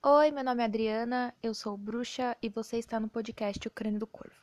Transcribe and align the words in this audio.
Oi, 0.00 0.30
meu 0.30 0.44
nome 0.44 0.62
é 0.62 0.66
Adriana, 0.66 1.34
eu 1.42 1.52
sou 1.52 1.76
bruxa 1.76 2.36
e 2.40 2.48
você 2.48 2.78
está 2.78 3.00
no 3.00 3.08
podcast 3.08 3.66
O 3.66 3.70
Crânio 3.70 3.98
do 3.98 4.06
Corvo. 4.06 4.36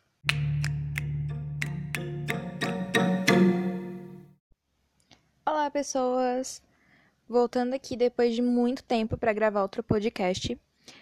Olá, 5.46 5.71
pessoas! 5.71 6.62
Voltando 7.26 7.73
aqui 7.73 7.96
depois 7.96 8.36
de 8.36 8.41
muito 8.41 8.83
tempo 8.83 9.18
para 9.18 9.31
gravar 9.31 9.62
outro 9.62 9.81
podcast. 9.81 10.60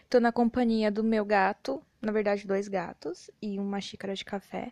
Tô 0.08 0.20
na 0.20 0.32
companhia 0.32 0.92
do 0.92 1.04
meu 1.04 1.26
gato, 1.26 1.82
na 2.00 2.12
verdade, 2.12 2.46
dois 2.46 2.68
gatos 2.68 3.32
e 3.42 3.58
uma 3.58 3.82
xícara 3.82 4.14
de 4.14 4.24
café, 4.24 4.72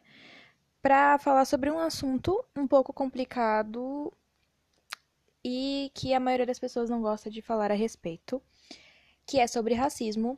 para 0.79 1.18
falar 1.18 1.45
sobre 1.45 1.71
um 1.71 1.79
assunto 1.79 2.45
um 2.55 2.68
pouco 2.68 2.93
complicado 2.93 4.13
e 5.43 5.91
que 5.95 6.13
a 6.13 6.20
maioria 6.20 6.45
das 6.45 6.59
pessoas 6.59 6.88
não 6.88 7.02
gosta 7.02 7.32
de 7.32 7.41
falar 7.41 7.71
a 7.71 7.75
respeito, 7.75 8.39
que 9.32 9.39
é 9.39 9.48
sobre 9.48 9.73
racismo 9.73 10.38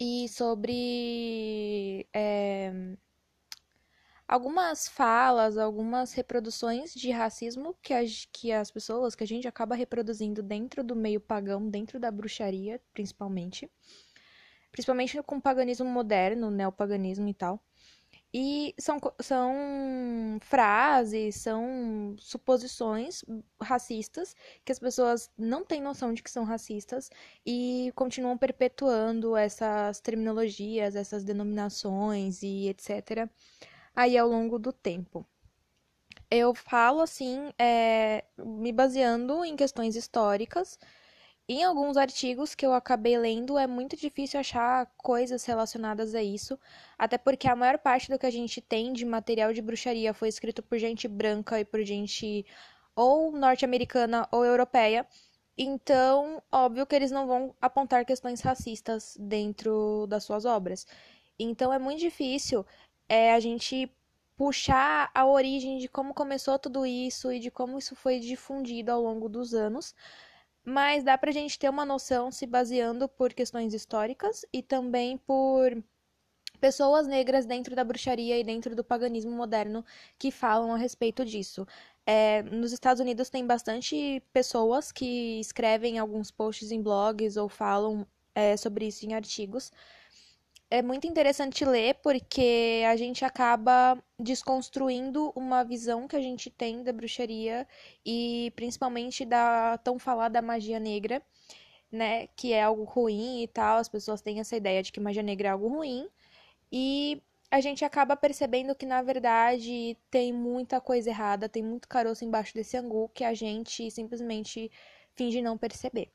e 0.00 0.28
sobre 0.28 2.04
é, 2.12 2.96
algumas 4.26 4.88
falas, 4.88 5.56
algumas 5.56 6.12
reproduções 6.12 6.92
de 6.92 7.12
racismo 7.12 7.76
que 7.80 7.94
as, 7.94 8.26
que 8.32 8.50
as 8.50 8.72
pessoas, 8.72 9.14
que 9.14 9.22
a 9.22 9.26
gente 9.26 9.46
acaba 9.46 9.76
reproduzindo 9.76 10.42
dentro 10.42 10.82
do 10.82 10.96
meio 10.96 11.20
pagão, 11.20 11.70
dentro 11.70 12.00
da 12.00 12.10
bruxaria, 12.10 12.82
principalmente. 12.92 13.70
Principalmente 14.72 15.22
com 15.22 15.36
o 15.36 15.40
paganismo 15.40 15.86
moderno, 15.86 16.50
neopaganismo 16.50 17.28
e 17.28 17.34
tal. 17.34 17.62
E 18.38 18.74
são, 18.78 18.98
são 19.18 20.38
frases, 20.42 21.36
são 21.36 22.14
suposições 22.18 23.24
racistas 23.58 24.36
que 24.62 24.70
as 24.70 24.78
pessoas 24.78 25.30
não 25.38 25.64
têm 25.64 25.80
noção 25.80 26.12
de 26.12 26.22
que 26.22 26.30
são 26.30 26.44
racistas 26.44 27.08
e 27.46 27.90
continuam 27.94 28.36
perpetuando 28.36 29.34
essas 29.34 30.00
terminologias, 30.00 30.94
essas 30.94 31.24
denominações 31.24 32.42
e 32.42 32.68
etc. 32.68 33.26
aí 33.94 34.18
ao 34.18 34.28
longo 34.28 34.58
do 34.58 34.70
tempo. 34.70 35.26
Eu 36.30 36.54
falo 36.54 37.00
assim, 37.00 37.50
é, 37.58 38.22
me 38.36 38.70
baseando 38.70 39.46
em 39.46 39.56
questões 39.56 39.96
históricas 39.96 40.78
em 41.48 41.62
alguns 41.62 41.96
artigos 41.96 42.54
que 42.54 42.66
eu 42.66 42.72
acabei 42.74 43.16
lendo, 43.16 43.56
é 43.56 43.66
muito 43.66 43.96
difícil 43.96 44.40
achar 44.40 44.86
coisas 44.96 45.44
relacionadas 45.44 46.14
a 46.14 46.22
isso, 46.22 46.58
até 46.98 47.16
porque 47.16 47.48
a 47.48 47.54
maior 47.54 47.78
parte 47.78 48.10
do 48.10 48.18
que 48.18 48.26
a 48.26 48.30
gente 48.30 48.60
tem 48.60 48.92
de 48.92 49.04
material 49.04 49.52
de 49.52 49.62
bruxaria 49.62 50.12
foi 50.12 50.28
escrito 50.28 50.62
por 50.62 50.78
gente 50.78 51.06
branca 51.06 51.60
e 51.60 51.64
por 51.64 51.82
gente 51.84 52.44
ou 52.96 53.30
norte-americana 53.30 54.28
ou 54.32 54.44
europeia. 54.44 55.06
Então, 55.56 56.42
óbvio 56.50 56.86
que 56.86 56.94
eles 56.96 57.10
não 57.10 57.26
vão 57.26 57.54
apontar 57.60 58.04
questões 58.04 58.40
racistas 58.40 59.16
dentro 59.18 60.06
das 60.08 60.24
suas 60.24 60.44
obras. 60.44 60.86
Então, 61.38 61.72
é 61.72 61.78
muito 61.78 62.00
difícil 62.00 62.66
é, 63.08 63.32
a 63.32 63.40
gente 63.40 63.90
puxar 64.36 65.10
a 65.14 65.26
origem 65.26 65.78
de 65.78 65.88
como 65.88 66.12
começou 66.12 66.58
tudo 66.58 66.84
isso 66.84 67.32
e 67.32 67.38
de 67.38 67.50
como 67.50 67.78
isso 67.78 67.94
foi 67.94 68.18
difundido 68.20 68.90
ao 68.92 69.00
longo 69.00 69.28
dos 69.28 69.54
anos 69.54 69.94
mas 70.66 71.04
dá 71.04 71.16
pra 71.16 71.30
gente 71.30 71.56
ter 71.56 71.70
uma 71.70 71.84
noção 71.84 72.32
se 72.32 72.44
baseando 72.44 73.08
por 73.08 73.32
questões 73.32 73.72
históricas 73.72 74.44
e 74.52 74.62
também 74.62 75.16
por 75.16 75.80
pessoas 76.60 77.06
negras 77.06 77.46
dentro 77.46 77.76
da 77.76 77.84
bruxaria 77.84 78.36
e 78.38 78.42
dentro 78.42 78.74
do 78.74 78.82
paganismo 78.82 79.30
moderno 79.30 79.84
que 80.18 80.32
falam 80.32 80.74
a 80.74 80.76
respeito 80.76 81.24
disso. 81.24 81.66
É, 82.04 82.42
nos 82.42 82.72
Estados 82.72 83.00
Unidos 83.00 83.30
tem 83.30 83.46
bastante 83.46 84.20
pessoas 84.32 84.90
que 84.90 85.38
escrevem 85.38 85.98
alguns 86.00 86.32
posts 86.32 86.72
em 86.72 86.82
blogs 86.82 87.36
ou 87.36 87.48
falam 87.48 88.04
é, 88.34 88.56
sobre 88.56 88.86
isso 88.88 89.06
em 89.06 89.14
artigos 89.14 89.70
é 90.70 90.82
muito 90.82 91.06
interessante 91.06 91.64
ler 91.64 91.94
porque 92.02 92.82
a 92.88 92.96
gente 92.96 93.24
acaba 93.24 94.02
desconstruindo 94.18 95.32
uma 95.36 95.62
visão 95.64 96.08
que 96.08 96.16
a 96.16 96.20
gente 96.20 96.50
tem 96.50 96.82
da 96.82 96.92
bruxaria 96.92 97.66
e 98.04 98.52
principalmente 98.56 99.24
da 99.24 99.78
tão 99.78 99.98
falada 99.98 100.42
magia 100.42 100.80
negra, 100.80 101.22
né, 101.90 102.28
que 102.36 102.52
é 102.52 102.62
algo 102.62 102.84
ruim 102.84 103.42
e 103.42 103.48
tal, 103.48 103.78
as 103.78 103.88
pessoas 103.88 104.20
têm 104.20 104.40
essa 104.40 104.56
ideia 104.56 104.82
de 104.82 104.92
que 104.92 105.00
magia 105.00 105.22
negra 105.22 105.48
é 105.48 105.52
algo 105.52 105.68
ruim. 105.68 106.08
E 106.72 107.22
a 107.50 107.60
gente 107.60 107.84
acaba 107.84 108.16
percebendo 108.16 108.74
que 108.74 108.86
na 108.86 109.02
verdade 109.02 109.96
tem 110.10 110.32
muita 110.32 110.80
coisa 110.80 111.10
errada, 111.10 111.48
tem 111.48 111.62
muito 111.62 111.88
caroço 111.88 112.24
embaixo 112.24 112.54
desse 112.54 112.76
angu 112.76 113.08
que 113.14 113.24
a 113.24 113.34
gente 113.34 113.90
simplesmente 113.90 114.70
finge 115.14 115.40
não 115.42 115.56
perceber. 115.58 116.10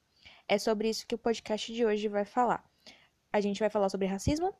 É 0.47 0.57
sobre 0.59 0.89
isso 0.89 1.07
que 1.07 1.15
o 1.15 1.17
podcast 1.17 1.73
de 1.73 1.85
hoje 1.85 2.07
vai 2.09 2.25
falar 2.25 2.70
a 3.31 3.39
gente 3.39 3.59
vai 3.59 3.69
falar 3.69 3.89
sobre 3.89 4.07
racismo 4.07 4.53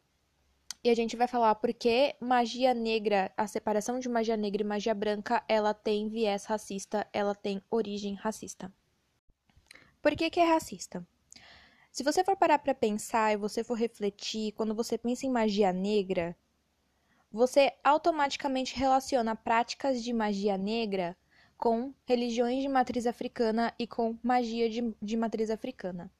e 0.84 0.90
a 0.90 0.96
gente 0.96 1.16
vai 1.16 1.28
falar 1.28 1.54
porque 1.56 2.16
magia 2.20 2.74
negra, 2.74 3.32
a 3.38 3.46
separação 3.46 4.00
de 4.00 4.10
magia 4.10 4.36
negra 4.36 4.64
e 4.64 4.66
magia 4.66 4.94
branca, 4.94 5.44
ela 5.48 5.74
tem 5.74 6.10
viés 6.10 6.46
racista, 6.46 7.08
ela 7.14 7.36
tem 7.36 7.62
origem 7.70 8.16
racista. 8.16 8.74
Por 10.02 10.16
que, 10.16 10.30
que 10.30 10.40
é 10.40 10.46
racista? 10.46 11.06
Se 11.92 12.04
você 12.04 12.24
for 12.24 12.36
parar 12.36 12.58
para 12.58 12.74
pensar 12.74 13.34
e 13.34 13.38
você 13.38 13.64
for 13.64 13.76
refletir, 13.76 14.54
quando 14.54 14.74
você 14.74 14.98
pensa 14.98 15.26
em 15.26 15.30
magia 15.30 15.72
negra, 15.72 16.36
você 17.32 17.74
automaticamente 17.84 18.76
relaciona 18.76 19.36
práticas 19.36 20.04
de 20.04 20.12
magia 20.12 20.58
negra 20.58 21.16
com 21.58 21.94
religiões 22.06 22.64
de 22.64 22.68
matriz 22.68 23.06
africana 23.06 23.74
e 23.78 23.86
com 23.86 24.18
magia 24.24 24.68
de, 24.68 24.96
de 25.02 25.16
matriz 25.16 25.52
africana. 25.52 26.12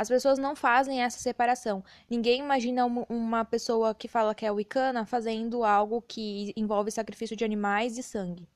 As 0.00 0.08
pessoas 0.08 0.38
não 0.38 0.56
fazem 0.56 1.02
essa 1.02 1.18
separação. 1.18 1.84
Ninguém 2.08 2.40
imagina 2.40 2.86
uma 2.86 3.44
pessoa 3.44 3.94
que 3.94 4.08
fala 4.08 4.34
que 4.34 4.46
é 4.46 4.50
wicana 4.50 5.04
fazendo 5.04 5.62
algo 5.62 6.00
que 6.00 6.54
envolve 6.56 6.90
sacrifício 6.90 7.36
de 7.36 7.44
animais 7.44 7.98
e 7.98 8.02
sangue. 8.02 8.48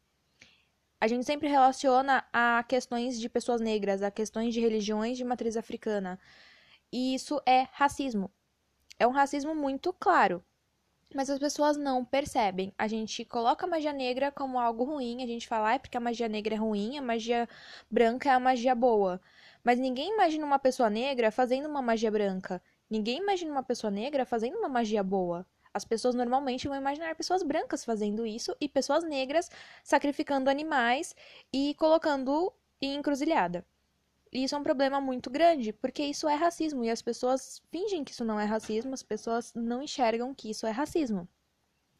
A 0.98 1.06
gente 1.06 1.26
sempre 1.26 1.46
relaciona 1.46 2.24
a 2.32 2.64
questões 2.66 3.20
de 3.20 3.28
pessoas 3.28 3.60
negras, 3.60 4.02
a 4.02 4.10
questões 4.10 4.54
de 4.54 4.60
religiões 4.60 5.18
de 5.18 5.24
matriz 5.24 5.54
africana. 5.54 6.18
E 6.90 7.14
isso 7.14 7.38
é 7.44 7.68
racismo. 7.72 8.30
É 8.98 9.06
um 9.06 9.12
racismo 9.12 9.54
muito 9.54 9.92
claro. 9.92 10.42
Mas 11.14 11.28
as 11.28 11.38
pessoas 11.38 11.76
não 11.76 12.06
percebem. 12.06 12.72
A 12.78 12.88
gente 12.88 13.22
coloca 13.22 13.66
a 13.66 13.68
magia 13.68 13.92
negra 13.92 14.32
como 14.32 14.58
algo 14.58 14.84
ruim, 14.84 15.22
a 15.22 15.26
gente 15.26 15.46
fala, 15.46 15.68
ah, 15.68 15.74
é 15.74 15.78
porque 15.78 15.98
a 15.98 16.00
magia 16.00 16.26
negra 16.26 16.54
é 16.54 16.58
ruim, 16.58 16.96
a 16.96 17.02
magia 17.02 17.46
branca 17.90 18.30
é 18.30 18.32
a 18.32 18.40
magia 18.40 18.74
boa. 18.74 19.20
Mas 19.64 19.78
ninguém 19.78 20.12
imagina 20.12 20.44
uma 20.44 20.58
pessoa 20.58 20.90
negra 20.90 21.32
fazendo 21.32 21.66
uma 21.66 21.80
magia 21.80 22.10
branca. 22.10 22.62
Ninguém 22.88 23.18
imagina 23.18 23.50
uma 23.50 23.62
pessoa 23.62 23.90
negra 23.90 24.26
fazendo 24.26 24.58
uma 24.58 24.68
magia 24.68 25.02
boa. 25.02 25.46
As 25.72 25.84
pessoas 25.84 26.14
normalmente 26.14 26.68
vão 26.68 26.76
imaginar 26.76 27.16
pessoas 27.16 27.42
brancas 27.42 27.84
fazendo 27.84 28.26
isso 28.26 28.54
e 28.60 28.68
pessoas 28.68 29.02
negras 29.02 29.50
sacrificando 29.82 30.50
animais 30.50 31.16
e 31.52 31.74
colocando 31.74 32.52
em 32.80 32.94
encruzilhada. 32.94 33.66
E 34.30 34.44
isso 34.44 34.54
é 34.54 34.58
um 34.58 34.62
problema 34.62 35.00
muito 35.00 35.30
grande, 35.30 35.72
porque 35.72 36.04
isso 36.04 36.28
é 36.28 36.34
racismo 36.34 36.84
e 36.84 36.90
as 36.90 37.00
pessoas 37.00 37.62
fingem 37.70 38.04
que 38.04 38.12
isso 38.12 38.24
não 38.24 38.38
é 38.38 38.44
racismo, 38.44 38.92
as 38.92 39.02
pessoas 39.02 39.52
não 39.54 39.82
enxergam 39.82 40.34
que 40.34 40.50
isso 40.50 40.66
é 40.66 40.70
racismo. 40.70 41.26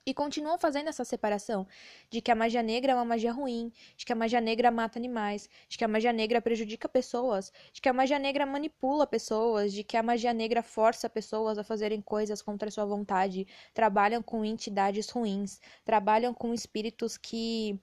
E 0.07 0.13
continuam 0.13 0.59
fazendo 0.59 0.89
essa 0.89 1.03
separação 1.03 1.67
de 2.11 2.21
que 2.21 2.31
a 2.31 2.35
magia 2.35 2.63
negra 2.63 2.93
é 2.93 2.95
uma 2.95 3.07
magia 3.07 3.33
ruim, 3.33 3.73
de 3.97 4.05
que 4.05 4.13
a 4.13 4.17
magia 4.17 4.39
negra 4.41 4.71
mata 4.71 4.99
animais, 4.99 5.49
de 5.67 5.79
que 5.79 5.85
a 5.85 5.89
magia 5.89 6.13
negra 6.13 6.43
prejudica 6.43 6.87
pessoas, 6.87 7.51
de 7.73 7.81
que 7.81 7.89
a 7.89 7.93
magia 7.93 8.19
negra 8.19 8.45
manipula 8.45 9.07
pessoas, 9.07 9.73
de 9.73 9.83
que 9.83 9.97
a 9.97 10.03
magia 10.03 10.35
negra 10.35 10.63
força 10.63 11.09
pessoas 11.09 11.57
a 11.57 11.65
fazerem 11.65 12.03
coisas 12.03 12.43
contra 12.43 12.71
sua 12.71 12.85
vontade, 12.85 13.47
trabalham 13.73 14.23
com 14.23 14.45
entidades 14.45 15.09
ruins, 15.09 15.59
trabalham 15.87 16.35
com 16.35 16.53
espíritos 16.53 17.17
que 17.17 17.81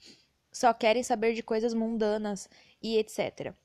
só 0.51 0.73
querem 0.73 1.01
saber 1.01 1.33
de 1.33 1.41
coisas 1.41 1.73
mundanas 1.73 2.47
e 2.83 2.97
etc. 2.97 3.55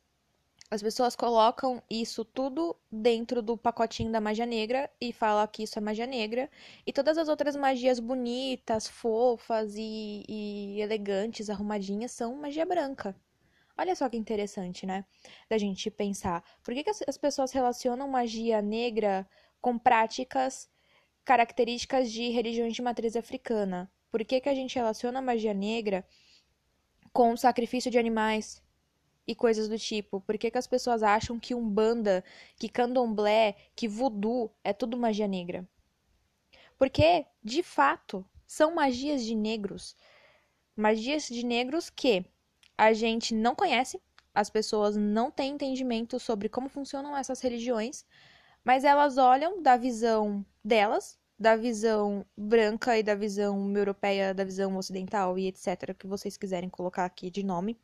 As 0.68 0.82
pessoas 0.82 1.14
colocam 1.14 1.80
isso 1.88 2.24
tudo 2.24 2.76
dentro 2.90 3.40
do 3.40 3.56
pacotinho 3.56 4.10
da 4.10 4.20
magia 4.20 4.44
negra 4.44 4.90
e 5.00 5.12
falam 5.12 5.46
que 5.46 5.62
isso 5.62 5.78
é 5.78 5.80
magia 5.80 6.06
negra. 6.06 6.50
E 6.84 6.92
todas 6.92 7.16
as 7.16 7.28
outras 7.28 7.54
magias 7.54 8.00
bonitas, 8.00 8.88
fofas 8.88 9.74
e, 9.76 10.24
e 10.28 10.80
elegantes, 10.80 11.48
arrumadinhas, 11.48 12.10
são 12.10 12.34
magia 12.34 12.66
branca. 12.66 13.14
Olha 13.78 13.94
só 13.94 14.08
que 14.08 14.16
interessante, 14.16 14.86
né? 14.86 15.04
Da 15.48 15.56
gente 15.56 15.88
pensar. 15.90 16.42
Por 16.64 16.74
que, 16.74 16.82
que 16.82 16.90
as 16.90 17.18
pessoas 17.18 17.52
relacionam 17.52 18.08
magia 18.08 18.60
negra 18.60 19.28
com 19.60 19.78
práticas 19.78 20.68
características 21.24 22.10
de 22.10 22.30
religiões 22.30 22.74
de 22.74 22.82
matriz 22.82 23.14
africana? 23.14 23.90
Por 24.10 24.24
que, 24.24 24.40
que 24.40 24.48
a 24.48 24.54
gente 24.54 24.74
relaciona 24.74 25.22
magia 25.22 25.54
negra 25.54 26.04
com 27.12 27.36
sacrifício 27.36 27.90
de 27.90 27.98
animais, 27.98 28.62
e 29.26 29.34
coisas 29.34 29.68
do 29.68 29.78
tipo. 29.78 30.20
Por 30.20 30.38
que, 30.38 30.50
que 30.50 30.58
as 30.58 30.66
pessoas 30.66 31.02
acham 31.02 31.38
que 31.38 31.54
umbanda, 31.54 32.24
que 32.58 32.68
candomblé, 32.68 33.54
que 33.74 33.88
voodoo 33.88 34.50
é 34.62 34.72
tudo 34.72 34.96
magia 34.96 35.26
negra? 35.28 35.66
Porque, 36.78 37.26
de 37.42 37.62
fato, 37.62 38.24
são 38.46 38.74
magias 38.74 39.24
de 39.24 39.34
negros. 39.34 39.96
Magias 40.76 41.26
de 41.28 41.44
negros 41.44 41.90
que 41.90 42.24
a 42.76 42.92
gente 42.92 43.34
não 43.34 43.54
conhece, 43.54 44.00
as 44.34 44.50
pessoas 44.50 44.96
não 44.96 45.30
têm 45.30 45.54
entendimento 45.54 46.20
sobre 46.20 46.48
como 46.48 46.68
funcionam 46.68 47.16
essas 47.16 47.40
religiões, 47.40 48.04
Mas 48.64 48.84
elas 48.84 49.16
olham 49.16 49.62
da 49.62 49.76
visão 49.76 50.44
delas, 50.64 51.18
da 51.38 51.56
visão 51.56 52.26
branca 52.36 52.98
e 52.98 53.02
da 53.02 53.14
visão 53.14 53.72
europeia, 53.76 54.34
da 54.34 54.44
visão 54.44 54.76
ocidental 54.76 55.38
e 55.38 55.46
etc., 55.48 55.94
que 55.98 56.06
vocês 56.06 56.36
quiserem 56.36 56.68
colocar 56.68 57.04
aqui 57.04 57.30
de 57.30 57.44
nome. 57.44 57.78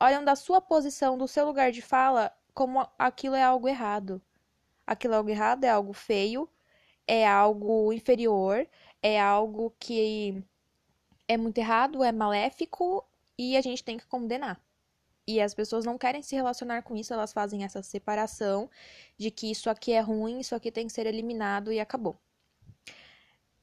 Olham 0.00 0.24
da 0.24 0.34
sua 0.34 0.60
posição, 0.62 1.18
do 1.18 1.28
seu 1.28 1.44
lugar 1.44 1.70
de 1.70 1.82
fala, 1.82 2.32
como 2.54 2.88
aquilo 2.98 3.34
é 3.34 3.42
algo 3.42 3.68
errado. 3.68 4.20
Aquilo 4.86 5.12
é 5.14 5.16
algo 5.18 5.28
errado, 5.30 5.64
é 5.64 5.68
algo 5.68 5.92
feio, 5.92 6.48
é 7.06 7.26
algo 7.26 7.92
inferior, 7.92 8.66
é 9.02 9.20
algo 9.20 9.74
que 9.78 10.42
é 11.28 11.36
muito 11.36 11.58
errado, 11.58 12.02
é 12.02 12.10
maléfico 12.10 13.06
e 13.38 13.56
a 13.56 13.60
gente 13.60 13.84
tem 13.84 13.98
que 13.98 14.06
condenar. 14.06 14.60
E 15.26 15.40
as 15.40 15.54
pessoas 15.54 15.84
não 15.84 15.98
querem 15.98 16.22
se 16.22 16.34
relacionar 16.34 16.82
com 16.82 16.96
isso, 16.96 17.12
elas 17.12 17.32
fazem 17.32 17.62
essa 17.62 17.82
separação 17.82 18.70
de 19.18 19.30
que 19.30 19.50
isso 19.50 19.68
aqui 19.68 19.92
é 19.92 20.00
ruim, 20.00 20.40
isso 20.40 20.54
aqui 20.54 20.72
tem 20.72 20.86
que 20.86 20.92
ser 20.92 21.06
eliminado 21.06 21.72
e 21.72 21.78
acabou. 21.78 22.18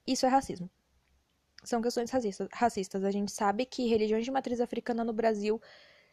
Isso 0.05 0.25
é 0.25 0.29
racismo. 0.29 0.69
São 1.63 1.81
questões 1.81 2.09
racistas. 2.53 3.03
A 3.03 3.11
gente 3.11 3.31
sabe 3.31 3.65
que 3.65 3.87
religiões 3.87 4.23
de 4.23 4.31
matriz 4.31 4.61
africana 4.61 5.03
no 5.03 5.11
Brasil 5.11 5.61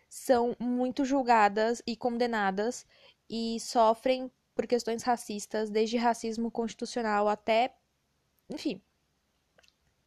são 0.08 0.56
muito 0.58 1.04
julgadas 1.04 1.82
e 1.86 1.96
condenadas 1.96 2.86
e 3.28 3.58
sofrem 3.60 4.30
por 4.54 4.66
questões 4.66 5.02
racistas, 5.02 5.70
desde 5.70 5.96
racismo 5.96 6.50
constitucional 6.50 7.28
até. 7.28 7.74
Enfim. 8.48 8.80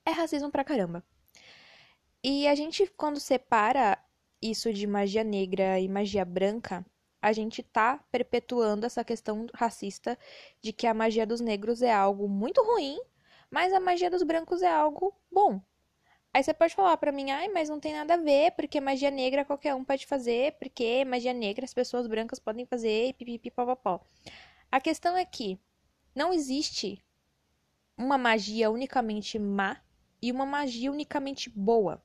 É 0.05 0.11
racismo 0.11 0.49
pra 0.49 0.63
caramba. 0.63 1.03
E 2.23 2.47
a 2.47 2.55
gente, 2.55 2.87
quando 2.95 3.19
separa 3.19 3.97
isso 4.41 4.71
de 4.71 4.87
magia 4.87 5.23
negra 5.23 5.79
e 5.79 5.87
magia 5.87 6.23
branca, 6.23 6.85
a 7.21 7.33
gente 7.33 7.63
tá 7.63 8.03
perpetuando 8.11 8.85
essa 8.85 9.03
questão 9.03 9.47
racista 9.53 10.17
de 10.61 10.71
que 10.71 10.87
a 10.87 10.93
magia 10.93 11.25
dos 11.25 11.41
negros 11.41 11.81
é 11.81 11.91
algo 11.91 12.27
muito 12.27 12.63
ruim, 12.63 12.99
mas 13.49 13.73
a 13.73 13.79
magia 13.79 14.09
dos 14.09 14.23
brancos 14.23 14.61
é 14.61 14.71
algo 14.71 15.13
bom. 15.31 15.61
Aí 16.37 16.43
você 16.43 16.53
pode 16.53 16.75
falar 16.75 16.95
para 16.97 17.11
mim, 17.11 17.31
ai, 17.31 17.47
mas 17.47 17.67
não 17.67 17.79
tem 17.79 17.93
nada 17.93 18.13
a 18.13 18.17
ver, 18.17 18.51
porque 18.51 18.79
magia 18.79 19.09
negra 19.09 19.43
qualquer 19.43 19.73
um 19.73 19.83
pode 19.83 20.05
fazer, 20.05 20.55
porque 20.59 21.03
magia 21.03 21.33
negra 21.33 21.65
as 21.65 21.73
pessoas 21.73 22.05
brancas 22.05 22.37
podem 22.37 22.63
fazer, 22.63 23.07
e 23.07 23.13
pipipi, 23.13 23.49
papapó. 23.49 24.05
A 24.71 24.79
questão 24.79 25.17
é 25.17 25.25
que 25.25 25.59
não 26.13 26.31
existe 26.31 27.03
uma 27.97 28.19
magia 28.19 28.69
unicamente 28.69 29.39
má 29.39 29.81
e 30.21 30.31
uma 30.31 30.45
magia 30.45 30.91
unicamente 30.91 31.49
boa. 31.49 31.99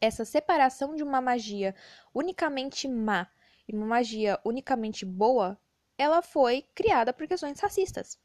Essa 0.00 0.24
separação 0.24 0.94
de 0.94 1.02
uma 1.02 1.20
magia 1.20 1.74
unicamente 2.14 2.88
má 2.88 3.30
e 3.68 3.76
uma 3.76 3.84
magia 3.84 4.40
unicamente 4.46 5.04
boa, 5.04 5.60
ela 5.98 6.22
foi 6.22 6.64
criada 6.74 7.12
por 7.12 7.28
questões 7.28 7.60
racistas. 7.60 8.18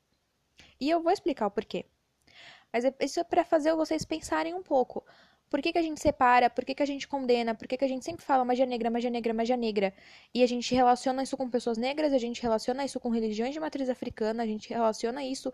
E 0.79 0.89
eu 0.89 1.03
vou 1.03 1.11
explicar 1.11 1.47
o 1.47 1.51
porquê. 1.51 1.85
Mas 2.71 2.85
é, 2.85 2.93
isso 3.01 3.19
é 3.19 3.23
para 3.23 3.43
fazer 3.43 3.75
vocês 3.75 4.05
pensarem 4.05 4.53
um 4.53 4.63
pouco. 4.63 5.03
Por 5.49 5.61
que, 5.61 5.73
que 5.73 5.77
a 5.77 5.81
gente 5.81 5.99
separa? 5.99 6.49
Por 6.49 6.63
que, 6.63 6.73
que 6.73 6.81
a 6.81 6.85
gente 6.85 7.05
condena? 7.05 7.53
Por 7.53 7.67
que, 7.67 7.75
que 7.75 7.83
a 7.83 7.87
gente 7.87 8.05
sempre 8.05 8.23
fala 8.23 8.45
magia 8.45 8.65
negra, 8.65 8.89
magia 8.89 9.09
negra, 9.09 9.33
magia 9.33 9.57
negra? 9.57 9.93
E 10.33 10.41
a 10.41 10.47
gente 10.47 10.73
relaciona 10.73 11.23
isso 11.23 11.35
com 11.35 11.49
pessoas 11.49 11.77
negras, 11.77 12.13
a 12.13 12.17
gente 12.17 12.41
relaciona 12.41 12.85
isso 12.85 13.01
com 13.01 13.09
religiões 13.09 13.53
de 13.53 13.59
matriz 13.59 13.89
africana, 13.89 14.43
a 14.43 14.45
gente 14.45 14.69
relaciona 14.69 15.21
isso 15.25 15.53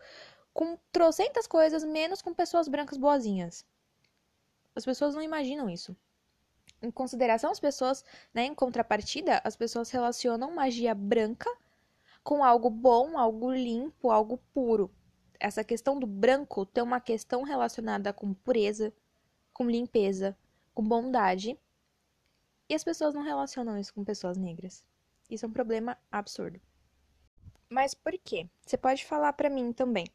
com 0.53 0.77
trocentas 0.91 1.47
coisas, 1.47 1.83
menos 1.83 2.21
com 2.21 2.31
pessoas 2.31 2.67
brancas 2.67 2.97
boazinhas. 2.97 3.65
As 4.75 4.85
pessoas 4.85 5.15
não 5.15 5.21
imaginam 5.23 5.67
isso. 5.67 5.97
Em 6.79 6.91
consideração, 6.91 7.49
as 7.49 7.59
pessoas, 7.59 8.05
né, 8.31 8.45
em 8.45 8.53
contrapartida, 8.53 9.41
as 9.43 9.55
pessoas 9.55 9.89
relacionam 9.89 10.53
magia 10.53 10.93
branca 10.93 11.49
com 12.23 12.43
algo 12.43 12.69
bom, 12.69 13.17
algo 13.17 13.51
limpo, 13.51 14.11
algo 14.11 14.37
puro 14.53 14.91
essa 15.39 15.63
questão 15.63 15.99
do 15.99 16.07
branco 16.07 16.65
tem 16.65 16.83
uma 16.83 16.99
questão 16.99 17.43
relacionada 17.43 18.11
com 18.13 18.33
pureza, 18.33 18.93
com 19.53 19.69
limpeza, 19.69 20.37
com 20.73 20.83
bondade. 20.83 21.57
E 22.69 22.75
as 22.75 22.83
pessoas 22.83 23.13
não 23.13 23.21
relacionam 23.21 23.77
isso 23.77 23.93
com 23.93 24.03
pessoas 24.03 24.37
negras. 24.37 24.83
Isso 25.29 25.45
é 25.45 25.47
um 25.47 25.51
problema 25.51 25.97
absurdo. 26.11 26.59
Mas 27.69 27.93
por 27.93 28.13
quê? 28.23 28.47
Você 28.65 28.77
pode 28.77 29.05
falar 29.05 29.33
para 29.33 29.49
mim 29.49 29.73
também. 29.73 30.05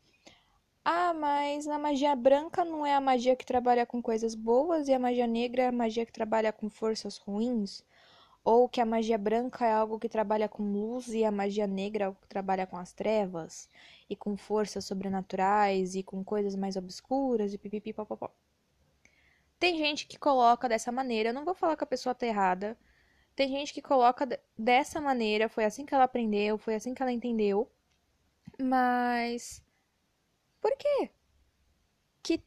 Ah, 0.85 1.15
mas 1.15 1.69
a 1.69 1.79
magia 1.79 2.15
branca 2.17 2.65
não 2.65 2.85
é 2.85 2.95
a 2.95 3.01
magia 3.01 3.37
que 3.37 3.47
trabalha 3.47 3.87
com 3.87 4.03
coisas 4.03 4.35
boas 4.35 4.89
e 4.89 4.93
a 4.93 4.99
magia 4.99 5.27
negra 5.27 5.63
é 5.63 5.69
a 5.69 5.73
magia 5.73 6.05
que 6.05 6.13
trabalha 6.13 6.53
com 6.53 6.69
forças 6.69 7.19
ruins? 7.19 7.85
Ou 8.45 8.69
que 8.69 8.81
a 8.81 8.87
magia 8.87 9.19
branca 9.19 9.65
é 9.67 9.73
algo 9.73 9.99
que 9.99 10.09
trabalha 10.09 10.49
com 10.49 10.63
luz 10.65 11.09
e 11.09 11.25
a 11.25 11.31
magia 11.31 11.67
negra 11.67 12.05
é 12.05 12.07
algo 12.07 12.19
que 12.21 12.29
trabalha 12.29 12.67
com 12.67 12.77
as 12.77 12.93
trevas? 12.93 13.69
e 14.13 14.17
com 14.17 14.37
forças 14.37 14.85
sobrenaturais 14.85 15.95
e 15.95 16.03
com 16.03 16.23
coisas 16.23 16.55
mais 16.55 16.77
obscuras 16.77 17.55
e 17.55 17.59
pipipi 17.59 17.93
popopó. 17.95 18.31
Tem 19.59 19.79
gente 19.79 20.07
que 20.07 20.19
coloca 20.19 20.69
dessa 20.69 20.93
maneira, 20.93 21.31
eu 21.31 21.35
não 21.35 21.45
vou 21.45 21.55
falar 21.55 21.77
que 21.77 21.85
a 21.85 21.87
pessoa 21.87 22.15
tá 22.15 22.27
errada. 22.27 22.77
Tem 23.35 23.49
gente 23.49 23.73
que 23.73 23.81
coloca 23.81 24.29
dessa 24.59 25.01
maneira, 25.01 25.49
foi 25.49 25.65
assim 25.65 25.87
que 25.87 25.95
ela 25.95 26.05
aprendeu, 26.05 26.59
foi 26.59 26.75
assim 26.75 26.93
que 26.93 27.03
ela 27.03 27.13
entendeu. 27.13 27.71
Mas 28.61 29.63
por 30.61 30.77
quê? 30.77 31.11
Que 32.23 32.43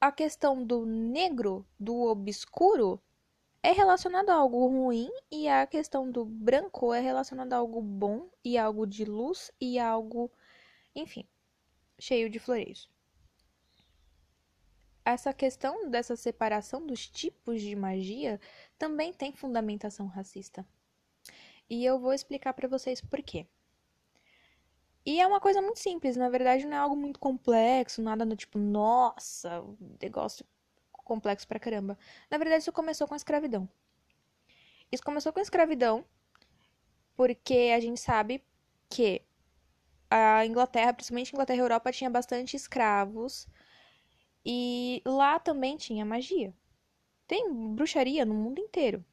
a 0.00 0.10
questão 0.10 0.64
do 0.64 0.84
negro, 0.84 1.64
do 1.78 2.02
obscuro, 2.02 3.00
é 3.66 3.72
relacionada 3.72 4.32
a 4.32 4.36
algo 4.36 4.68
ruim 4.68 5.10
e 5.28 5.48
a 5.48 5.66
questão 5.66 6.08
do 6.08 6.24
branco 6.24 6.94
é 6.94 7.00
relacionada 7.00 7.56
a 7.56 7.58
algo 7.58 7.82
bom 7.82 8.30
e 8.44 8.56
algo 8.56 8.86
de 8.86 9.04
luz 9.04 9.50
e 9.60 9.76
algo 9.76 10.30
enfim, 10.94 11.24
cheio 11.98 12.30
de 12.30 12.38
floreios. 12.38 12.88
Essa 15.04 15.32
questão 15.32 15.90
dessa 15.90 16.14
separação 16.14 16.86
dos 16.86 17.08
tipos 17.08 17.60
de 17.60 17.74
magia 17.74 18.40
também 18.78 19.12
tem 19.12 19.32
fundamentação 19.32 20.06
racista. 20.06 20.64
E 21.68 21.84
eu 21.84 21.98
vou 21.98 22.12
explicar 22.12 22.52
para 22.52 22.68
vocês 22.68 23.00
por 23.00 23.20
quê. 23.20 23.48
E 25.04 25.20
é 25.20 25.26
uma 25.26 25.40
coisa 25.40 25.60
muito 25.60 25.80
simples, 25.80 26.16
na 26.16 26.28
verdade 26.28 26.64
não 26.66 26.76
é 26.76 26.78
algo 26.78 26.94
muito 26.96 27.18
complexo, 27.18 28.00
nada 28.00 28.24
do 28.24 28.36
tipo, 28.36 28.60
nossa, 28.60 29.64
negócio 30.00 30.46
complexo 31.06 31.48
pra 31.48 31.58
caramba. 31.58 31.98
Na 32.30 32.36
verdade, 32.36 32.60
isso 32.62 32.72
começou 32.72 33.08
com 33.08 33.14
a 33.14 33.16
escravidão. 33.16 33.68
Isso 34.92 35.02
começou 35.02 35.32
com 35.32 35.38
a 35.38 35.42
escravidão 35.42 36.04
porque 37.16 37.72
a 37.74 37.80
gente 37.80 37.98
sabe 38.00 38.44
que 38.90 39.22
a 40.10 40.44
Inglaterra, 40.44 40.92
principalmente 40.92 41.32
a 41.32 41.36
Inglaterra 41.36 41.56
e 41.56 41.60
a 41.60 41.64
Europa, 41.64 41.92
tinha 41.92 42.10
bastante 42.10 42.56
escravos. 42.56 43.48
E 44.44 45.02
lá 45.04 45.40
também 45.40 45.76
tinha 45.76 46.04
magia. 46.04 46.54
Tem 47.26 47.52
bruxaria 47.74 48.24
no 48.24 48.34
mundo 48.34 48.60
inteiro. 48.60 49.04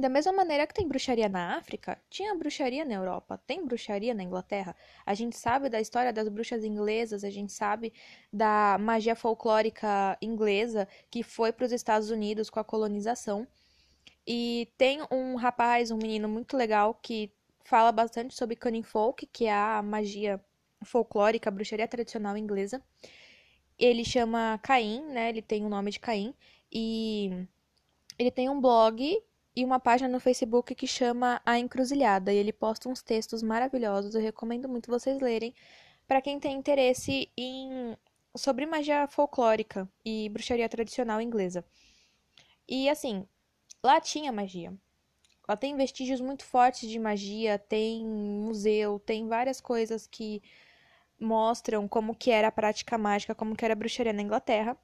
Da 0.00 0.08
mesma 0.08 0.32
maneira 0.32 0.66
que 0.66 0.74
tem 0.74 0.88
bruxaria 0.88 1.28
na 1.28 1.56
África, 1.56 1.96
tinha 2.10 2.34
bruxaria 2.34 2.84
na 2.84 2.94
Europa, 2.94 3.40
tem 3.46 3.64
bruxaria 3.64 4.12
na 4.12 4.24
Inglaterra. 4.24 4.74
A 5.06 5.14
gente 5.14 5.36
sabe 5.36 5.68
da 5.68 5.80
história 5.80 6.12
das 6.12 6.28
bruxas 6.28 6.64
inglesas, 6.64 7.22
a 7.22 7.30
gente 7.30 7.52
sabe 7.52 7.92
da 8.32 8.76
magia 8.80 9.14
folclórica 9.14 10.18
inglesa 10.20 10.88
que 11.08 11.22
foi 11.22 11.52
para 11.52 11.64
os 11.66 11.70
Estados 11.70 12.10
Unidos 12.10 12.50
com 12.50 12.58
a 12.58 12.64
colonização. 12.64 13.46
E 14.26 14.68
tem 14.76 15.00
um 15.12 15.36
rapaz, 15.36 15.92
um 15.92 15.96
menino 15.96 16.28
muito 16.28 16.56
legal 16.56 16.94
que 16.94 17.32
fala 17.64 17.92
bastante 17.92 18.34
sobre 18.34 18.56
Cunning 18.56 18.82
Folk, 18.82 19.26
que 19.26 19.44
é 19.44 19.52
a 19.52 19.80
magia 19.80 20.40
folclórica, 20.84 21.48
a 21.50 21.52
bruxaria 21.52 21.86
tradicional 21.86 22.36
inglesa. 22.36 22.82
Ele 23.78 24.04
chama 24.04 24.58
Caim, 24.60 25.02
né? 25.12 25.28
Ele 25.28 25.42
tem 25.42 25.64
o 25.64 25.68
nome 25.68 25.92
de 25.92 26.00
Caim. 26.00 26.34
E 26.72 27.46
ele 28.18 28.30
tem 28.32 28.48
um 28.48 28.60
blog 28.60 29.22
e 29.56 29.64
uma 29.64 29.78
página 29.78 30.08
no 30.08 30.18
Facebook 30.18 30.74
que 30.74 30.86
chama 30.86 31.40
A 31.44 31.58
Encruzilhada. 31.58 32.32
E 32.32 32.36
ele 32.36 32.52
posta 32.52 32.88
uns 32.88 33.02
textos 33.02 33.42
maravilhosos. 33.42 34.14
Eu 34.14 34.20
recomendo 34.20 34.68
muito 34.68 34.90
vocês 34.90 35.20
lerem 35.20 35.54
para 36.06 36.20
quem 36.20 36.40
tem 36.40 36.56
interesse 36.56 37.30
em 37.36 37.96
sobre 38.36 38.66
magia 38.66 39.06
folclórica 39.06 39.88
e 40.04 40.28
bruxaria 40.28 40.68
tradicional 40.68 41.20
inglesa. 41.20 41.64
E 42.68 42.88
assim, 42.88 43.26
lá 43.82 44.00
tinha 44.00 44.32
magia. 44.32 44.74
Ela 45.46 45.56
tem 45.56 45.76
vestígios 45.76 46.20
muito 46.20 46.44
fortes 46.44 46.88
de 46.88 46.98
magia, 46.98 47.58
tem 47.58 48.04
museu, 48.04 48.98
tem 48.98 49.28
várias 49.28 49.60
coisas 49.60 50.06
que 50.06 50.42
mostram 51.20 51.86
como 51.86 52.14
que 52.14 52.30
era 52.30 52.48
a 52.48 52.52
prática 52.52 52.98
mágica, 52.98 53.34
como 53.34 53.54
que 53.54 53.64
era 53.64 53.74
a 53.74 53.76
bruxaria 53.76 54.12
na 54.12 54.22
Inglaterra. 54.22 54.76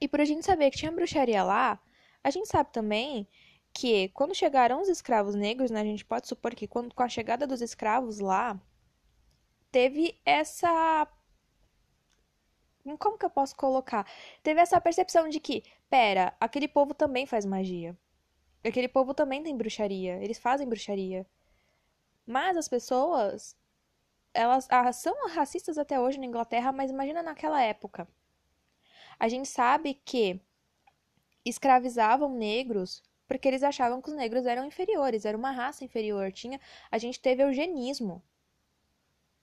E 0.00 0.06
por 0.06 0.20
a 0.20 0.24
gente 0.24 0.44
saber 0.44 0.70
que 0.70 0.78
tinha 0.78 0.92
bruxaria 0.92 1.42
lá, 1.42 1.80
a 2.22 2.30
gente 2.30 2.48
sabe 2.48 2.70
também 2.72 3.26
que 3.72 4.08
quando 4.10 4.34
chegaram 4.34 4.80
os 4.80 4.88
escravos 4.88 5.34
negros, 5.34 5.70
né, 5.70 5.80
a 5.80 5.84
gente 5.84 6.04
pode 6.04 6.28
supor 6.28 6.54
que 6.54 6.66
quando, 6.66 6.94
com 6.94 7.02
a 7.02 7.08
chegada 7.08 7.46
dos 7.46 7.60
escravos 7.60 8.18
lá, 8.18 8.60
teve 9.70 10.18
essa 10.24 11.06
como 12.98 13.18
que 13.18 13.24
eu 13.26 13.30
posso 13.30 13.54
colocar? 13.54 14.06
Teve 14.42 14.60
essa 14.60 14.80
percepção 14.80 15.28
de 15.28 15.38
que, 15.40 15.62
pera, 15.90 16.34
aquele 16.40 16.66
povo 16.66 16.94
também 16.94 17.26
faz 17.26 17.44
magia. 17.44 17.96
Aquele 18.64 18.88
povo 18.88 19.12
também 19.14 19.42
tem 19.42 19.56
bruxaria, 19.56 20.22
eles 20.22 20.38
fazem 20.38 20.66
bruxaria. 20.66 21.26
Mas 22.26 22.56
as 22.56 22.68
pessoas 22.68 23.56
elas 24.34 24.66
ah, 24.70 24.92
são 24.92 25.28
racistas 25.28 25.78
até 25.78 25.98
hoje 25.98 26.18
na 26.18 26.26
Inglaterra, 26.26 26.72
mas 26.72 26.90
imagina 26.90 27.22
naquela 27.22 27.62
época. 27.62 28.08
A 29.18 29.28
gente 29.28 29.48
sabe 29.48 29.94
que 29.94 30.40
escravizavam 31.44 32.30
negros 32.30 33.02
porque 33.28 33.46
eles 33.46 33.62
achavam 33.62 34.00
que 34.00 34.08
os 34.08 34.16
negros 34.16 34.46
eram 34.46 34.64
inferiores, 34.64 35.26
era 35.26 35.36
uma 35.36 35.50
raça 35.50 35.84
inferior. 35.84 36.32
Tinha, 36.32 36.58
a 36.90 36.96
gente 36.96 37.20
teve 37.20 37.42
eugenismo. 37.42 38.22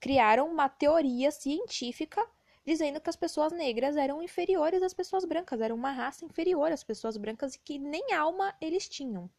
Criaram 0.00 0.50
uma 0.50 0.68
teoria 0.68 1.30
científica 1.30 2.22
dizendo 2.66 3.00
que 3.00 3.08
as 3.08 3.14
pessoas 3.14 3.52
negras 3.52 3.96
eram 3.96 4.20
inferiores 4.20 4.82
às 4.82 4.92
pessoas 4.92 5.24
brancas, 5.24 5.60
eram 5.60 5.76
uma 5.76 5.92
raça 5.92 6.24
inferior 6.24 6.72
às 6.72 6.82
pessoas 6.82 7.16
brancas 7.16 7.54
e 7.54 7.60
que 7.60 7.78
nem 7.78 8.12
alma 8.12 8.52
eles 8.60 8.88
tinham. 8.88 9.30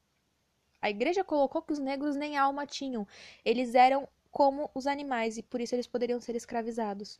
A 0.82 0.90
igreja 0.90 1.24
colocou 1.26 1.62
que 1.62 1.74
os 1.74 1.80
negros 1.80 2.16
nem 2.16 2.38
alma 2.38 2.66
tinham. 2.66 3.06
Eles 3.44 3.76
eram 3.76 4.08
como 4.32 4.72
os 4.74 4.88
animais 4.88 5.38
e 5.38 5.44
por 5.44 5.60
isso 5.60 5.76
eles 5.76 5.88
poderiam 5.88 6.22
ser 6.22 6.36
escravizados. 6.36 7.20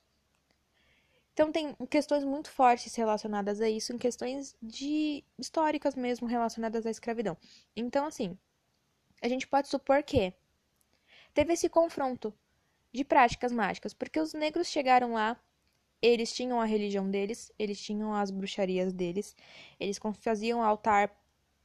Então 1.38 1.52
tem 1.52 1.76
questões 1.88 2.24
muito 2.24 2.50
fortes 2.50 2.96
relacionadas 2.96 3.62
a 3.62 3.70
isso, 3.70 3.94
em 3.94 3.98
questões 4.00 4.56
de 4.60 5.24
históricas 5.38 5.94
mesmo 5.94 6.26
relacionadas 6.26 6.84
à 6.84 6.90
escravidão. 6.90 7.38
Então 7.76 8.08
assim, 8.08 8.36
a 9.22 9.30
gente 9.30 9.46
pode 9.46 9.68
supor 9.68 10.02
que 10.02 10.34
teve 11.36 11.54
esse 11.54 11.70
confronto 11.70 12.34
de 12.92 13.06
práticas 13.06 13.52
mágicas, 13.52 13.94
porque 13.94 14.20
os 14.20 14.34
negros 14.34 14.66
chegaram 14.68 15.14
lá, 15.14 15.40
eles 16.02 16.34
tinham 16.34 16.60
a 16.60 16.66
religião 16.66 17.08
deles, 17.08 17.52
eles 17.60 17.80
tinham 17.80 18.16
as 18.16 18.32
bruxarias 18.32 18.92
deles, 18.92 19.36
eles 19.80 20.00
faziam 20.20 20.64
altar 20.64 21.16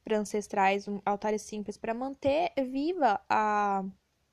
para 0.03 0.19
ancestrais, 0.19 0.87
um, 0.87 1.01
altares 1.03 1.41
simples 1.41 1.77
para 1.77 1.95
manter 1.95 2.51
viva 2.69 3.19
a 3.27 3.83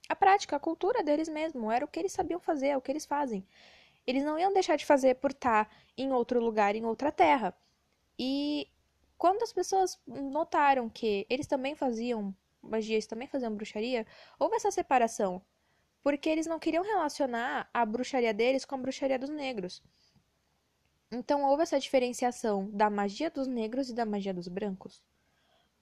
a 0.06 0.16
prática, 0.16 0.56
a 0.56 0.61
cultura 0.61 1.04
deles 1.04 1.28
mesmo, 1.28 1.70
era 1.70 1.85
o 1.85 1.88
que 1.88 1.99
eles 1.99 2.12
sabiam 2.12 2.40
fazer, 2.40 2.68
é 2.68 2.76
o 2.76 2.80
que 2.80 2.90
eles 2.90 3.06
fazem. 3.06 3.47
Eles 4.07 4.25
não 4.25 4.38
iam 4.38 4.52
deixar 4.52 4.76
de 4.76 4.87
fazer 4.87 5.16
por 5.16 5.30
estar 5.30 5.71
em 5.97 6.12
outro 6.12 6.40
lugar, 6.40 6.75
em 6.75 6.85
outra 6.85 7.12
terra. 7.12 7.57
E 8.19 8.69
quando 9.19 9.42
as 9.42 9.52
pessoas 9.52 10.00
notaram 10.07 10.88
que 10.88 11.26
eles 11.28 11.47
também 11.47 11.75
faziam 11.75 12.35
magia, 12.62 12.95
eles 12.95 13.07
também 13.07 13.28
faziam 13.28 13.54
bruxaria, 13.54 14.07
houve 14.38 14.57
essa 14.57 14.71
separação. 14.71 15.42
Porque 16.02 16.28
eles 16.30 16.47
não 16.47 16.59
queriam 16.59 16.83
relacionar 16.83 17.69
a 17.75 17.85
bruxaria 17.85 18.33
deles 18.33 18.64
com 18.64 18.75
a 18.75 18.78
bruxaria 18.78 19.19
dos 19.19 19.28
negros. 19.28 19.83
Então 21.12 21.42
houve 21.45 21.64
essa 21.64 21.78
diferenciação 21.78 22.71
da 22.71 22.88
magia 22.88 23.30
dos 23.30 23.47
negros 23.47 23.90
e 23.90 23.95
da 23.95 24.07
magia 24.07 24.33
dos 24.33 24.49
brancos. 24.49 25.02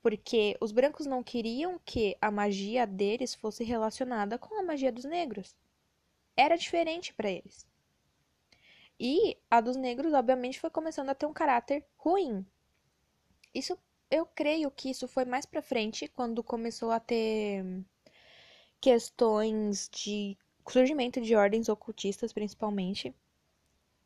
Porque 0.02 0.56
os 0.60 0.72
brancos 0.72 1.06
não 1.06 1.22
queriam 1.22 1.78
que 1.84 2.16
a 2.20 2.30
magia 2.30 2.87
deles 2.87 3.34
fosse 3.34 3.62
relacionada 3.62 4.38
com 4.38 4.58
a 4.58 4.62
magia 4.62 4.90
dos 4.90 5.04
negros. 5.04 5.54
Era 6.37 6.56
diferente 6.56 7.12
para 7.12 7.30
eles. 7.30 7.67
E 9.00 9.36
a 9.50 9.60
dos 9.60 9.76
negros, 9.76 10.12
obviamente, 10.12 10.58
foi 10.58 10.70
começando 10.70 11.08
a 11.10 11.14
ter 11.14 11.26
um 11.26 11.32
caráter 11.32 11.86
ruim. 11.96 12.44
Isso, 13.54 13.78
eu 14.10 14.26
creio 14.26 14.70
que 14.70 14.90
isso 14.90 15.06
foi 15.06 15.24
mais 15.24 15.46
pra 15.46 15.62
frente, 15.62 16.08
quando 16.08 16.42
começou 16.42 16.90
a 16.90 16.98
ter 16.98 17.64
questões 18.80 19.88
de 19.92 20.36
surgimento 20.68 21.20
de 21.20 21.34
ordens 21.34 21.68
ocultistas, 21.68 22.32
principalmente. 22.32 23.14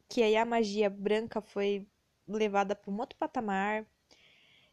Que 0.09 0.23
aí 0.23 0.37
a 0.37 0.45
magia 0.45 0.91
branca 0.91 1.41
foi 1.41 1.87
levada 2.29 2.75
para 2.77 2.91
um 2.91 2.99
outro 2.99 3.19
patamar. 3.19 3.87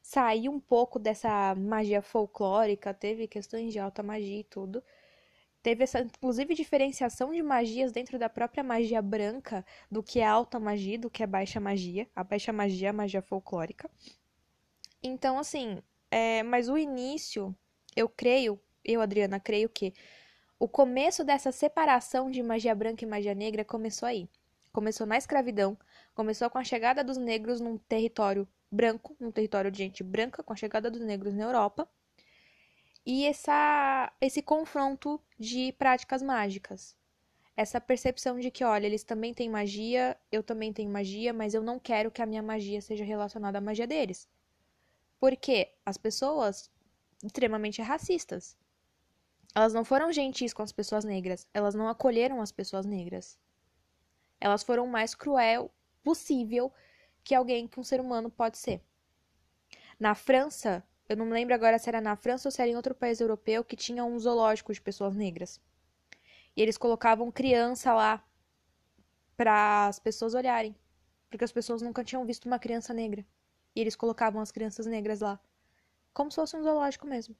Saiu 0.01 0.51
um 0.51 0.59
pouco 0.59 0.99
dessa 0.99 1.55
magia 1.55 2.01
folclórica, 2.01 2.93
teve 2.93 3.27
questões 3.27 3.71
de 3.71 3.79
alta 3.79 4.03
magia 4.03 4.39
e 4.39 4.43
tudo 4.43 4.83
teve 5.62 5.84
essa, 5.84 6.00
inclusive, 6.00 6.56
diferenciação 6.56 7.34
de 7.34 7.42
magias 7.42 7.92
dentro 7.92 8.18
da 8.18 8.30
própria 8.30 8.63
magia 8.63 9.01
branca, 9.01 9.66
do 9.92 10.01
que 10.01 10.20
é 10.20 10.25
alta 10.25 10.60
magia, 10.60 10.98
do 10.98 11.10
que 11.10 11.24
é 11.24 11.28
baixa 11.28 11.60
magia. 11.60 12.08
A 12.16 12.24
baixa 12.24 12.54
magia 12.54 12.88
é 12.88 12.89
a 12.89 12.94
magia 12.94 13.22
folclórica. 13.22 13.89
Então, 15.04 15.38
assim, 15.38 15.82
é, 16.12 16.44
mas 16.44 16.70
o 16.70 16.78
início, 16.78 17.56
eu 17.96 18.08
creio, 18.10 18.60
eu, 18.84 19.01
Adriana, 19.01 19.39
creio 19.39 19.70
que 19.70 19.94
o 20.58 20.68
começo 20.68 21.24
dessa 21.24 21.51
separação 21.51 22.30
de 22.30 22.44
magia 22.44 22.75
branca 22.75 23.04
e 23.04 23.08
magia 23.08 23.36
negra 23.36 23.63
começou 23.63 24.08
aí. 24.08 24.30
Começou 24.72 25.08
na 25.08 25.18
escravidão, 25.18 25.78
começou 26.13 26.50
com 26.50 26.58
a 26.58 26.63
chegada 26.63 27.04
dos 27.04 27.18
negros 27.18 27.60
num 27.60 27.78
território 27.78 28.48
branco, 28.72 29.16
num 29.20 29.32
território 29.32 29.72
de 29.72 29.78
gente 29.80 30.04
branca, 30.04 30.44
com 30.44 30.54
a 30.54 30.56
chegada 30.56 30.92
dos 30.92 31.01
negros 31.01 31.34
na 31.34 31.44
Europa 31.44 31.89
e 33.12 33.25
essa, 33.25 34.13
esse 34.22 34.39
confronto 34.39 35.20
de 35.39 35.72
práticas 35.80 36.22
mágicas. 36.22 36.96
Essa 37.58 37.82
percepção 37.82 38.39
de 38.39 38.51
que, 38.51 38.63
olha, 38.63 38.86
eles 38.86 39.04
também 39.04 39.34
têm 39.34 39.50
magia, 39.50 40.16
eu 40.32 40.44
também 40.44 40.72
tenho 40.72 40.92
magia, 40.92 41.34
mas 41.34 41.56
eu 41.56 41.63
não 41.63 41.80
quero 41.80 42.12
que 42.12 42.22
a 42.22 42.25
minha 42.28 42.44
magia 42.44 42.80
seja 42.84 43.04
relacionada 43.04 43.58
à 43.58 43.62
magia 43.62 43.88
deles. 43.88 44.30
Porque 45.20 45.74
as 45.84 45.98
pessoas 45.98 46.70
extremamente 47.24 47.82
racistas. 47.82 48.56
Elas 49.56 49.74
não 49.74 49.84
foram 49.84 50.13
gentis 50.13 50.54
com 50.54 50.62
as 50.62 50.72
pessoas 50.72 51.04
negras, 51.04 51.48
elas 51.51 51.74
não 51.74 51.88
acolheram 51.88 52.39
as 52.39 52.51
pessoas 52.51 52.86
negras. 52.86 53.39
Elas 54.39 54.62
foram 54.62 54.86
o 54.86 54.92
mais 54.92 55.16
cruel 55.16 55.72
possível 56.04 56.72
que 57.24 57.34
alguém, 57.34 57.68
que 57.68 57.80
um 57.80 57.84
ser 57.84 58.00
humano 58.00 58.30
pode 58.30 58.60
ser. 58.60 58.84
Na 60.00 60.13
França, 60.13 60.84
eu 61.10 61.18
não 61.18 61.25
me 61.25 61.34
lembro 61.34 61.56
agora 61.56 61.80
se 61.80 61.89
era 61.89 62.00
na 62.00 62.16
França 62.16 62.48
ou 62.48 62.51
se 62.51 62.62
era 62.62 62.70
em 62.70 62.75
outro 62.75 62.94
país 62.94 63.20
europeu 63.20 63.63
que 63.63 63.75
tinha 63.75 64.06
um 64.06 64.18
zoológico 64.20 64.72
de 64.72 64.80
pessoas 64.80 65.16
negras. 65.16 65.60
E 66.56 66.62
eles 66.62 66.78
colocavam 66.78 67.32
criança 67.32 67.94
lá 67.94 68.24
para 69.36 69.88
as 69.88 69.98
pessoas 69.98 70.36
olharem, 70.36 70.75
porque 71.30 71.44
as 71.44 71.51
pessoas 71.51 71.82
nunca 71.82 72.04
tinham 72.04 72.25
visto 72.25 72.46
uma 72.46 72.60
criança 72.60 72.94
negra. 72.94 73.25
E 73.75 73.82
eles 73.82 73.96
colocavam 73.96 74.39
as 74.42 74.51
crianças 74.51 74.86
negras 74.86 75.22
lá, 75.22 75.39
como 76.13 76.30
se 76.30 76.36
fosse 76.36 76.56
um 76.56 76.62
zoológico 76.62 77.08
mesmo. 77.08 77.36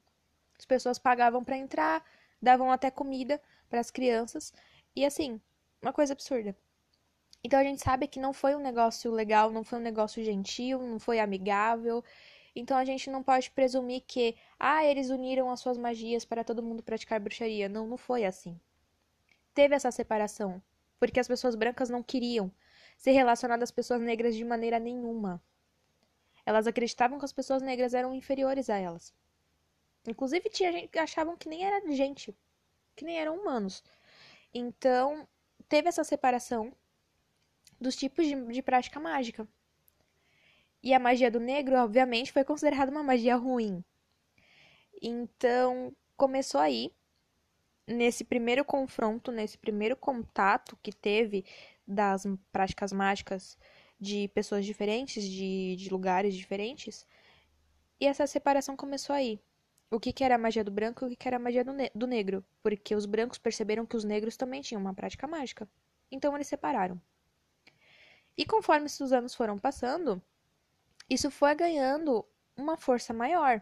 As 0.58 0.64
pessoas 0.64 0.98
pagavam 0.98 1.44
para 1.44 1.56
entrar, 1.56 2.04
davam 2.42 2.72
até 2.72 2.90
comida 2.90 3.40
para 3.68 3.80
as 3.80 3.90
crianças, 3.90 4.52
e 4.96 5.04
assim, 5.04 5.40
uma 5.80 5.92
coisa 5.92 6.12
absurda. 6.12 6.56
Então 7.42 7.58
a 7.58 7.64
gente 7.64 7.82
sabe 7.82 8.06
que 8.08 8.20
não 8.20 8.32
foi 8.32 8.54
um 8.54 8.60
negócio 8.60 9.10
legal, 9.12 9.50
não 9.50 9.64
foi 9.64 9.78
um 9.78 9.82
negócio 9.82 10.22
gentil, 10.22 10.80
não 10.82 10.98
foi 10.98 11.20
amigável. 11.20 12.04
Então 12.54 12.76
a 12.76 12.84
gente 12.84 13.08
não 13.10 13.22
pode 13.22 13.50
presumir 13.50 14.02
que, 14.06 14.36
ah, 14.58 14.84
eles 14.84 15.10
uniram 15.10 15.50
as 15.50 15.60
suas 15.60 15.78
magias 15.78 16.24
para 16.24 16.44
todo 16.44 16.62
mundo 16.62 16.82
praticar 16.82 17.20
bruxaria. 17.20 17.68
Não, 17.68 17.86
não 17.86 17.96
foi 17.96 18.24
assim. 18.24 18.58
Teve 19.54 19.74
essa 19.74 19.90
separação, 19.90 20.62
porque 20.98 21.20
as 21.20 21.28
pessoas 21.28 21.54
brancas 21.54 21.88
não 21.88 22.02
queriam 22.02 22.50
ser 22.96 23.12
relacionadas 23.12 23.68
às 23.68 23.70
pessoas 23.70 24.00
negras 24.00 24.34
de 24.34 24.44
maneira 24.44 24.78
nenhuma. 24.78 25.42
Elas 26.44 26.66
acreditavam 26.66 27.18
que 27.18 27.24
as 27.24 27.32
pessoas 27.32 27.62
negras 27.62 27.94
eram 27.94 28.14
inferiores 28.14 28.68
a 28.68 28.76
elas. 28.76 29.14
Inclusive, 30.06 30.48
tinha 30.48 30.72
gente 30.72 30.88
que 30.88 30.98
achavam 30.98 31.36
que 31.36 31.48
nem 31.48 31.64
era 31.64 31.80
gente, 31.92 32.36
que 32.96 33.04
nem 33.04 33.18
eram 33.18 33.36
humanos. 33.36 33.82
Então, 34.52 35.28
teve 35.68 35.88
essa 35.88 36.02
separação 36.04 36.72
dos 37.80 37.96
tipos 37.96 38.26
de, 38.26 38.34
de 38.46 38.62
prática 38.62 38.98
mágica. 38.98 39.46
E 40.82 40.94
a 40.94 40.98
magia 40.98 41.30
do 41.30 41.40
negro, 41.40 41.76
obviamente, 41.76 42.32
foi 42.32 42.44
considerada 42.44 42.90
uma 42.90 43.02
magia 43.02 43.36
ruim. 43.36 43.84
Então, 45.02 45.94
começou 46.16 46.60
aí, 46.60 46.92
nesse 47.86 48.24
primeiro 48.24 48.64
confronto, 48.64 49.32
nesse 49.32 49.58
primeiro 49.58 49.96
contato 49.96 50.78
que 50.82 50.92
teve 50.92 51.44
das 51.86 52.24
práticas 52.52 52.92
mágicas 52.92 53.58
de 53.98 54.28
pessoas 54.28 54.64
diferentes, 54.64 55.24
de, 55.24 55.76
de 55.76 55.90
lugares 55.90 56.34
diferentes. 56.34 57.06
E 58.00 58.06
essa 58.06 58.26
separação 58.26 58.76
começou 58.76 59.14
aí. 59.14 59.40
O 59.90 59.98
que, 59.98 60.12
que 60.12 60.24
era 60.24 60.36
a 60.36 60.38
magia 60.38 60.62
do 60.64 60.70
branco 60.70 61.04
e 61.04 61.06
o 61.06 61.10
que, 61.10 61.16
que 61.16 61.28
era 61.28 61.36
a 61.36 61.40
magia 61.40 61.64
do, 61.64 61.72
ne 61.72 61.90
do 61.94 62.06
negro. 62.06 62.44
Porque 62.62 62.94
os 62.94 63.04
brancos 63.06 63.38
perceberam 63.38 63.84
que 63.84 63.96
os 63.96 64.04
negros 64.04 64.36
também 64.36 64.62
tinham 64.62 64.80
uma 64.80 64.94
prática 64.94 65.26
mágica. 65.26 65.68
Então 66.10 66.34
eles 66.34 66.46
separaram. 66.46 67.00
E 68.36 68.46
conforme 68.46 68.86
os 68.86 69.12
anos 69.12 69.34
foram 69.34 69.58
passando, 69.58 70.22
isso 71.10 71.30
foi 71.30 71.54
ganhando 71.54 72.24
uma 72.56 72.76
força 72.76 73.12
maior. 73.12 73.60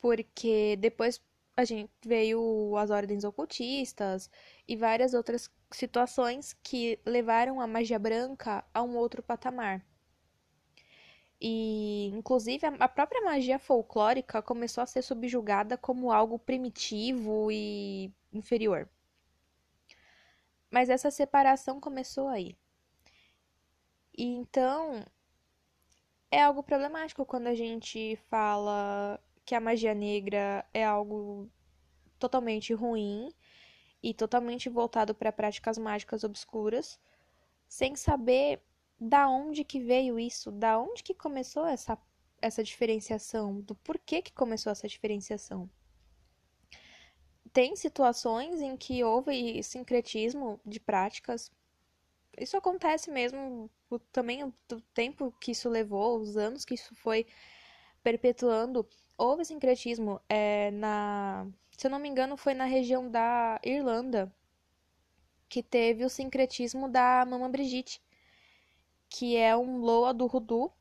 Porque 0.00 0.76
depois 0.76 1.22
a 1.56 1.64
gente 1.64 1.90
veio 2.04 2.76
as 2.76 2.90
ordens 2.90 3.24
ocultistas 3.24 4.28
e 4.66 4.76
várias 4.76 5.14
outras 5.14 5.50
situações 5.70 6.52
que 6.62 6.98
levaram 7.06 7.60
a 7.60 7.66
magia 7.66 7.98
branca 7.98 8.64
a 8.74 8.82
um 8.82 8.96
outro 8.96 9.22
patamar. 9.22 9.84
E, 11.40 12.10
inclusive, 12.14 12.66
a 12.66 12.88
própria 12.88 13.22
magia 13.22 13.58
folclórica 13.58 14.42
começou 14.42 14.82
a 14.82 14.86
ser 14.86 15.02
subjugada 15.02 15.76
como 15.76 16.10
algo 16.10 16.38
primitivo 16.38 17.50
e 17.52 18.12
inferior. 18.32 18.88
Mas 20.70 20.88
essa 20.88 21.10
separação 21.10 21.80
começou 21.80 22.28
aí. 22.28 22.56
E 24.16 24.24
então, 24.24 25.04
é 26.34 26.42
algo 26.42 26.64
problemático 26.64 27.24
quando 27.24 27.46
a 27.46 27.54
gente 27.54 28.16
fala 28.28 29.20
que 29.44 29.54
a 29.54 29.60
magia 29.60 29.94
negra 29.94 30.66
é 30.74 30.84
algo 30.84 31.48
totalmente 32.18 32.74
ruim 32.74 33.32
e 34.02 34.12
totalmente 34.12 34.68
voltado 34.68 35.14
para 35.14 35.30
práticas 35.30 35.78
mágicas 35.78 36.24
obscuras, 36.24 36.98
sem 37.68 37.94
saber 37.94 38.60
da 38.98 39.28
onde 39.28 39.62
que 39.62 39.78
veio 39.78 40.18
isso, 40.18 40.50
da 40.50 40.76
onde 40.76 41.04
que 41.04 41.14
começou 41.14 41.66
essa, 41.66 41.96
essa 42.42 42.64
diferenciação, 42.64 43.60
do 43.60 43.76
porquê 43.76 44.20
que 44.20 44.32
começou 44.32 44.72
essa 44.72 44.88
diferenciação. 44.88 45.70
Tem 47.52 47.76
situações 47.76 48.60
em 48.60 48.76
que 48.76 49.04
houve 49.04 49.62
sincretismo 49.62 50.58
de 50.66 50.80
práticas. 50.80 51.52
Isso 52.38 52.56
acontece 52.56 53.10
mesmo 53.10 53.70
também 54.12 54.44
o 54.44 54.52
tempo 54.92 55.32
que 55.40 55.52
isso 55.52 55.68
levou, 55.68 56.18
os 56.20 56.36
anos 56.36 56.64
que 56.64 56.74
isso 56.74 56.94
foi 56.96 57.26
perpetuando. 58.02 58.86
Houve 59.16 59.44
sincretismo 59.44 60.20
é, 60.28 60.70
na 60.72 61.46
se 61.76 61.86
eu 61.86 61.90
não 61.90 61.98
me 61.98 62.08
engano, 62.08 62.36
foi 62.36 62.54
na 62.54 62.64
região 62.64 63.10
da 63.10 63.60
Irlanda 63.64 64.32
que 65.48 65.62
teve 65.62 66.04
o 66.04 66.10
sincretismo 66.10 66.88
da 66.88 67.24
Mama 67.24 67.48
Brigitte, 67.48 68.00
que 69.08 69.36
é 69.36 69.56
um 69.56 69.78
loa 69.78 70.12
do 70.14 70.26
Rudu. 70.26 70.72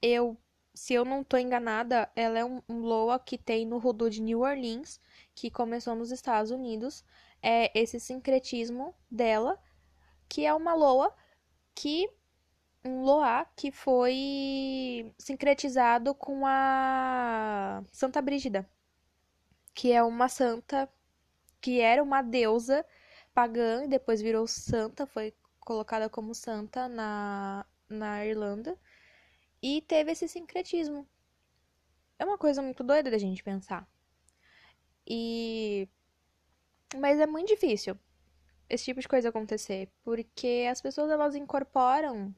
Eu, 0.00 0.36
se 0.74 0.94
eu 0.94 1.04
não 1.04 1.22
estou 1.22 1.38
enganada, 1.38 2.10
ela 2.14 2.38
é 2.38 2.44
um, 2.44 2.62
um 2.68 2.80
loa 2.80 3.18
que 3.18 3.38
tem 3.38 3.64
no 3.64 3.78
Rudu 3.78 4.10
de 4.10 4.20
New 4.20 4.40
Orleans, 4.40 5.00
que 5.34 5.50
começou 5.50 5.94
nos 5.94 6.10
Estados 6.10 6.50
Unidos. 6.50 7.04
É 7.42 7.76
esse 7.78 7.98
sincretismo 7.98 8.94
dela, 9.10 9.58
que 10.32 10.46
é 10.46 10.54
uma 10.54 10.72
loa 10.74 11.14
que 11.74 12.08
um 12.82 13.02
loa 13.04 13.44
que 13.54 13.70
foi 13.70 15.12
sincretizado 15.18 16.14
com 16.14 16.46
a 16.46 17.84
Santa 17.92 18.22
Brígida 18.22 18.66
que 19.74 19.92
é 19.92 20.02
uma 20.02 20.30
santa 20.30 20.88
que 21.60 21.80
era 21.80 22.02
uma 22.02 22.22
deusa 22.22 22.82
pagã 23.34 23.84
e 23.84 23.88
depois 23.88 24.22
virou 24.22 24.46
santa, 24.46 25.06
foi 25.06 25.34
colocada 25.60 26.08
como 26.08 26.34
santa 26.34 26.88
na, 26.88 27.66
na 27.88 28.24
Irlanda 28.24 28.78
e 29.62 29.82
teve 29.82 30.12
esse 30.12 30.28
sincretismo. 30.28 31.06
É 32.18 32.24
uma 32.24 32.38
coisa 32.38 32.62
muito 32.62 32.82
doida 32.82 33.10
da 33.10 33.18
gente 33.18 33.44
pensar. 33.44 33.86
E 35.06 35.86
mas 36.98 37.20
é 37.20 37.26
muito 37.26 37.48
difícil 37.48 37.98
esse 38.72 38.84
tipo 38.84 39.00
de 39.00 39.08
coisa 39.08 39.28
acontecer, 39.28 39.90
porque 40.02 40.66
as 40.70 40.80
pessoas 40.80 41.10
elas 41.10 41.34
incorporam 41.34 42.34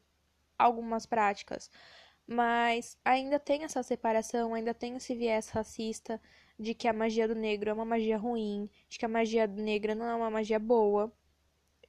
algumas 0.59 1.07
práticas, 1.07 1.71
mas 2.27 2.99
ainda 3.05 3.39
tem 3.39 3.63
essa 3.63 3.85
separação, 3.85 4.53
ainda 4.53 4.75
tem 4.75 4.97
esse 4.97 5.15
viés 5.15 5.49
racista, 5.51 6.21
de 6.59 6.75
que 6.75 6.89
a 6.89 6.93
magia 6.93 7.29
do 7.29 7.37
negro 7.37 7.71
é 7.71 7.73
uma 7.73 7.85
magia 7.85 8.19
ruim, 8.19 8.69
de 8.89 8.99
que 8.99 9.05
a 9.05 9.09
magia 9.09 9.47
negra 9.47 9.95
não 9.95 10.07
é 10.07 10.15
uma 10.15 10.31
magia 10.31 10.59
boa. 10.59 11.13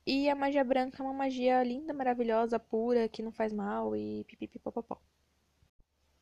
E 0.06 0.30
a 0.30 0.36
magia 0.36 0.64
branca 0.64 1.02
é 1.02 1.06
uma 1.06 1.14
magia 1.14 1.64
linda, 1.64 1.92
maravilhosa, 1.92 2.60
pura, 2.60 3.10
que 3.10 3.24
não 3.24 3.32
faz 3.32 3.52
mal 3.52 3.96
e 3.96 4.24
pipipipopopó. 4.26 5.02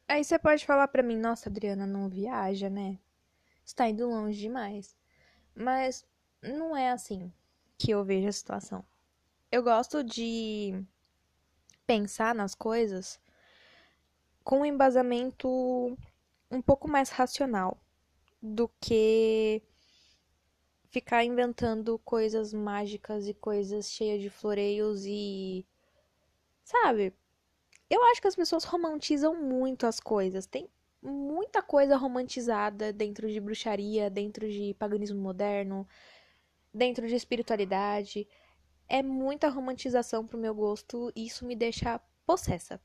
Aí 0.07 0.23
você 0.23 0.39
pode 0.39 0.65
falar 0.65 0.87
pra 0.87 1.03
mim, 1.03 1.17
nossa, 1.17 1.49
Adriana, 1.49 1.85
não 1.85 2.07
viaja, 2.07 2.69
né? 2.69 2.97
Está 3.65 3.89
indo 3.89 4.07
longe 4.07 4.39
demais. 4.39 4.95
Mas 5.53 6.05
não 6.41 6.75
é 6.77 6.91
assim 6.91 7.31
que 7.83 7.91
eu 7.91 8.01
vejo 8.01 8.29
a 8.29 8.31
situação. 8.31 8.85
Eu 9.51 9.61
gosto 9.61 10.01
de 10.05 10.81
pensar 11.85 12.33
nas 12.33 12.55
coisas 12.55 13.19
com 14.41 14.61
um 14.61 14.65
embasamento 14.65 15.49
um 16.49 16.61
pouco 16.61 16.87
mais 16.87 17.09
racional 17.09 17.77
do 18.41 18.69
que 18.79 19.61
ficar 20.89 21.25
inventando 21.25 21.99
coisas 21.99 22.53
mágicas 22.53 23.27
e 23.27 23.33
coisas 23.33 23.91
cheias 23.91 24.21
de 24.21 24.29
floreios 24.29 25.03
e. 25.05 25.65
Sabe? 26.63 27.13
Eu 27.89 28.01
acho 28.05 28.21
que 28.21 28.27
as 28.29 28.35
pessoas 28.35 28.63
romantizam 28.63 29.35
muito 29.35 29.85
as 29.85 29.99
coisas. 29.99 30.45
Tem 30.45 30.69
muita 31.01 31.61
coisa 31.61 31.97
romantizada 31.97 32.93
dentro 32.93 33.29
de 33.29 33.41
bruxaria, 33.41 34.09
dentro 34.09 34.49
de 34.49 34.73
paganismo 34.75 35.19
moderno, 35.19 35.85
dentro 36.73 37.07
de 37.07 37.15
espiritualidade. 37.15 38.27
É 38.87 39.01
muita 39.01 39.49
romantização 39.49 40.25
pro 40.25 40.37
meu 40.37 40.53
gosto 40.53 41.11
e 41.15 41.25
isso 41.25 41.45
me 41.45 41.55
deixa 41.55 41.99
possessa. 42.25 42.81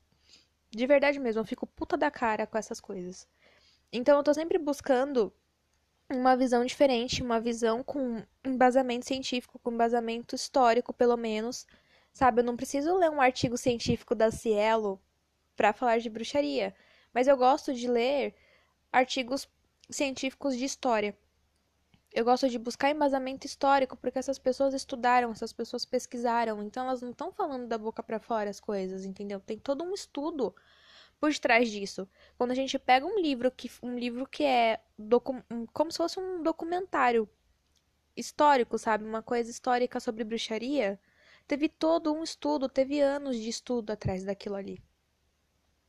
De 0.69 0.85
verdade 0.85 1.19
mesmo, 1.19 1.41
eu 1.41 1.45
fico 1.45 1.65
puta 1.65 1.97
da 1.97 2.11
cara 2.11 2.45
com 2.45 2.57
essas 2.57 2.79
coisas. 2.79 3.27
Então 3.91 4.17
eu 4.17 4.23
tô 4.23 4.33
sempre 4.33 4.57
buscando 4.57 5.33
uma 6.09 6.35
visão 6.35 6.65
diferente, 6.65 7.23
uma 7.23 7.39
visão 7.39 7.83
com 7.83 8.23
embasamento 8.43 9.05
científico, 9.05 9.59
com 9.59 9.71
embasamento 9.71 10.35
histórico, 10.35 10.93
pelo 10.93 11.17
menos. 11.17 11.65
Sabe, 12.11 12.41
eu 12.41 12.45
não 12.45 12.57
preciso 12.57 12.95
ler 12.97 13.09
um 13.09 13.21
artigo 13.21 13.57
científico 13.57 14.15
da 14.15 14.31
Cielo 14.31 15.01
para 15.55 15.73
falar 15.73 15.99
de 15.99 16.09
bruxaria, 16.09 16.75
mas 17.13 17.27
eu 17.27 17.37
gosto 17.37 17.73
de 17.73 17.87
ler 17.87 18.35
artigos 18.91 19.47
científicos 19.89 20.57
de 20.57 20.65
história. 20.65 21.17
Eu 22.11 22.25
gosto 22.25 22.49
de 22.49 22.57
buscar 22.57 22.89
embasamento 22.89 23.45
histórico 23.45 23.95
porque 23.95 24.17
essas 24.17 24.39
pessoas 24.39 24.73
estudaram, 24.73 25.31
essas 25.31 25.53
pessoas 25.53 25.85
pesquisaram, 25.85 26.63
então 26.63 26.85
elas 26.85 27.01
não 27.01 27.11
estão 27.11 27.31
falando 27.31 27.67
da 27.67 27.77
boca 27.77 28.01
para 28.01 28.19
fora 28.19 28.49
as 28.49 28.59
coisas, 28.59 29.05
entendeu? 29.05 29.39
Tem 29.39 29.59
todo 29.59 29.83
um 29.83 29.93
estudo 29.93 30.55
por 31.19 31.33
trás 31.37 31.69
disso. 31.69 32.09
Quando 32.37 32.51
a 32.51 32.55
gente 32.55 32.79
pega 32.79 33.05
um 33.05 33.19
livro 33.19 33.51
que 33.51 33.69
um 33.83 33.97
livro 33.97 34.25
que 34.25 34.43
é 34.43 34.79
como 35.73 35.91
se 35.91 35.97
fosse 35.97 36.19
um 36.19 36.41
documentário 36.41 37.29
histórico, 38.15 38.77
sabe, 38.77 39.05
uma 39.05 39.21
coisa 39.21 39.49
histórica 39.51 39.99
sobre 39.99 40.23
bruxaria, 40.23 40.99
teve 41.47 41.69
todo 41.69 42.13
um 42.13 42.23
estudo, 42.23 42.67
teve 42.67 42.99
anos 42.99 43.37
de 43.37 43.49
estudo 43.49 43.91
atrás 43.91 44.23
daquilo 44.23 44.55
ali. 44.55 44.81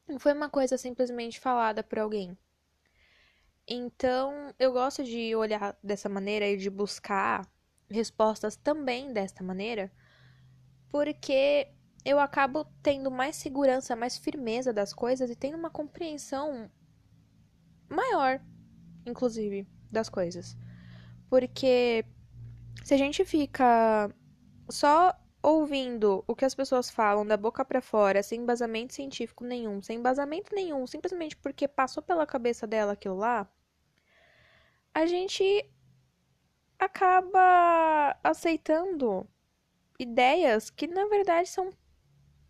Não 0.06 0.18
foi 0.18 0.32
uma 0.32 0.50
coisa 0.50 0.76
simplesmente 0.76 1.40
falada 1.40 1.82
por 1.82 1.98
alguém. 1.98 2.36
Então, 3.72 4.52
eu 4.58 4.72
gosto 4.72 5.04
de 5.04 5.32
olhar 5.36 5.78
dessa 5.80 6.08
maneira 6.08 6.44
e 6.44 6.56
de 6.56 6.68
buscar 6.68 7.48
respostas 7.88 8.56
também 8.56 9.12
desta 9.12 9.44
maneira, 9.44 9.92
porque 10.88 11.68
eu 12.04 12.18
acabo 12.18 12.64
tendo 12.82 13.12
mais 13.12 13.36
segurança, 13.36 13.94
mais 13.94 14.18
firmeza 14.18 14.72
das 14.72 14.92
coisas 14.92 15.30
e 15.30 15.36
tendo 15.36 15.56
uma 15.56 15.70
compreensão 15.70 16.68
maior, 17.88 18.40
inclusive, 19.06 19.68
das 19.88 20.08
coisas. 20.08 20.56
Porque 21.28 22.04
se 22.82 22.94
a 22.94 22.96
gente 22.96 23.24
fica 23.24 24.12
só 24.68 25.14
ouvindo 25.40 26.24
o 26.26 26.34
que 26.34 26.44
as 26.44 26.56
pessoas 26.56 26.90
falam 26.90 27.24
da 27.24 27.36
boca 27.36 27.64
para 27.64 27.80
fora, 27.80 28.20
sem 28.20 28.40
embasamento 28.40 28.94
científico 28.94 29.44
nenhum, 29.44 29.80
sem 29.80 29.98
embasamento 29.98 30.52
nenhum, 30.52 30.88
simplesmente 30.88 31.36
porque 31.36 31.68
passou 31.68 32.02
pela 32.02 32.26
cabeça 32.26 32.66
dela 32.66 32.94
aquilo 32.94 33.16
lá, 33.16 33.48
a 34.94 35.06
gente 35.06 35.70
acaba 36.78 38.18
aceitando 38.22 39.28
ideias 39.98 40.70
que 40.70 40.86
na 40.86 41.06
verdade 41.06 41.48
são 41.48 41.70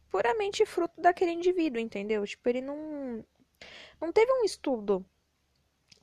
puramente 0.09 0.65
fruto 0.67 1.01
daquele 1.01 1.33
indivíduo, 1.33 1.81
entendeu? 1.81 2.25
Tipo, 2.27 2.49
ele 2.49 2.61
não 2.61 3.25
não 4.01 4.13
teve 4.13 4.33
um 4.33 4.45
estudo 4.45 5.05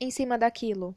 em 0.00 0.10
cima 0.10 0.38
daquilo. 0.38 0.96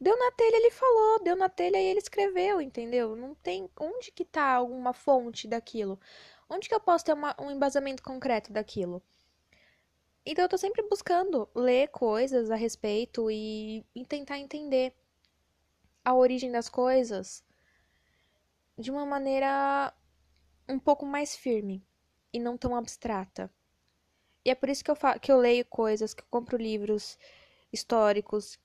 Deu 0.00 0.16
na 0.18 0.30
telha, 0.32 0.56
ele 0.56 0.70
falou, 0.70 1.22
deu 1.22 1.36
na 1.36 1.48
telha 1.48 1.76
e 1.78 1.86
ele 1.86 1.98
escreveu, 1.98 2.60
entendeu? 2.60 3.14
Não 3.16 3.34
tem 3.34 3.68
onde 3.78 4.10
que 4.12 4.24
tá 4.24 4.44
alguma 4.54 4.92
fonte 4.94 5.46
daquilo? 5.46 6.00
Onde 6.48 6.68
que 6.68 6.74
eu 6.74 6.80
posso 6.80 7.04
ter 7.04 7.12
uma, 7.12 7.36
um 7.40 7.50
embasamento 7.50 8.02
concreto 8.02 8.52
daquilo? 8.52 9.02
Então 10.24 10.44
eu 10.44 10.48
tô 10.48 10.58
sempre 10.58 10.82
buscando 10.82 11.48
ler 11.54 11.88
coisas 11.88 12.50
a 12.50 12.54
respeito 12.54 13.30
e, 13.30 13.84
tentar 14.08 14.38
entender 14.38 14.94
a 16.04 16.14
origem 16.14 16.50
das 16.50 16.68
coisas 16.68 17.42
de 18.76 18.90
uma 18.90 19.06
maneira 19.06 19.94
um 20.68 20.78
pouco 20.78 21.06
mais 21.06 21.34
firme 21.36 21.82
e 22.32 22.38
não 22.38 22.56
tão 22.56 22.76
abstrata. 22.76 23.50
E 24.44 24.50
é 24.50 24.54
por 24.54 24.68
isso 24.68 24.84
que 24.84 24.90
eu, 24.90 24.96
que 25.20 25.32
eu 25.32 25.38
leio 25.38 25.64
coisas, 25.64 26.14
que 26.14 26.22
eu 26.22 26.26
compro 26.30 26.56
livros 26.56 27.18
históricos, 27.72 28.58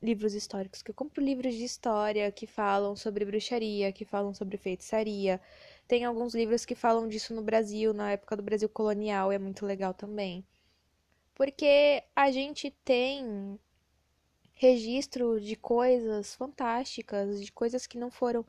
livros 0.00 0.34
históricos, 0.34 0.82
que 0.82 0.90
eu 0.90 0.94
compro 0.94 1.22
livros 1.22 1.54
de 1.54 1.64
história 1.64 2.30
que 2.32 2.46
falam 2.46 2.96
sobre 2.96 3.24
bruxaria, 3.24 3.92
que 3.92 4.04
falam 4.04 4.34
sobre 4.34 4.56
feitiçaria. 4.56 5.40
Tem 5.88 6.04
alguns 6.04 6.34
livros 6.34 6.64
que 6.64 6.74
falam 6.74 7.08
disso 7.08 7.34
no 7.34 7.42
Brasil, 7.42 7.92
na 7.92 8.12
época 8.12 8.36
do 8.36 8.42
Brasil 8.42 8.68
colonial, 8.68 9.32
é 9.32 9.38
muito 9.38 9.66
legal 9.66 9.94
também. 9.94 10.44
Porque 11.34 12.02
a 12.14 12.30
gente 12.30 12.70
tem 12.84 13.58
registro 14.54 15.40
de 15.40 15.56
coisas 15.56 16.34
fantásticas, 16.34 17.44
de 17.44 17.50
coisas 17.52 17.86
que 17.86 17.98
não 17.98 18.10
foram 18.10 18.44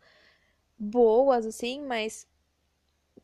boas 0.78 1.46
assim, 1.46 1.82
mas 1.82 2.28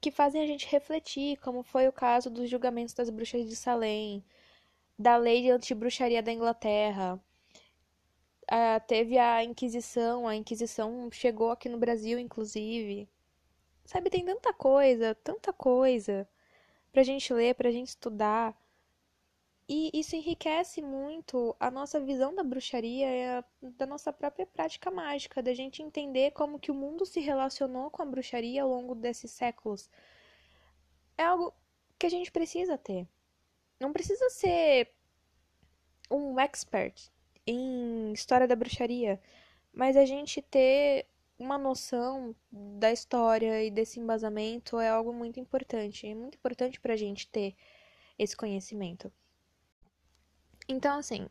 que 0.02 0.12
fazem 0.12 0.42
a 0.42 0.48
gente 0.48 0.68
refletir, 0.68 1.38
como 1.40 1.64
foi 1.64 1.88
o 1.88 1.94
caso 1.94 2.30
dos 2.30 2.50
julgamentos 2.50 2.94
das 2.94 3.10
bruxas 3.10 3.48
de 3.48 3.56
Salem, 3.56 4.24
da 4.98 5.18
lei 5.18 5.42
de 5.44 5.52
antibruxaria 5.52 6.24
da 6.24 6.32
Inglaterra. 6.34 7.20
uh, 8.52 8.80
teve 8.88 9.18
a 9.18 9.44
Inquisição, 9.44 10.28
a 10.28 10.36
Inquisição 10.36 11.10
chegou 11.12 11.52
aqui 11.52 11.70
no 11.70 11.78
Brasil, 11.78 12.20
inclusive. 12.20 13.08
Sabe, 13.86 14.10
tem 14.10 14.26
tanta 14.26 14.54
coisa, 14.54 15.16
tanta 15.16 15.52
coisa 15.54 16.28
pra 16.92 17.04
gente 17.04 17.34
ler, 17.34 17.56
pra 17.56 17.72
gente 17.72 17.90
estudar. 17.90 18.56
E 19.72 19.92
isso 19.94 20.16
enriquece 20.16 20.82
muito 20.82 21.56
a 21.60 21.70
nossa 21.70 22.00
visão 22.00 22.34
da 22.34 22.42
bruxaria, 22.42 23.46
da 23.62 23.86
nossa 23.86 24.12
própria 24.12 24.48
prática 24.48 24.90
mágica, 24.90 25.44
da 25.44 25.54
gente 25.54 25.84
entender 25.84 26.32
como 26.32 26.60
que 26.60 26.72
o 26.72 26.74
mundo 26.74 27.06
se 27.06 27.20
relacionou 27.20 27.92
com 27.92 28.02
a 28.02 28.06
bruxaria 28.06 28.64
ao 28.64 28.70
longo 28.70 28.96
desses 28.96 29.30
séculos. 29.30 29.88
É 31.16 31.24
algo 31.24 31.54
que 32.00 32.08
a 32.08 32.10
gente 32.10 32.32
precisa 32.32 32.80
ter. 32.80 33.08
Não 33.80 33.94
precisa 33.94 34.28
ser 34.32 34.92
um 36.10 36.40
expert 36.40 37.12
em 37.46 38.12
história 38.12 38.48
da 38.48 38.56
bruxaria, 38.56 39.22
mas 39.72 39.96
a 39.96 40.04
gente 40.04 40.42
ter 40.42 41.06
uma 41.38 41.60
noção 41.60 42.36
da 42.52 42.92
história 42.92 43.64
e 43.64 43.70
desse 43.70 44.00
embasamento 44.00 44.80
é 44.80 44.90
algo 44.90 45.14
muito 45.14 45.40
importante. 45.40 46.08
É 46.08 46.16
muito 46.16 46.36
importante 46.36 46.80
para 46.80 46.96
a 46.96 46.98
gente 46.98 47.28
ter 47.28 47.56
esse 48.18 48.36
conhecimento. 48.36 49.12
Então, 50.72 51.00
assim, 51.00 51.28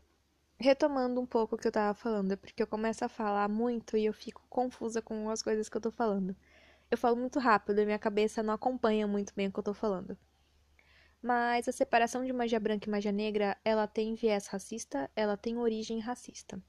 retomando 0.59 1.21
um 1.21 1.25
pouco 1.25 1.55
o 1.55 1.57
que 1.57 1.65
eu 1.65 1.71
tava 1.71 1.93
falando, 1.93 2.37
porque 2.37 2.61
eu 2.61 2.67
começo 2.67 3.05
a 3.05 3.09
falar 3.09 3.47
muito 3.47 3.95
e 3.95 4.05
eu 4.05 4.13
fico 4.13 4.45
confusa 4.49 5.01
com 5.01 5.29
as 5.29 5.41
coisas 5.41 5.69
que 5.69 5.77
eu 5.77 5.81
tô 5.81 5.91
falando. 5.91 6.35
Eu 6.91 6.97
falo 6.97 7.15
muito 7.15 7.39
rápido 7.39 7.79
e 7.79 7.85
minha 7.85 7.97
cabeça 7.97 8.43
não 8.43 8.53
acompanha 8.53 9.07
muito 9.07 9.33
bem 9.33 9.47
o 9.47 9.51
que 9.53 9.59
eu 9.59 9.63
tô 9.63 9.73
falando. 9.73 10.17
Mas 11.21 11.69
a 11.69 11.71
separação 11.71 12.25
de 12.25 12.33
magia 12.33 12.59
branca 12.59 12.87
e 12.87 12.91
magia 12.91 13.13
negra, 13.13 13.57
ela 13.63 13.87
tem 13.87 14.13
viés 14.13 14.47
racista, 14.47 15.09
ela 15.15 15.37
tem 15.37 15.57
origem 15.57 15.99
racista. 15.99 16.61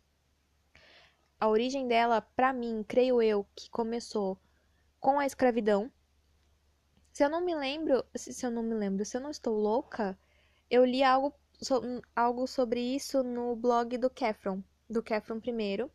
A 1.40 1.48
origem 1.48 1.88
dela, 1.88 2.20
para 2.20 2.52
mim, 2.52 2.84
creio 2.86 3.20
eu, 3.20 3.44
que 3.56 3.68
começou 3.68 4.38
com 5.00 5.18
a 5.18 5.26
escravidão. 5.26 5.90
Se 7.12 7.24
eu 7.24 7.28
não 7.28 7.44
me 7.44 7.54
lembro, 7.54 8.04
se 8.14 8.46
eu 8.46 8.50
não 8.50 8.62
me 8.62 8.74
lembro, 8.74 9.04
se 9.04 9.16
eu 9.16 9.20
não 9.20 9.30
estou 9.30 9.56
louca, 9.58 10.16
eu 10.70 10.84
li 10.84 11.02
algo, 11.02 11.34
so, 11.60 11.82
algo 12.14 12.46
sobre 12.46 12.80
isso 12.80 13.22
no 13.22 13.54
blog 13.56 13.98
do 13.98 14.10
Kefron, 14.10 14.62
do 14.88 15.02
Kefron 15.02 15.40
primeiro, 15.40 15.90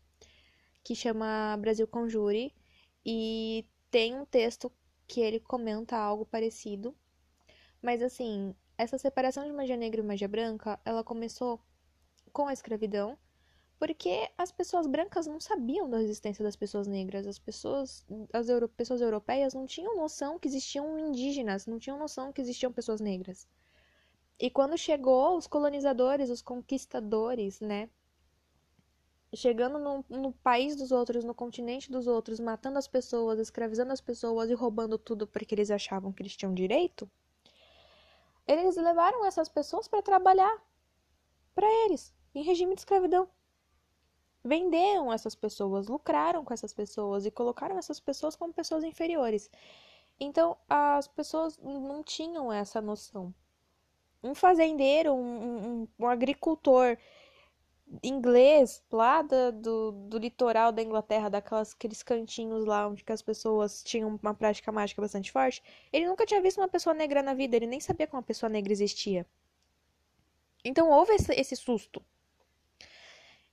que 0.84 0.96
chama 0.96 1.58
Brasil 1.58 1.88
Conjure, 1.88 2.54
e 3.06 3.66
tem 3.90 4.16
um 4.16 4.26
texto 4.26 4.72
que 5.08 5.22
ele 5.22 5.40
comenta 5.40 5.98
algo 5.98 6.26
parecido. 6.26 6.96
Mas 7.82 8.02
assim, 8.02 8.56
essa 8.78 8.98
separação 8.98 9.46
de 9.46 9.52
magia 9.52 9.78
negra 9.78 10.02
e 10.02 10.04
magia 10.04 10.28
branca, 10.28 10.80
ela 10.84 11.04
começou 11.04 11.60
com 12.34 12.48
a 12.48 12.54
escravidão, 12.54 13.18
porque 13.80 14.30
as 14.38 14.52
pessoas 14.52 14.88
brancas 14.88 15.28
não 15.28 15.40
sabiam 15.40 15.90
da 15.90 16.02
existência 16.02 16.44
das 16.44 16.56
pessoas 16.56 16.88
negras. 16.88 17.28
As 17.28 17.40
pessoas, 17.40 18.06
as 18.34 18.50
euro, 18.50 18.68
pessoas 18.70 19.02
europeias 19.02 19.54
não 19.54 19.66
tinham 19.66 19.96
noção 19.96 20.40
que 20.40 20.48
existiam 20.48 20.98
indígenas, 20.98 21.66
não 21.66 21.78
tinham 21.80 22.00
noção 22.00 22.32
que 22.32 22.42
existiam 22.42 22.72
pessoas 22.72 23.00
negras. 23.02 23.48
E 24.40 24.50
quando 24.50 24.78
chegou 24.78 25.38
os 25.38 25.48
colonizadores, 25.48 26.30
os 26.30 26.42
conquistadores, 26.42 27.60
né? 27.62 27.90
Chegando 29.34 29.80
no, 29.80 30.06
no 30.10 30.32
país 30.32 30.76
dos 30.76 30.92
outros, 30.92 31.24
no 31.24 31.34
continente 31.34 31.92
dos 31.92 32.08
outros, 32.08 32.40
matando 32.40 32.78
as 32.78 32.88
pessoas, 32.88 33.40
escravizando 33.40 33.92
as 33.92 34.02
pessoas 34.02 34.50
e 34.50 34.54
roubando 34.54 34.98
tudo 34.98 35.28
porque 35.28 35.56
eles 35.56 35.72
achavam 35.72 36.12
que 36.12 36.22
eles 36.22 36.36
tinham 36.36 36.54
direito 36.54 37.10
eles 38.48 38.76
levaram 38.76 39.26
essas 39.26 39.50
pessoas 39.50 39.88
para 39.88 40.02
trabalhar 40.02 40.62
para 41.54 41.68
eles, 41.86 42.14
em 42.34 42.44
regime 42.44 42.76
de 42.76 42.82
escravidão. 42.82 43.28
Venderam 44.44 45.12
essas 45.12 45.34
pessoas, 45.34 45.88
lucraram 45.88 46.46
com 46.46 46.54
essas 46.54 46.74
pessoas 46.74 47.26
e 47.26 47.32
colocaram 47.32 47.78
essas 47.78 48.00
pessoas 48.00 48.36
como 48.36 48.54
pessoas 48.54 48.84
inferiores. 48.84 49.50
Então, 50.20 50.56
as 50.70 51.08
pessoas 51.08 51.58
não 51.58 52.04
tinham 52.04 52.54
essa 52.54 52.80
noção. 52.80 53.34
Um 54.26 54.36
fazendeiro, 54.36 55.14
um, 55.14 55.84
um, 55.84 55.88
um 56.00 56.08
agricultor 56.08 56.98
inglês 58.04 58.84
lá 58.92 59.22
do, 59.22 59.52
do, 59.52 59.92
do, 59.92 60.18
litoral 60.18 60.72
da 60.72 60.82
Inglaterra, 60.82 61.30
daquelas 61.30 61.74
aqueles 61.74 62.02
cantinhos 62.02 62.66
lá 62.66 62.88
onde 62.88 63.04
as 63.08 63.22
pessoas 63.22 63.84
tinham 63.84 64.20
uma 64.22 64.34
prática 64.34 64.72
mágica 64.72 65.02
bastante 65.02 65.32
forte, 65.32 65.62
ele 65.94 66.08
nunca 66.08 66.26
tinha 66.26 66.42
visto 66.42 66.58
uma 66.58 66.68
pessoa 66.68 66.94
negra 66.94 67.22
na 67.22 67.34
vida, 67.34 67.56
ele 67.56 67.68
nem 67.68 67.80
sabia 67.80 68.08
que 68.08 68.16
uma 68.16 68.24
pessoa 68.24 68.50
negra 68.50 68.74
existia. 68.74 69.26
Então 70.64 70.90
houve 70.90 71.14
esse, 71.14 71.32
esse 71.34 71.56
susto. 71.56 72.04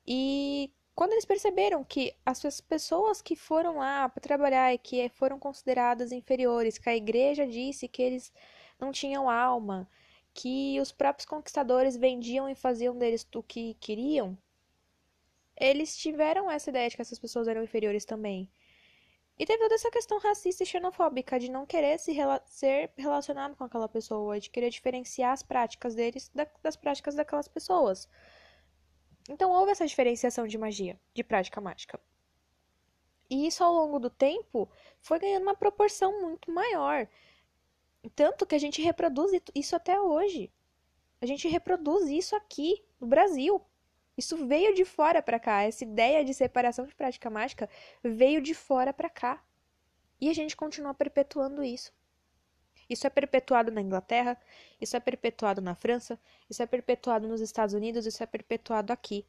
E 0.06 0.72
quando 0.94 1.12
eles 1.12 1.24
perceberam 1.24 1.84
que 1.84 2.14
as 2.24 2.60
pessoas 2.60 3.20
que 3.22 3.36
foram 3.36 3.78
lá 3.78 4.08
para 4.08 4.20
trabalhar 4.20 4.72
e 4.72 4.78
que 4.78 5.08
foram 5.10 5.38
consideradas 5.38 6.10
inferiores, 6.10 6.78
que 6.78 6.88
a 6.88 6.96
igreja 6.96 7.46
disse 7.46 7.86
que 7.86 8.02
eles 8.02 8.32
não 8.80 8.90
tinham 8.90 9.28
alma, 9.28 9.88
que 10.34 10.80
os 10.80 10.92
próprios 10.92 11.26
conquistadores 11.26 11.96
vendiam 11.96 12.48
e 12.48 12.54
faziam 12.54 12.96
deles 12.96 13.26
o 13.34 13.42
que 13.42 13.74
queriam, 13.74 14.36
eles 15.56 15.96
tiveram 15.96 16.50
essa 16.50 16.70
ideia 16.70 16.88
de 16.88 16.96
que 16.96 17.02
essas 17.02 17.18
pessoas 17.18 17.48
eram 17.48 17.62
inferiores 17.62 18.04
também. 18.04 18.50
E 19.38 19.46
teve 19.46 19.60
toda 19.60 19.74
essa 19.74 19.90
questão 19.90 20.18
racista 20.18 20.62
e 20.62 20.66
xenofóbica 20.66 21.38
de 21.38 21.50
não 21.50 21.66
querer 21.66 21.98
se 21.98 22.12
rela 22.12 22.40
ser 22.46 22.92
relacionado 22.96 23.56
com 23.56 23.64
aquela 23.64 23.88
pessoa, 23.88 24.38
de 24.38 24.50
querer 24.50 24.70
diferenciar 24.70 25.32
as 25.32 25.42
práticas 25.42 25.94
deles 25.94 26.30
da 26.34 26.46
das 26.62 26.76
práticas 26.76 27.14
daquelas 27.14 27.48
pessoas. 27.48 28.08
Então 29.28 29.50
houve 29.50 29.72
essa 29.72 29.86
diferenciação 29.86 30.46
de 30.46 30.58
magia, 30.58 30.98
de 31.14 31.24
prática 31.24 31.60
mágica. 31.60 31.98
E 33.30 33.46
isso 33.46 33.64
ao 33.64 33.72
longo 33.72 33.98
do 33.98 34.10
tempo 34.10 34.68
foi 35.00 35.18
ganhando 35.18 35.44
uma 35.44 35.56
proporção 35.56 36.20
muito 36.20 36.50
maior. 36.50 37.08
Tanto 38.10 38.46
que 38.46 38.54
a 38.54 38.58
gente 38.58 38.82
reproduz 38.82 39.32
isso 39.54 39.76
até 39.76 40.00
hoje. 40.00 40.50
A 41.20 41.26
gente 41.26 41.46
reproduz 41.48 42.08
isso 42.08 42.34
aqui 42.34 42.84
no 43.00 43.06
Brasil. 43.06 43.64
Isso 44.16 44.46
veio 44.46 44.74
de 44.74 44.84
fora 44.84 45.22
para 45.22 45.38
cá. 45.38 45.62
Essa 45.62 45.84
ideia 45.84 46.24
de 46.24 46.34
separação 46.34 46.84
de 46.84 46.94
prática 46.94 47.30
mágica 47.30 47.68
veio 48.02 48.42
de 48.42 48.54
fora 48.54 48.92
para 48.92 49.08
cá. 49.08 49.42
E 50.20 50.28
a 50.28 50.32
gente 50.32 50.56
continua 50.56 50.92
perpetuando 50.92 51.62
isso. 51.62 51.92
Isso 52.88 53.06
é 53.06 53.10
perpetuado 53.10 53.70
na 53.70 53.80
Inglaterra, 53.80 54.38
isso 54.80 54.96
é 54.96 55.00
perpetuado 55.00 55.62
na 55.62 55.74
França, 55.74 56.18
isso 56.50 56.62
é 56.62 56.66
perpetuado 56.66 57.26
nos 57.26 57.40
Estados 57.40 57.74
Unidos, 57.74 58.04
isso 58.04 58.22
é 58.22 58.26
perpetuado 58.26 58.92
aqui. 58.92 59.24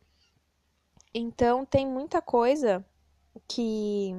Então 1.14 1.66
tem 1.66 1.88
muita 1.88 2.22
coisa 2.22 2.86
que 3.48 4.12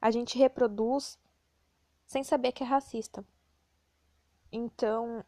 a 0.00 0.10
gente 0.10 0.38
reproduz 0.38 1.18
sem 2.10 2.24
saber 2.24 2.50
que 2.50 2.64
é 2.64 2.66
racista. 2.66 3.24
Então, 4.50 5.24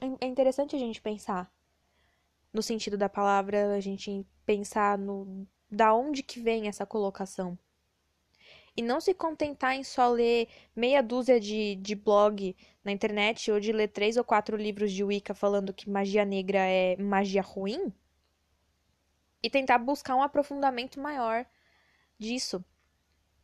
é 0.00 0.26
interessante 0.26 0.74
a 0.74 0.78
gente 0.78 1.02
pensar 1.02 1.52
no 2.50 2.62
sentido 2.62 2.96
da 2.96 3.10
palavra, 3.10 3.74
a 3.74 3.80
gente 3.80 4.26
pensar 4.46 4.96
no 4.96 5.46
da 5.70 5.92
onde 5.92 6.22
que 6.22 6.40
vem 6.40 6.66
essa 6.66 6.86
colocação. 6.86 7.58
E 8.74 8.80
não 8.80 9.02
se 9.02 9.12
contentar 9.12 9.74
em 9.74 9.84
só 9.84 10.08
ler 10.08 10.48
meia 10.74 11.02
dúzia 11.02 11.38
de, 11.38 11.74
de 11.74 11.94
blog 11.94 12.56
na 12.82 12.90
internet 12.90 13.52
ou 13.52 13.60
de 13.60 13.70
ler 13.70 13.88
três 13.88 14.16
ou 14.16 14.24
quatro 14.24 14.56
livros 14.56 14.90
de 14.90 15.04
Wicca 15.04 15.34
falando 15.34 15.74
que 15.74 15.90
magia 15.90 16.24
negra 16.24 16.60
é 16.60 16.96
magia 16.96 17.42
ruim. 17.42 17.92
E 19.42 19.50
tentar 19.50 19.76
buscar 19.76 20.16
um 20.16 20.22
aprofundamento 20.22 20.98
maior 20.98 21.44
disso 22.18 22.64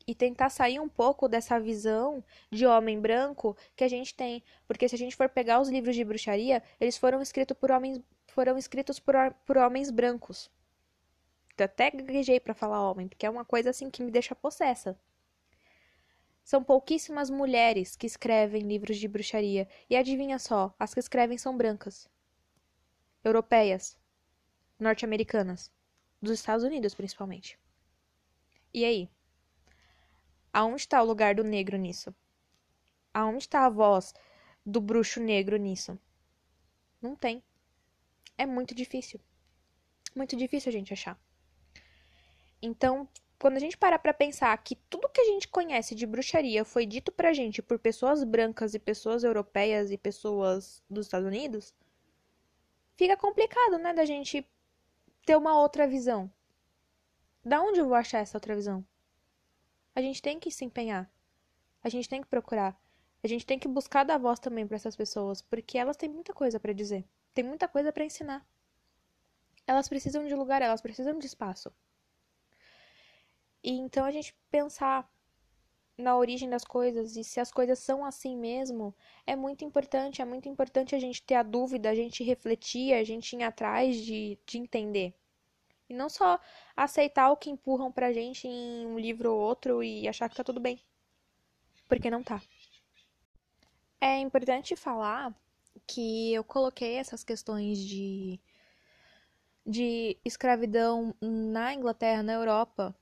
e 0.07 0.15
tentar 0.15 0.51
sair 0.51 0.79
um 0.79 0.89
pouco 0.89 1.29
dessa 1.29 1.59
visão 1.59 2.23
de 2.51 2.67
homem 2.67 3.01
branco 3.01 3.57
que 3.75 3.85
a 3.85 3.89
gente 3.89 4.15
tem, 4.15 4.43
porque 4.67 4.89
se 4.89 4.95
a 4.95 4.99
gente 4.99 5.17
for 5.17 5.29
pegar 5.29 5.61
os 5.61 5.69
livros 5.69 5.97
de 5.97 6.05
bruxaria, 6.05 6.63
eles 6.81 6.97
foram 6.97 7.23
escritos 7.23 7.57
por 7.57 7.71
homens 7.71 8.01
foram 8.27 8.59
escritos 8.59 8.99
por, 8.99 9.15
por 9.47 9.57
homens 9.57 9.91
brancos. 9.91 10.51
Eu 11.57 11.67
até 11.67 11.91
gaguejei 11.91 12.41
para 12.41 12.53
falar 12.53 12.91
homem, 12.91 13.07
porque 13.07 13.25
é 13.25 13.31
uma 13.31 13.45
coisa 13.45 13.71
assim 13.71 13.89
que 13.89 14.03
me 14.03 14.11
deixa 14.11 14.35
possessa. 14.35 14.99
São 16.43 16.63
pouquíssimas 16.63 17.31
mulheres 17.31 17.95
que 17.95 18.07
escrevem 18.07 18.63
livros 18.63 18.99
de 18.99 19.07
bruxaria, 19.07 19.69
e 19.89 19.97
adivinha 19.97 20.39
só, 20.39 20.75
as 20.79 20.93
que 20.93 21.01
escrevem 21.01 21.39
são 21.39 21.57
brancas. 21.57 22.11
Europeias, 23.23 23.97
norte-americanas, 24.79 25.73
dos 26.21 26.33
Estados 26.33 26.65
Unidos 26.65 26.93
principalmente. 26.93 27.59
E 28.73 28.85
aí? 28.85 29.09
Aonde 30.55 30.83
está 30.83 31.03
o 31.03 31.05
lugar 31.05 31.35
do 31.35 31.43
negro 31.43 31.77
nisso? 31.77 32.15
Aonde 33.13 33.43
está 33.43 33.67
a 33.67 33.69
voz 33.69 34.15
do 34.65 34.81
bruxo 34.81 35.19
negro 35.19 35.57
nisso? 35.57 35.99
Não 37.03 37.17
tem. 37.17 37.43
É 38.39 38.47
muito 38.47 38.73
difícil. 38.73 39.19
Muito 40.15 40.37
difícil 40.37 40.69
a 40.69 40.73
gente 40.73 40.93
achar. 40.93 41.19
Então, 42.63 43.09
quando 43.37 43.57
a 43.57 43.59
gente 43.59 43.77
para 43.77 43.99
pra 43.99 44.15
pensar 44.15 44.57
que 44.59 44.77
tudo 44.89 45.09
que 45.09 45.21
a 45.21 45.25
gente 45.25 45.49
conhece 45.49 45.93
de 45.93 46.07
bruxaria 46.07 46.65
foi 46.65 46.87
dito 46.87 47.11
pra 47.11 47.33
gente 47.33 47.61
por 47.61 47.77
pessoas 47.77 48.23
brancas 48.23 48.75
e 48.75 48.79
pessoas 48.79 49.25
europeias 49.25 49.91
e 49.91 49.99
pessoas 49.99 50.81
dos 50.89 51.07
Estados 51.07 51.27
Unidos, 51.27 51.75
fica 52.97 53.17
complicado, 53.17 53.77
né, 53.77 53.93
da 53.93 54.05
gente 54.05 54.49
ter 55.27 55.37
uma 55.37 55.61
outra 55.61 55.85
visão. 55.85 56.31
Da 57.45 57.61
onde 57.61 57.81
eu 57.81 57.87
vou 57.87 57.97
achar 57.97 58.21
essa 58.21 58.37
outra 58.37 58.55
visão? 58.55 58.87
A 59.95 60.01
gente 60.01 60.21
tem 60.21 60.41
que 60.41 60.51
se 60.51 60.65
empenhar. 60.65 61.11
A 61.83 61.89
gente 61.89 62.09
tem 62.09 62.21
que 62.21 62.27
procurar. 62.27 62.79
A 63.23 63.29
gente 63.29 63.47
tem 63.47 63.59
que 63.59 63.69
buscar 63.69 64.05
dar 64.05 64.19
voz 64.19 64.39
também 64.39 64.67
para 64.67 64.77
essas 64.77 64.97
pessoas, 64.97 65.41
porque 65.41 65.79
elas 65.79 65.97
têm 65.97 66.11
muita 66.11 66.35
coisa 66.35 66.61
para 66.61 66.73
dizer, 66.73 67.07
tem 67.33 67.43
muita 67.43 67.67
coisa 67.67 67.91
para 67.91 68.05
ensinar. 68.05 68.47
Elas 69.67 69.89
precisam 69.89 70.27
de 70.27 70.35
lugar, 70.35 70.61
elas 70.61 70.83
precisam 70.83 71.19
de 71.19 71.27
espaço. 71.27 71.73
E 73.63 73.71
então 73.71 74.05
a 74.05 74.11
gente 74.11 74.37
pensar 74.51 75.11
na 75.97 76.17
origem 76.17 76.51
das 76.51 76.65
coisas 76.65 77.17
e 77.17 77.25
se 77.25 77.41
as 77.41 77.51
coisas 77.51 77.79
são 77.79 78.05
assim 78.05 78.37
mesmo, 78.37 78.95
é 79.27 79.35
muito 79.35 79.65
importante. 79.65 80.21
É 80.21 80.25
muito 80.25 80.49
importante 80.49 80.95
a 80.95 80.99
gente 80.99 81.23
ter 81.23 81.37
a 81.37 81.43
dúvida, 81.43 81.89
a 81.89 81.95
gente 81.95 82.23
refletir, 82.23 82.93
a 82.93 83.05
gente 83.05 83.37
ir 83.37 83.43
atrás 83.43 83.97
de, 83.97 84.39
de 84.45 84.59
entender. 84.59 85.15
E 85.89 85.95
não 85.95 86.09
só 86.09 86.41
aceitar 86.77 87.31
o 87.31 87.37
que 87.37 87.51
empurram 87.51 87.93
pra 87.93 88.13
gente 88.13 88.49
em 88.49 88.87
um 88.87 88.99
livro 88.99 89.33
ou 89.33 89.41
outro 89.41 89.83
e 89.83 90.09
achar 90.09 90.29
que 90.29 90.37
tá 90.37 90.45
tudo 90.45 90.61
bem. 90.61 90.81
Porque 91.89 92.11
não 92.11 92.23
tá. 92.23 92.41
É 94.01 94.19
importante 94.19 94.77
falar 94.77 95.35
que 95.87 96.33
eu 96.33 96.45
coloquei 96.45 96.95
essas 96.95 97.25
questões 97.25 97.79
de, 97.79 98.41
de 99.67 100.19
escravidão 100.25 101.15
na 101.21 101.75
Inglaterra, 101.75 102.23
na 102.23 102.33
Europa, 102.33 102.95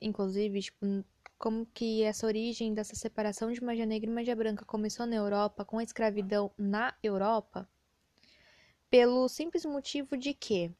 inclusive, 0.00 0.62
tipo, 0.62 1.04
como 1.38 1.64
que 1.66 2.02
essa 2.02 2.26
origem 2.26 2.74
dessa 2.74 2.94
separação 2.94 3.50
de 3.50 3.62
magia 3.62 3.86
negra 3.86 4.10
e 4.10 4.12
magia 4.12 4.36
branca 4.36 4.64
começou 4.64 5.06
na 5.06 5.16
Europa, 5.16 5.64
com 5.64 5.78
a 5.78 5.82
escravidão 5.82 6.50
na 6.56 6.94
Europa, 7.02 7.68
pelo 8.90 9.28
simples 9.28 9.64
motivo 9.64 10.16
de 10.16 10.34
que 10.34 10.70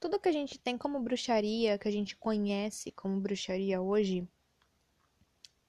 tudo 0.00 0.18
que 0.18 0.30
a 0.30 0.32
gente 0.32 0.58
tem 0.58 0.78
como 0.78 0.98
bruxaria, 0.98 1.78
que 1.78 1.86
a 1.86 1.92
gente 1.92 2.16
conhece 2.16 2.90
como 2.90 3.20
bruxaria 3.20 3.82
hoje, 3.82 4.26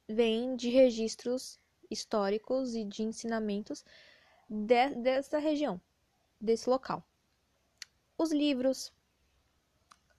vem 0.07 0.55
de 0.55 0.69
registros 0.69 1.59
históricos 1.89 2.73
e 2.73 2.85
de 2.85 3.03
ensinamentos 3.03 3.83
de, 4.49 4.95
dessa 4.95 5.37
região, 5.37 5.79
desse 6.39 6.69
local. 6.69 7.03
Os 8.17 8.31
livros, 8.31 8.93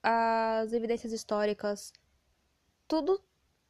as 0.02 0.74
evidências 0.74 1.12
históricas, 1.12 1.92
tudo 2.86 3.18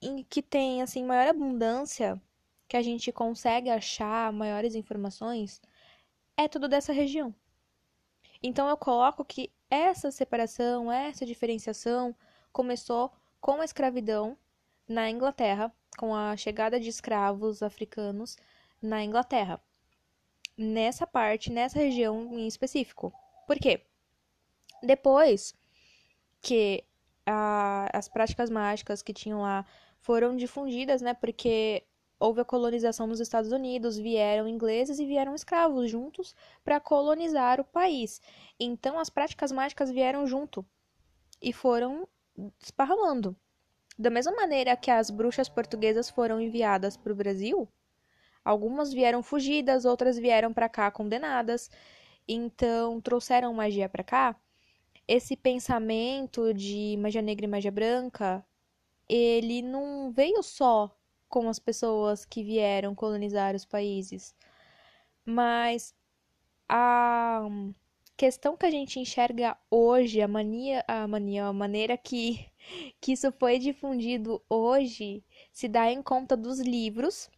em 0.00 0.24
que 0.24 0.42
tem 0.42 0.83
assim 0.83 1.05
maior 1.05 1.28
abundância 1.28 2.20
que 2.66 2.76
a 2.76 2.83
gente 2.83 3.12
consegue 3.12 3.70
achar 3.70 4.33
maiores 4.33 4.74
informações 4.74 5.61
é 6.37 6.48
tudo 6.48 6.68
dessa 6.68 6.92
região. 6.92 7.33
Então 8.42 8.68
eu 8.68 8.76
coloco 8.76 9.24
que 9.24 9.52
essa 9.70 10.11
separação, 10.11 10.90
essa 10.90 11.24
diferenciação 11.24 12.14
começou 12.52 13.12
com 13.40 13.61
a 13.61 13.64
escravidão 13.64 14.37
na 14.88 15.09
Inglaterra 15.09 15.72
com 15.96 16.14
a 16.14 16.37
chegada 16.37 16.81
de 16.81 16.88
escravos 16.88 17.62
africanos 17.62 18.37
na 18.81 19.05
Inglaterra. 19.05 19.61
Nessa 20.57 21.07
parte, 21.07 21.50
nessa 21.50 21.78
região 21.78 22.33
em 22.33 22.46
específico. 22.46 23.12
Por 23.46 23.59
quê? 23.59 23.85
Depois 24.83 25.55
que 26.40 26.85
a, 27.24 27.88
as 27.96 28.09
práticas 28.09 28.50
mágicas 28.50 29.02
que 29.02 29.12
tinham 29.12 29.42
lá 29.42 29.64
foram 30.00 30.37
difundidas, 30.37 31.00
né? 31.00 31.14
Porque 31.14 31.85
houve 32.22 32.40
a 32.40 32.44
colonização 32.44 33.08
nos 33.08 33.18
Estados 33.18 33.50
Unidos, 33.50 33.98
vieram 33.98 34.46
ingleses 34.46 35.00
e 35.00 35.04
vieram 35.04 35.35
escravos 35.35 35.90
juntos 35.90 36.37
para 36.62 36.78
colonizar 36.78 37.61
o 37.61 37.64
país. 37.64 38.22
Então 38.61 38.96
as 38.96 39.11
práticas 39.11 39.50
mágicas 39.50 39.90
vieram 39.90 40.24
junto 40.24 40.64
e 41.42 41.52
foram 41.52 42.06
esparramando. 42.62 43.37
Da 43.98 44.08
mesma 44.08 44.32
maneira 44.32 44.76
que 44.76 44.88
as 44.88 45.11
bruxas 45.11 45.48
portuguesas 45.48 46.08
foram 46.08 46.40
enviadas 46.40 46.96
para 46.96 47.12
o 47.12 47.16
Brasil, 47.16 47.68
algumas 48.44 48.92
vieram 48.92 49.20
fugidas, 49.20 49.85
outras 49.85 50.16
vieram 50.16 50.52
para 50.52 50.68
cá 50.68 50.92
condenadas, 50.92 51.68
então 52.26 53.00
trouxeram 53.00 53.52
magia 53.52 53.88
para 53.88 54.04
cá. 54.04 54.37
Esse 55.08 55.37
pensamento 55.37 56.54
de 56.54 56.96
magia 57.00 57.20
negra 57.20 57.46
e 57.46 57.48
magia 57.48 57.72
branca, 57.72 58.46
ele 59.08 59.61
não 59.61 60.12
veio 60.12 60.40
só 60.40 60.96
com 61.33 61.49
as 61.49 61.59
pessoas 61.59 62.27
que 62.27 62.45
vieram 62.45 62.95
colonizar 62.95 63.57
os 63.57 63.64
países, 63.64 64.35
mas 65.25 65.95
a 66.68 67.49
questão 68.14 68.55
que 68.55 68.66
a 68.66 68.71
gente 68.71 69.01
enxerga 69.01 69.57
hoje, 69.71 70.21
a 70.21 70.29
mania, 70.29 70.85
a 70.87 71.09
mania, 71.09 71.47
a 71.47 71.53
maneira 71.53 71.97
que, 71.97 72.47
que 73.01 73.12
isso 73.12 73.33
foi 73.33 73.59
difundido 73.59 74.42
hoje, 74.47 75.25
se 75.51 75.68
dá 75.68 75.90
em 75.90 76.03
conta 76.03 76.37
dos 76.37 76.61
livros 76.61 77.31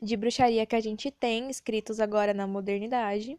de 0.00 0.16
bruxaria 0.16 0.64
que 0.64 0.76
a 0.76 0.80
gente 0.80 1.10
tem, 1.10 1.50
escritos 1.50 2.00
agora 2.00 2.32
na 2.32 2.46
modernidade, 2.46 3.38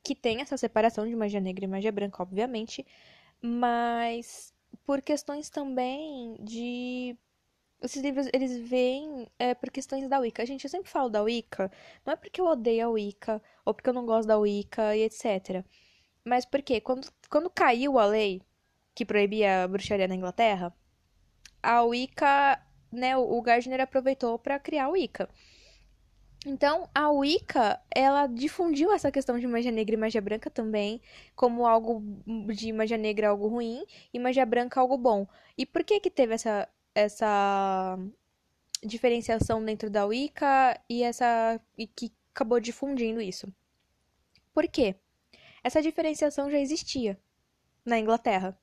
que 0.00 0.14
tem 0.14 0.40
essa 0.40 0.56
separação 0.56 1.08
de 1.08 1.16
magia 1.16 1.40
negra 1.40 1.64
e 1.64 1.68
magia 1.68 1.90
branca, 1.90 2.22
obviamente, 2.22 2.86
mas 3.42 4.54
por 4.86 5.02
questões 5.02 5.50
também 5.50 6.36
de 6.40 7.16
esses 7.82 8.02
livros, 8.02 8.28
eles 8.32 8.56
vêm 8.68 9.26
é, 9.38 9.54
por 9.54 9.70
questões 9.70 10.08
da 10.08 10.18
Wicca. 10.18 10.44
Gente, 10.44 10.64
eu 10.64 10.70
sempre 10.70 10.90
falo 10.90 11.08
da 11.08 11.22
Wicca, 11.22 11.70
não 12.04 12.12
é 12.12 12.16
porque 12.16 12.40
eu 12.40 12.46
odeio 12.46 12.86
a 12.86 12.90
Wicca, 12.90 13.42
ou 13.64 13.72
porque 13.74 13.88
eu 13.88 13.94
não 13.94 14.04
gosto 14.04 14.28
da 14.28 14.38
Wicca 14.38 14.94
e 14.96 15.02
etc. 15.02 15.64
Mas 16.24 16.44
porque 16.44 16.80
quando, 16.80 17.08
quando 17.30 17.48
caiu 17.50 17.98
a 17.98 18.06
lei 18.06 18.42
que 18.94 19.04
proibia 19.04 19.64
a 19.64 19.68
bruxaria 19.68 20.06
na 20.06 20.14
Inglaterra, 20.14 20.74
a 21.62 21.82
Wicca, 21.82 22.60
né, 22.92 23.16
o 23.16 23.40
Gardner 23.40 23.80
aproveitou 23.80 24.38
para 24.38 24.58
criar 24.58 24.86
a 24.86 24.90
Wicca. 24.90 25.28
Então, 26.46 26.88
a 26.94 27.10
Wicca, 27.10 27.80
ela 27.94 28.26
difundiu 28.26 28.90
essa 28.92 29.12
questão 29.12 29.38
de 29.38 29.46
magia 29.46 29.70
negra 29.70 29.94
e 29.94 29.98
magia 29.98 30.22
branca 30.22 30.48
também, 30.50 31.00
como 31.36 31.66
algo 31.66 32.02
de 32.54 32.72
magia 32.72 32.96
negra 32.96 33.28
algo 33.28 33.48
ruim 33.48 33.84
e 34.12 34.18
magia 34.18 34.46
branca 34.46 34.80
algo 34.80 34.96
bom. 34.96 35.26
E 35.56 35.66
por 35.66 35.84
que 35.84 36.00
que 36.00 36.10
teve 36.10 36.34
essa 36.34 36.66
essa 36.94 37.98
diferenciação 38.82 39.64
dentro 39.64 39.90
da 39.90 40.06
Wicca 40.06 40.80
e 40.88 41.02
essa 41.02 41.60
e 41.76 41.86
que 41.86 42.12
acabou 42.34 42.60
difundindo 42.60 43.20
isso. 43.20 43.52
Por 44.52 44.66
quê? 44.68 44.96
Essa 45.62 45.82
diferenciação 45.82 46.50
já 46.50 46.58
existia 46.58 47.18
na 47.84 47.98
Inglaterra, 47.98 48.58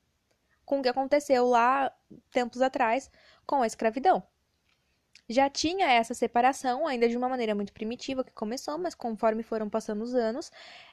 com 0.66 0.80
o 0.80 0.84
que 0.84 0.90
aconteceu 0.90 1.48
lá 1.48 1.92
tempos 2.32 2.62
atrás 2.62 3.10
com 3.46 3.62
a 3.62 3.68
escravidão. 3.68 4.24
Já 5.30 5.50
tinha 5.50 5.92
essa 5.92 6.14
separação, 6.14 6.88
ainda 6.88 7.10
de 7.10 7.18
uma 7.18 7.28
maneira 7.28 7.54
muito 7.54 7.74
primitiva 7.74 8.24
que 8.24 8.32
começou, 8.32 8.78
mas 8.78 8.96
conforme 8.96 9.44
foram 9.44 9.70
passando 9.70 10.02
os 10.02 10.16
anos, 10.16 10.52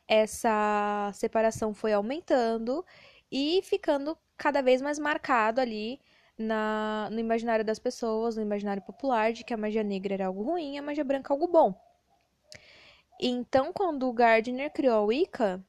essa 0.08 1.10
separação 1.14 1.72
foi 1.72 1.92
aumentando 1.92 2.84
e 3.30 3.62
ficando 3.62 4.18
cada 4.36 4.60
vez 4.60 4.82
mais 4.82 4.98
marcado 4.98 5.60
ali 5.60 6.00
na, 6.38 7.08
no 7.10 7.18
imaginário 7.18 7.64
das 7.64 7.78
pessoas, 7.78 8.36
no 8.36 8.42
imaginário 8.42 8.82
popular, 8.82 9.32
de 9.32 9.44
que 9.44 9.54
a 9.54 9.56
magia 9.56 9.82
negra 9.82 10.14
era 10.14 10.26
algo 10.26 10.42
ruim 10.42 10.74
e 10.74 10.78
a 10.78 10.82
magia 10.82 11.04
branca 11.04 11.32
algo 11.32 11.46
bom. 11.46 11.74
Então, 13.20 13.72
quando 13.72 14.08
o 14.08 14.12
Gardner 14.12 14.72
criou 14.72 14.96
a 14.96 15.02
Wicca, 15.04 15.64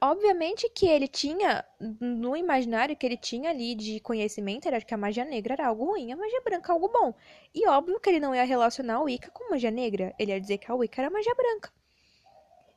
obviamente 0.00 0.68
que 0.68 0.86
ele 0.86 1.08
tinha, 1.08 1.64
no 2.00 2.36
imaginário 2.36 2.96
que 2.96 3.06
ele 3.06 3.16
tinha 3.16 3.50
ali 3.50 3.74
de 3.74 4.00
conhecimento, 4.00 4.66
era 4.68 4.80
que 4.80 4.94
a 4.94 4.98
magia 4.98 5.24
negra 5.24 5.54
era 5.54 5.66
algo 5.66 5.86
ruim, 5.86 6.12
a 6.12 6.16
magia 6.16 6.40
branca 6.42 6.72
algo 6.72 6.88
bom. 6.88 7.14
E 7.54 7.66
óbvio 7.68 7.98
que 8.00 8.10
ele 8.10 8.20
não 8.20 8.34
ia 8.34 8.44
relacionar 8.44 8.96
a 8.96 9.02
Wicca 9.02 9.30
com 9.30 9.50
magia 9.50 9.70
negra, 9.70 10.14
ele 10.18 10.32
ia 10.32 10.40
dizer 10.40 10.58
que 10.58 10.70
a 10.70 10.74
Wicca 10.74 11.02
era 11.02 11.10
magia 11.10 11.34
branca. 11.34 11.72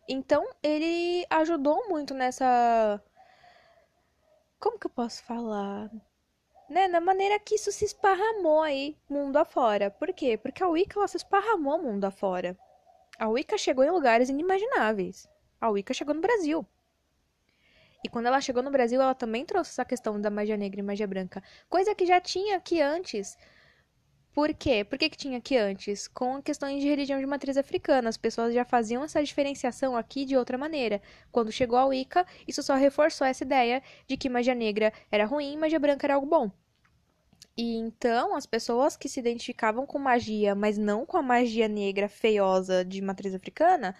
Então, 0.08 0.50
ele 0.64 1.26
ajudou 1.30 1.88
muito 1.88 2.14
nessa. 2.16 3.02
Como 4.60 4.80
que 4.80 4.88
eu 4.88 4.92
posso 4.92 5.24
falar? 5.24 5.92
Né, 6.70 6.88
na 6.88 7.02
maneira 7.02 7.40
que 7.40 7.56
isso 7.56 7.72
se 7.72 7.86
esparramou 7.86 8.62
aí 8.62 8.96
mundo 9.10 9.38
afora. 9.38 9.90
Por 9.90 10.14
quê? 10.14 10.38
Porque 10.38 10.64
a 10.64 10.68
Wicca 10.68 11.00
ela 11.00 11.08
se 11.08 11.18
esparramou 11.18 11.82
mundo 11.82 12.06
afora. 12.06 12.58
A 13.18 13.28
Wicca 13.28 13.58
chegou 13.58 13.84
em 13.84 13.92
lugares 13.92 14.30
inimagináveis. 14.30 15.28
A 15.60 15.70
Wicca 15.70 15.94
chegou 15.94 16.14
no 16.14 16.22
Brasil. 16.22 16.66
E 18.04 18.08
quando 18.08 18.28
ela 18.28 18.40
chegou 18.40 18.64
no 18.64 18.72
Brasil, 18.72 19.02
ela 19.02 19.14
também 19.14 19.46
trouxe 19.46 19.72
essa 19.72 19.84
questão 19.84 20.22
da 20.22 20.30
magia 20.30 20.56
negra 20.56 20.80
e 20.80 20.84
magia 20.84 21.08
branca, 21.08 21.44
coisa 21.68 21.94
que 21.94 22.06
já 22.06 22.22
tinha 22.22 22.56
aqui 22.56 22.82
antes. 22.82 23.38
Por 24.40 24.54
quê? 24.54 24.86
Por 24.86 24.98
que, 24.98 25.10
que 25.10 25.18
tinha 25.18 25.38
aqui 25.38 25.58
antes? 25.58 26.08
Com 26.08 26.42
questões 26.42 26.82
de 26.82 26.88
religião 26.88 27.20
de 27.20 27.26
matriz 27.26 27.58
africana. 27.58 28.08
As 28.08 28.16
pessoas 28.16 28.54
já 28.54 28.64
faziam 28.64 29.04
essa 29.04 29.22
diferenciação 29.22 29.98
aqui 29.98 30.24
de 30.24 30.38
outra 30.38 30.58
maneira. 30.58 31.02
Quando 31.32 31.52
chegou 31.52 31.78
a 31.78 31.86
Wicca, 31.86 32.26
isso 32.48 32.64
só 32.64 32.76
reforçou 32.76 33.28
essa 33.28 33.44
ideia 33.44 33.84
de 34.08 34.16
que 34.18 34.30
magia 34.30 34.56
negra 34.56 34.94
era 35.12 35.26
ruim 35.26 35.58
magia 35.58 35.78
branca 35.80 36.06
era 36.08 36.14
algo 36.16 36.26
bom. 36.28 36.50
E 37.58 37.76
então, 37.76 38.36
as 38.36 38.46
pessoas 38.46 38.96
que 38.98 39.10
se 39.10 39.20
identificavam 39.20 39.86
com 39.86 40.00
magia, 40.00 40.56
mas 40.56 40.78
não 40.78 41.06
com 41.06 41.18
a 41.18 41.22
magia 41.22 41.68
negra 41.68 42.08
feiosa 42.10 42.84
de 42.86 43.02
matriz 43.02 43.36
africana, 43.36 43.96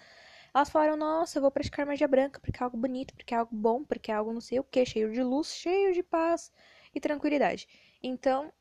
Elas 0.54 0.70
falaram, 0.70 0.96
nossa, 0.96 1.38
eu 1.38 1.42
vou 1.42 1.50
praticar 1.50 1.86
magia 1.86 2.08
branca 2.08 2.40
porque 2.40 2.62
é 2.62 2.64
algo 2.64 2.76
bonito, 2.78 3.14
porque 3.14 3.34
é 3.34 3.38
algo 3.38 3.54
bom, 3.54 3.84
porque 3.84 4.10
é 4.12 4.14
algo 4.14 4.32
não 4.32 4.40
sei 4.40 4.60
o 4.60 4.64
que, 4.64 4.86
cheio 4.86 5.12
de 5.12 5.22
luz, 5.22 5.48
cheio 5.54 5.92
de 5.94 6.02
paz 6.02 6.52
e 6.94 7.00
tranquilidade. 7.00 7.68
Então, 8.02 8.52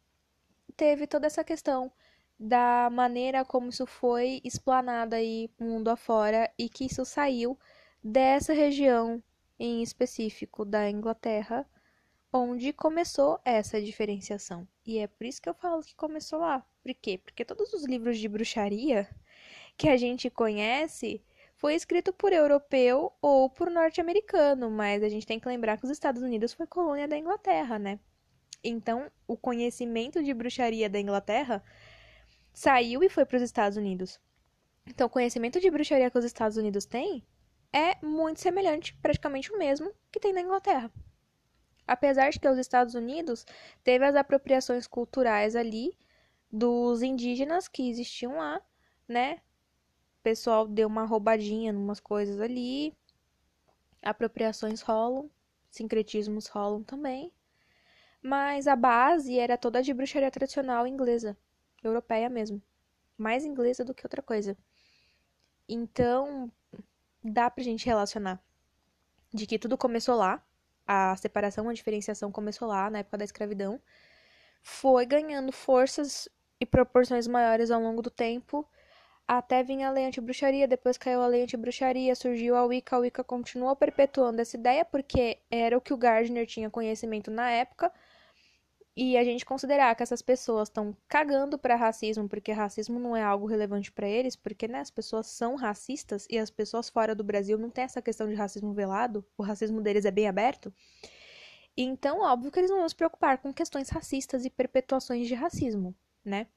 teve 0.71 1.07
toda 1.07 1.27
essa 1.27 1.43
questão 1.43 1.91
da 2.39 2.89
maneira 2.89 3.43
como 3.43 3.69
isso 3.69 3.85
foi 3.85 4.39
explanado 4.43 5.15
aí 5.15 5.49
mundo 5.59 5.89
afora 5.89 6.49
e 6.57 6.69
que 6.69 6.85
isso 6.85 7.03
saiu 7.03 7.59
dessa 8.03 8.53
região 8.53 9.21
em 9.59 9.83
específico 9.83 10.63
da 10.63 10.89
Inglaterra, 10.89 11.69
onde 12.31 12.71
começou 12.71 13.39
essa 13.43 13.81
diferenciação. 13.81 14.67
E 14.85 14.99
é 14.99 15.07
por 15.07 15.25
isso 15.25 15.41
que 15.41 15.49
eu 15.49 15.53
falo 15.53 15.83
que 15.83 15.95
começou 15.95 16.39
lá. 16.39 16.65
Por 16.81 16.93
quê? 16.93 17.17
Porque 17.17 17.43
todos 17.43 17.73
os 17.73 17.83
livros 17.85 18.17
de 18.17 18.29
bruxaria 18.29 19.09
que 19.77 19.89
a 19.89 19.97
gente 19.97 20.29
conhece 20.29 21.21
foi 21.55 21.75
escrito 21.75 22.13
por 22.13 22.31
europeu 22.31 23.11
ou 23.21 23.49
por 23.49 23.69
norte-americano, 23.69 24.69
mas 24.71 25.03
a 25.03 25.09
gente 25.09 25.27
tem 25.27 25.39
que 25.39 25.47
lembrar 25.47 25.77
que 25.77 25.83
os 25.83 25.91
Estados 25.91 26.21
Unidos 26.21 26.53
foi 26.53 26.65
colônia 26.65 27.07
da 27.07 27.17
Inglaterra, 27.17 27.77
né? 27.77 27.99
Então, 28.63 29.09
o 29.27 29.37
conhecimento 29.37 30.21
de 30.23 30.33
bruxaria 30.33 30.89
da 30.89 30.99
Inglaterra 30.99 31.63
saiu 32.53 33.03
e 33.03 33.09
foi 33.09 33.25
para 33.25 33.37
os 33.37 33.43
Estados 33.43 33.77
Unidos. 33.77 34.19
Então, 34.85 35.07
o 35.07 35.09
conhecimento 35.09 35.59
de 35.59 35.69
bruxaria 35.69 36.09
que 36.09 36.17
os 36.17 36.25
Estados 36.25 36.57
Unidos 36.57 36.85
têm 36.85 37.23
é 37.71 38.03
muito 38.03 38.39
semelhante, 38.39 38.95
praticamente 38.95 39.51
o 39.51 39.57
mesmo 39.57 39.93
que 40.11 40.19
tem 40.19 40.33
na 40.33 40.41
Inglaterra. 40.41 40.91
Apesar 41.87 42.29
de 42.29 42.39
que 42.39 42.47
os 42.47 42.57
Estados 42.57 42.95
Unidos 42.95 43.45
teve 43.83 44.05
as 44.05 44.15
apropriações 44.15 44.87
culturais 44.87 45.55
ali 45.55 45.97
dos 46.51 47.01
indígenas 47.01 47.67
que 47.67 47.89
existiam 47.89 48.37
lá, 48.37 48.61
né? 49.07 49.41
O 50.19 50.23
pessoal 50.23 50.67
deu 50.67 50.87
uma 50.87 51.05
roubadinha 51.05 51.71
em 51.71 51.75
umas 51.75 51.99
coisas 51.99 52.39
ali. 52.39 52.93
Apropriações 54.01 54.81
rolam, 54.81 55.29
sincretismos 55.69 56.47
rolam 56.47 56.83
também. 56.83 57.31
Mas 58.21 58.67
a 58.67 58.75
base 58.75 59.39
era 59.39 59.57
toda 59.57 59.81
de 59.81 59.93
bruxaria 59.93 60.29
tradicional 60.31 60.85
inglesa, 60.85 61.37
europeia 61.83 62.29
mesmo. 62.29 62.61
Mais 63.17 63.45
inglesa 63.45 63.83
do 63.83 63.93
que 63.93 64.05
outra 64.05 64.21
coisa. 64.21 64.57
Então, 65.67 66.51
dá 67.23 67.49
pra 67.49 67.63
gente 67.63 67.85
relacionar 67.85 68.41
de 69.33 69.45
que 69.45 69.59
tudo 69.59 69.77
começou 69.77 70.15
lá, 70.15 70.43
a 70.85 71.15
separação, 71.15 71.69
a 71.69 71.73
diferenciação 71.73 72.31
começou 72.31 72.67
lá, 72.67 72.89
na 72.89 72.99
época 72.99 73.17
da 73.19 73.25
escravidão, 73.25 73.79
foi 74.61 75.05
ganhando 75.05 75.51
forças 75.51 76.27
e 76.59 76.65
proporções 76.65 77.27
maiores 77.27 77.71
ao 77.71 77.81
longo 77.81 78.01
do 78.01 78.09
tempo, 78.09 78.67
até 79.27 79.61
vir 79.63 79.83
a 79.83 79.91
lei 79.91 80.07
anti-bruxaria, 80.07 80.67
depois 80.67 80.97
caiu 80.97 81.21
a 81.21 81.27
lei 81.27 81.43
anti-bruxaria, 81.43 82.15
surgiu 82.15 82.55
a 82.55 82.65
Wicca, 82.65 82.95
a 82.95 82.99
Wicca 82.99 83.23
continuou 83.23 83.75
perpetuando 83.75 84.41
essa 84.41 84.57
ideia, 84.57 84.83
porque 84.83 85.37
era 85.51 85.77
o 85.77 85.81
que 85.81 85.93
o 85.93 85.97
Gardner 85.97 86.47
tinha 86.47 86.69
conhecimento 86.69 87.29
na 87.29 87.51
época, 87.51 87.93
e 89.01 89.15
a 89.15 89.23
gente 89.23 89.45
considerar 89.45 89.95
que 89.95 90.03
essas 90.03 90.21
pessoas 90.21 90.67
estão 90.67 90.93
cagando 91.07 91.57
para 91.57 91.77
racismo, 91.77 92.27
porque 92.27 92.51
racismo 92.51 92.99
não 92.99 93.15
é 93.15 93.23
algo 93.23 93.45
relevante 93.45 93.89
para 93.93 94.05
eles, 94.05 94.35
porque 94.35 94.67
né, 94.67 94.81
as 94.81 94.91
pessoas 94.91 95.27
são 95.27 95.55
racistas 95.55 96.27
e 96.29 96.37
as 96.37 96.49
pessoas 96.49 96.89
fora 96.89 97.15
do 97.15 97.23
Brasil 97.23 97.57
não 97.57 97.69
tem 97.69 97.85
essa 97.85 98.01
questão 98.01 98.27
de 98.27 98.35
racismo 98.35 98.73
velado, 98.73 99.25
o 99.37 99.41
racismo 99.41 99.79
deles 99.79 100.03
é 100.03 100.11
bem 100.11 100.27
aberto. 100.27 100.73
Então, 101.77 102.19
óbvio 102.19 102.51
que 102.51 102.59
eles 102.59 102.69
não 102.69 102.79
vão 102.79 102.89
se 102.89 102.95
preocupar 102.95 103.37
com 103.37 103.53
questões 103.53 103.87
racistas 103.87 104.43
e 104.43 104.49
perpetuações 104.49 105.29
de 105.29 105.33
racismo, 105.33 105.95
né? 106.25 106.47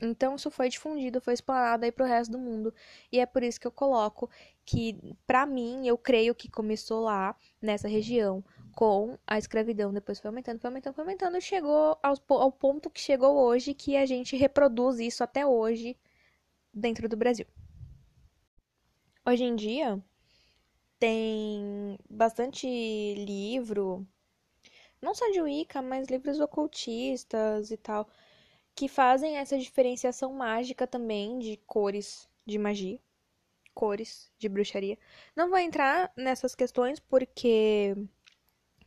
Então, 0.00 0.36
isso 0.36 0.52
foi 0.52 0.68
difundido, 0.68 1.20
foi 1.20 1.34
explanado 1.34 1.84
aí 1.84 1.90
pro 1.90 2.06
resto 2.06 2.30
do 2.30 2.38
mundo. 2.38 2.72
E 3.10 3.18
é 3.18 3.26
por 3.26 3.42
isso 3.42 3.60
que 3.60 3.66
eu 3.66 3.72
coloco 3.72 4.30
que, 4.64 5.16
para 5.26 5.44
mim, 5.44 5.88
eu 5.88 5.98
creio 5.98 6.32
que 6.32 6.48
começou 6.48 7.00
lá, 7.00 7.34
nessa 7.60 7.88
região, 7.88 8.44
com 8.74 9.18
a 9.26 9.38
escravidão. 9.38 9.92
Depois 9.92 10.20
foi 10.20 10.28
aumentando, 10.28 10.60
foi 10.60 10.68
aumentando, 10.68 10.94
foi 10.94 11.04
aumentando. 11.04 11.36
E 11.36 11.40
chegou 11.40 11.98
ao, 12.02 12.16
ao 12.28 12.52
ponto 12.52 12.90
que 12.90 13.00
chegou 13.00 13.36
hoje, 13.36 13.74
que 13.74 13.96
a 13.96 14.06
gente 14.06 14.36
reproduz 14.36 14.98
isso 14.98 15.22
até 15.22 15.46
hoje 15.46 15.96
dentro 16.72 17.08
do 17.08 17.16
Brasil. 17.16 17.46
Hoje 19.26 19.44
em 19.44 19.54
dia, 19.54 20.02
tem 20.98 21.98
bastante 22.08 22.66
livro, 23.14 24.06
não 25.00 25.14
só 25.14 25.30
de 25.30 25.40
Wicca, 25.40 25.82
mas 25.82 26.08
livros 26.08 26.40
ocultistas 26.40 27.70
e 27.70 27.76
tal 27.76 28.08
que 28.74 28.88
fazem 28.88 29.36
essa 29.36 29.58
diferenciação 29.58 30.32
mágica 30.32 30.86
também 30.86 31.38
de 31.38 31.56
cores 31.66 32.28
de 32.46 32.58
magia, 32.58 32.98
cores 33.74 34.32
de 34.38 34.48
bruxaria. 34.48 34.98
Não 35.36 35.50
vou 35.50 35.58
entrar 35.58 36.12
nessas 36.16 36.54
questões 36.54 36.98
porque 36.98 37.94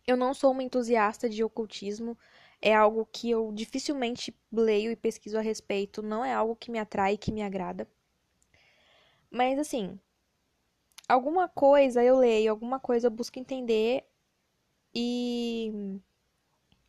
eu 0.05 0.17
não 0.17 0.33
sou 0.33 0.51
uma 0.51 0.63
entusiasta 0.63 1.29
de 1.29 1.43
ocultismo, 1.43 2.17
é 2.61 2.73
algo 2.73 3.07
que 3.11 3.29
eu 3.29 3.51
dificilmente 3.51 4.35
leio 4.51 4.91
e 4.91 4.95
pesquiso 4.95 5.37
a 5.37 5.41
respeito, 5.41 6.01
não 6.01 6.23
é 6.23 6.33
algo 6.33 6.55
que 6.55 6.71
me 6.71 6.79
atrai, 6.79 7.17
que 7.17 7.31
me 7.31 7.41
agrada. 7.41 7.87
Mas 9.29 9.59
assim, 9.59 9.99
alguma 11.07 11.49
coisa 11.49 12.03
eu 12.03 12.17
leio, 12.17 12.51
alguma 12.51 12.79
coisa 12.79 13.07
eu 13.07 13.11
busco 13.11 13.39
entender 13.39 14.05
e 14.93 15.99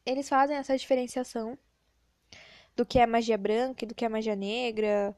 eles 0.05 0.29
fazem 0.29 0.57
essa 0.57 0.77
diferenciação 0.77 1.59
do 2.77 2.85
que 2.85 2.99
é 2.99 3.07
magia 3.07 3.39
branca 3.39 3.85
e 3.85 3.89
do 3.89 3.95
que 3.95 4.05
é 4.05 4.09
magia 4.09 4.37
negra. 4.37 5.17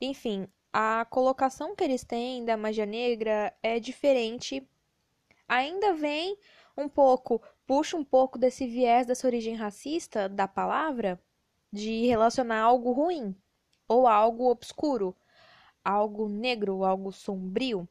Enfim, 0.00 0.46
a 0.72 1.06
colocação 1.06 1.74
que 1.74 1.82
eles 1.82 2.04
têm 2.04 2.44
da 2.44 2.56
magia 2.56 2.86
negra 2.86 3.56
é 3.62 3.80
diferente. 3.80 4.68
Ainda 5.48 5.94
vem 5.94 6.36
um 6.76 6.88
pouco, 6.88 7.42
puxa 7.66 7.96
um 7.96 8.04
pouco 8.04 8.38
desse 8.38 8.66
viés 8.66 9.06
dessa 9.06 9.26
origem 9.26 9.54
racista 9.54 10.28
da 10.28 10.46
palavra, 10.46 11.20
de 11.72 12.06
relacionar 12.06 12.60
algo 12.60 12.92
ruim 12.92 13.34
ou 13.88 14.06
algo 14.06 14.50
obscuro, 14.50 15.16
algo 15.84 16.28
negro, 16.28 16.84
algo 16.84 17.12
sombrio. 17.12 17.88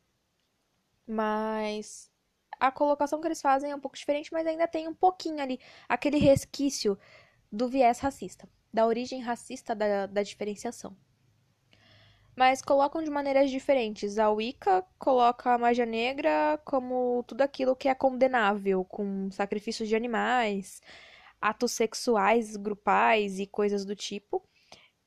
Mas 1.07 2.11
a 2.59 2.71
colocação 2.71 3.21
que 3.21 3.27
eles 3.27 3.41
fazem 3.41 3.71
é 3.71 3.75
um 3.75 3.79
pouco 3.79 3.97
diferente, 3.97 4.31
mas 4.33 4.47
ainda 4.47 4.67
tem 4.67 4.87
um 4.87 4.93
pouquinho 4.93 5.41
ali, 5.41 5.59
aquele 5.87 6.17
resquício 6.17 6.97
do 7.51 7.67
viés 7.67 7.99
racista 7.99 8.47
da 8.75 8.85
origem 8.85 9.21
racista 9.21 9.73
da, 9.73 10.05
da 10.05 10.21
diferenciação. 10.21 10.95
Mas 12.35 12.61
colocam 12.61 13.01
de 13.03 13.09
maneiras 13.09 13.49
diferentes. 13.49 14.17
A 14.17 14.29
Wicca 14.29 14.83
coloca 14.99 15.53
a 15.53 15.57
magia 15.57 15.85
negra 15.85 16.59
como 16.65 17.23
tudo 17.27 17.41
aquilo 17.41 17.75
que 17.75 17.87
é 17.87 17.95
condenável, 17.95 18.83
com 18.83 19.31
sacrifícios 19.31 19.87
de 19.87 19.95
animais, 19.95 20.81
atos 21.41 21.71
sexuais 21.71 22.55
grupais 22.57 23.39
e 23.39 23.47
coisas 23.47 23.85
do 23.85 23.95
tipo. 23.95 24.43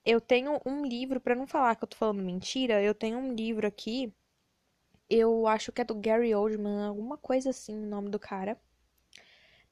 Eu 0.04 0.20
tenho 0.20 0.60
um 0.64 0.84
livro, 0.84 1.20
para 1.20 1.34
não 1.34 1.46
falar 1.46 1.76
que 1.76 1.84
eu 1.84 1.88
tô 1.88 1.96
falando 1.96 2.22
mentira, 2.22 2.82
eu 2.82 2.94
tenho 2.94 3.18
um 3.18 3.34
livro 3.34 3.66
aqui. 3.66 4.12
Eu 5.10 5.46
acho 5.46 5.72
que 5.72 5.80
é 5.82 5.84
do 5.84 5.94
Gary 5.94 6.34
Oldman, 6.34 6.84
alguma 6.84 7.18
coisa 7.18 7.50
assim, 7.50 7.74
o 7.76 7.86
nome 7.86 8.10
do 8.10 8.18
cara. 8.18 8.58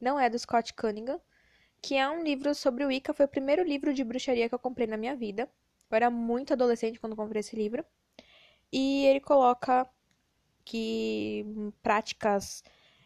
Não 0.01 0.19
é 0.21 0.29
do 0.29 0.39
Scott 0.39 0.75
Cunningham 0.75 1.21
que 1.87 1.95
é 1.95 2.09
um 2.09 2.23
livro 2.23 2.53
sobre 2.55 2.85
Wicca. 2.85 3.15
Foi 3.15 3.27
o 3.27 3.29
primeiro 3.29 3.63
livro 3.63 3.95
de 3.95 4.03
bruxaria 4.03 4.49
que 4.49 4.55
eu 4.55 4.59
comprei 4.59 4.89
na 4.89 4.97
minha 4.97 5.15
vida. 5.15 5.49
Eu 5.91 5.97
era 5.97 6.11
muito 6.11 6.53
adolescente 6.53 7.01
quando 7.01 7.17
comprei 7.17 7.41
esse 7.41 7.57
livro. 7.57 7.85
E 8.73 9.07
ele 9.07 9.21
coloca 9.21 9.89
que 10.65 11.45
práticas 11.83 12.63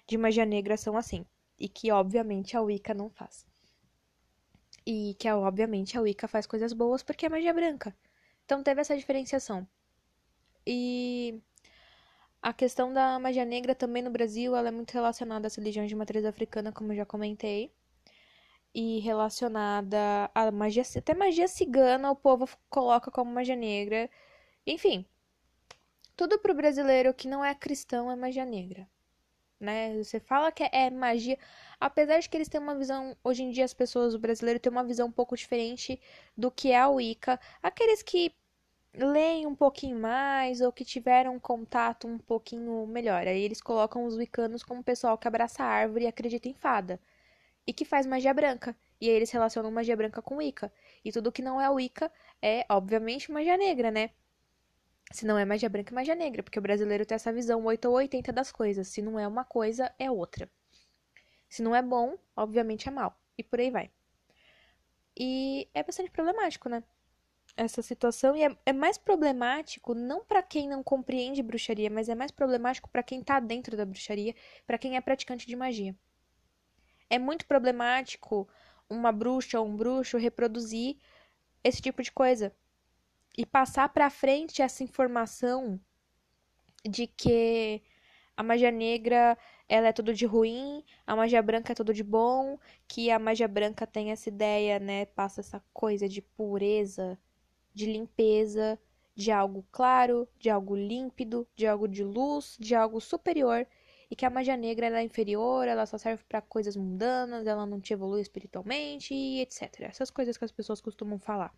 de 0.07 0.16
magia 0.19 0.47
negra 0.47 0.77
são 0.77 0.97
assim. 0.97 1.25
E 1.59 1.69
que, 1.69 1.93
obviamente, 1.93 2.57
a 2.57 2.62
Wicca 2.62 2.95
não 2.95 3.11
faz. 3.11 3.47
E 4.87 5.14
que, 5.19 5.31
obviamente, 5.31 5.97
a 5.97 6.01
Wicca 6.01 6.27
faz 6.27 6.47
coisas 6.47 6.73
boas 6.73 7.03
porque 7.03 7.27
é 7.27 7.29
magia 7.29 7.53
branca. 7.53 7.95
Então 8.45 8.62
teve 8.62 8.81
essa 8.81 8.97
diferenciação. 8.97 9.69
E 10.66 11.40
a 12.43 12.53
questão 12.53 12.93
da 12.93 13.19
magia 13.19 13.45
negra 13.45 13.75
também 13.75 14.03
no 14.03 14.11
Brasil, 14.11 14.57
ela 14.57 14.68
é 14.68 14.72
muito 14.72 14.93
relacionada 14.93 15.47
às 15.47 15.55
religiões 15.55 15.89
de 15.89 15.95
matriz 15.95 16.24
africana, 16.24 16.72
como 16.72 16.93
eu 16.93 16.97
já 16.97 17.07
comentei 17.07 17.72
e 18.75 19.01
relacionada 19.01 20.31
à 20.35 20.51
magia, 20.51 20.83
até 20.97 21.14
magia 21.14 21.49
cigana, 21.49 22.11
o 22.11 22.16
povo 22.16 22.49
coloca 22.68 23.11
como 23.11 23.33
magia 23.33 23.57
negra. 23.57 24.09
Enfim, 24.66 25.05
tudo 26.16 26.39
pro 26.39 26.55
brasileiro 26.55 27.14
que 27.14 27.29
não 27.29 27.45
é 27.45 27.55
cristão 27.55 28.11
é 28.11 28.16
magia 28.16 28.45
negra. 28.45 28.89
Né? 29.59 30.03
Você 30.03 30.21
fala 30.21 30.53
que 30.53 30.62
é 30.73 30.91
magia, 30.91 31.39
apesar 31.79 32.18
de 32.21 32.29
que 32.29 32.37
eles 32.37 32.49
têm 32.49 32.61
uma 32.61 32.75
visão, 32.77 33.16
hoje 33.25 33.43
em 33.43 33.51
dia 33.51 33.64
as 33.64 33.75
pessoas, 33.75 34.14
o 34.14 34.18
brasileiro 34.18 34.61
tem 34.61 34.73
uma 34.73 34.85
visão 34.85 35.09
um 35.09 35.12
pouco 35.12 35.37
diferente 35.37 36.01
do 36.37 36.51
que 36.51 36.73
é 36.73 36.79
a 36.79 36.89
Wicca. 36.89 37.39
Aqueles 37.62 38.03
que 38.03 38.35
leem 38.95 39.47
um 39.47 39.55
pouquinho 39.55 39.99
mais 39.99 40.61
ou 40.61 40.73
que 40.73 40.85
tiveram 40.85 41.35
um 41.37 41.41
contato 41.41 42.09
um 42.09 42.18
pouquinho 42.18 42.87
melhor. 42.87 43.27
Aí 43.27 43.43
eles 43.43 43.61
colocam 43.61 44.05
os 44.07 44.16
wiccanos 44.16 44.62
como 44.62 44.83
pessoal 44.83 45.18
que 45.18 45.29
abraça 45.29 45.62
a 45.62 45.66
árvore 45.66 46.05
e 46.05 46.09
acredita 46.09 46.49
em 46.49 46.55
fada 46.55 47.01
e 47.66 47.72
que 47.72 47.84
faz 47.84 48.06
magia 48.06 48.34
branca. 48.34 48.76
E 49.00 49.08
aí 49.08 49.14
eles 49.14 49.30
relacionam 49.30 49.70
magia 49.70 49.96
branca 49.96 50.20
com 50.20 50.36
Wicca. 50.36 50.72
E 51.04 51.11
tudo 51.12 51.32
que 51.32 51.42
não 51.42 51.61
é 51.61 51.68
Wicca 51.70 52.12
é, 52.42 52.66
obviamente, 52.68 53.32
magia 53.32 53.56
negra, 53.56 53.90
né? 53.90 54.11
Se 55.12 55.26
não 55.26 55.36
é 55.36 55.44
magia 55.44 55.68
branca, 55.68 55.92
é 55.92 55.94
magia 55.94 56.14
negra, 56.14 56.42
porque 56.42 56.58
o 56.58 56.62
brasileiro 56.62 57.04
tem 57.04 57.16
essa 57.16 57.32
visão 57.32 57.64
8 57.64 57.86
ou 57.86 57.94
80 57.94 58.32
das 58.32 58.52
coisas. 58.52 58.88
Se 58.88 59.02
não 59.02 59.18
é 59.18 59.26
uma 59.26 59.44
coisa, 59.44 59.92
é 59.98 60.11
outra. 60.11 60.48
Se 61.48 61.62
não 61.62 61.74
é 61.74 61.82
bom, 61.82 62.16
obviamente 62.36 62.88
é 62.88 62.92
mal. 62.92 63.18
E 63.36 63.42
por 63.42 63.58
aí 63.58 63.70
vai. 63.70 63.90
E 65.18 65.68
é 65.74 65.82
bastante 65.82 66.11
problemático, 66.11 66.68
né? 66.68 66.82
Essa 67.56 67.82
situação. 67.82 68.36
E 68.36 68.44
é, 68.44 68.56
é 68.66 68.72
mais 68.72 68.96
problemático 68.98 69.94
não 69.94 70.24
para 70.24 70.42
quem 70.42 70.68
não 70.68 70.82
compreende 70.82 71.42
bruxaria, 71.42 71.90
mas 71.90 72.08
é 72.08 72.14
mais 72.14 72.30
problemático 72.30 72.88
para 72.88 73.02
quem 73.02 73.22
tá 73.22 73.40
dentro 73.40 73.76
da 73.76 73.84
bruxaria, 73.84 74.34
para 74.66 74.78
quem 74.78 74.96
é 74.96 75.00
praticante 75.00 75.46
de 75.46 75.56
magia. 75.56 75.96
É 77.11 77.18
muito 77.18 77.44
problemático 77.46 78.48
uma 78.88 79.12
bruxa 79.12 79.61
ou 79.61 79.66
um 79.66 79.76
bruxo 79.76 80.16
reproduzir 80.16 80.96
esse 81.62 81.82
tipo 81.82 82.02
de 82.02 82.12
coisa. 82.12 82.54
E 83.36 83.44
passar 83.44 83.88
para 83.90 84.08
frente 84.11 84.62
essa 84.62 84.82
informação 84.82 85.80
de 86.88 87.06
que 87.06 87.82
a 88.36 88.42
magia 88.42 88.70
negra 88.70 89.36
ela 89.68 89.88
é 89.88 89.92
tudo 89.92 90.12
de 90.14 90.26
ruim, 90.26 90.84
a 91.06 91.14
magia 91.14 91.42
branca 91.42 91.72
é 91.72 91.74
tudo 91.74 91.94
de 91.94 92.02
bom, 92.02 92.58
que 92.88 93.11
a 93.11 93.18
magia 93.18 93.46
branca 93.46 93.86
tem 93.86 94.11
essa 94.11 94.28
ideia, 94.28 94.80
né, 94.80 95.04
passa 95.06 95.40
essa 95.40 95.62
coisa 95.72 96.08
de 96.08 96.20
pureza, 96.22 97.18
de 97.72 97.86
limpeza, 97.86 98.78
de 99.14 99.30
algo 99.30 99.64
claro, 99.70 100.28
de 100.38 100.50
algo 100.50 100.74
límpido, 100.74 101.46
de 101.54 101.66
algo 101.66 101.86
de 101.86 102.02
luz, 102.02 102.56
de 102.58 102.74
algo 102.74 103.00
superior, 103.00 103.66
e 104.11 104.16
que 104.16 104.26
a 104.26 104.30
magia 104.30 104.56
negra 104.56 105.00
é 105.00 105.02
inferior, 105.04 105.68
ela 105.68 105.86
só 105.86 105.96
serve 105.96 106.24
para 106.28 106.40
coisas 106.42 106.76
mundanas, 106.76 107.46
ela 107.46 107.64
não 107.64 107.80
te 107.80 107.92
evolui 107.92 108.20
espiritualmente, 108.20 109.14
e 109.14 109.40
etc. 109.40 109.82
Essas 109.82 110.11
coisas 110.11 110.36
que 110.36 110.44
as 110.44 110.50
pessoas 110.50 110.80
costumam 110.80 111.18
falar. 111.18 111.54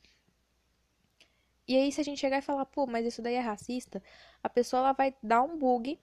E 1.66 1.76
aí, 1.76 1.90
se 1.90 2.00
a 2.00 2.04
gente 2.04 2.20
chegar 2.20 2.38
e 2.38 2.42
falar, 2.42 2.66
pô, 2.66 2.86
mas 2.86 3.06
isso 3.06 3.22
daí 3.22 3.34
é 3.34 3.40
racista, 3.40 4.02
a 4.42 4.48
pessoa 4.48 4.80
ela 4.80 4.92
vai 4.92 5.14
dar 5.22 5.42
um 5.42 5.56
bug 5.56 5.98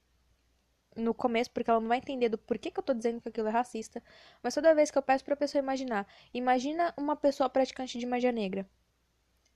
no 0.96 1.14
começo, 1.14 1.52
porque 1.52 1.70
ela 1.70 1.80
não 1.80 1.88
vai 1.88 2.00
entender 2.00 2.30
do 2.30 2.38
porquê 2.38 2.72
que 2.72 2.80
eu 2.80 2.84
tô 2.84 2.94
dizendo 2.94 3.22
que 3.22 3.30
aquilo 3.30 3.48
é 3.48 3.52
racista. 3.52 4.02
Mas 4.42 4.56
toda 4.56 4.74
vez 4.74 4.90
que 4.90 4.98
eu 4.98 5.02
peço 5.02 5.24
pra 5.24 5.36
pessoa 5.36 5.62
imaginar, 5.62 6.08
imagina 6.34 6.94
uma 6.98 7.16
pessoa 7.16 7.50
praticante 7.50 8.00
de 8.00 8.06
magia 8.06 8.32
negra. 8.32 8.68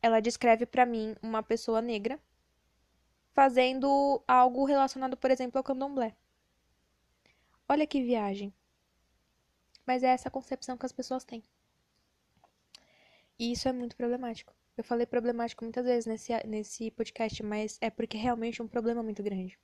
Ela 0.01 0.19
descreve 0.19 0.65
para 0.65 0.85
mim 0.85 1.15
uma 1.23 1.41
pessoa 1.41 1.81
negra 1.81 2.19
fazendo 3.33 4.23
algo 4.27 4.65
relacionado, 4.65 5.17
por 5.17 5.31
exemplo, 5.31 5.57
ao 5.57 5.63
candomblé. 5.63 6.15
Olha 7.68 7.88
que 7.88 8.03
viagem. 8.03 8.53
Mas 9.86 10.03
é 10.03 10.07
essa 10.07 10.30
concepção 10.30 10.78
que 10.78 10.86
as 10.86 10.91
pessoas 10.91 11.24
têm. 11.24 11.43
E 13.38 13.51
isso 13.51 13.68
é 13.68 13.74
muito 13.74 13.95
problemático. 13.95 14.53
Eu 14.78 14.84
falei 14.84 15.05
problemático 15.05 15.64
muitas 15.64 15.86
vezes 15.86 16.05
nesse, 16.05 16.47
nesse 16.47 16.91
podcast, 16.91 17.43
mas 17.43 17.78
é 17.82 17.89
porque 17.89 18.18
realmente 18.18 18.61
é 18.61 18.64
um 18.64 18.68
problema 18.68 19.03
muito 19.03 19.22
grande. 19.22 19.59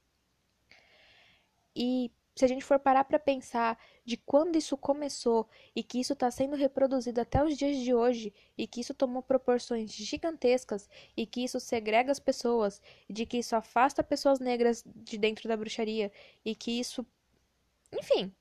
E 1.75 2.11
se 2.35 2.45
a 2.45 2.47
gente 2.47 2.63
for 2.63 2.79
parar 2.79 3.03
para 3.03 3.19
pensar 3.19 3.77
de 4.05 4.15
quando 4.15 4.55
isso 4.55 4.77
começou 4.77 5.49
e 5.75 5.83
que 5.83 5.99
isso 5.99 6.13
está 6.13 6.31
sendo 6.31 6.55
reproduzido 6.55 7.19
até 7.19 7.43
os 7.43 7.57
dias 7.57 7.77
de 7.77 7.93
hoje 7.93 8.33
e 8.57 8.65
que 8.65 8.79
isso 8.81 8.93
tomou 8.93 9.21
proporções 9.21 9.91
gigantescas 9.91 10.89
e 11.17 11.25
que 11.25 11.43
isso 11.43 11.59
segrega 11.59 12.11
as 12.11 12.19
pessoas, 12.19 12.81
de 13.09 13.25
que 13.25 13.39
isso 13.39 13.55
afasta 13.55 14.01
pessoas 14.03 14.39
negras 14.39 14.83
de 14.85 15.17
dentro 15.17 15.49
da 15.49 15.57
bruxaria 15.57 16.11
e 16.45 16.55
que 16.55 16.79
isso, 16.79 17.05
enfim, 17.91 18.33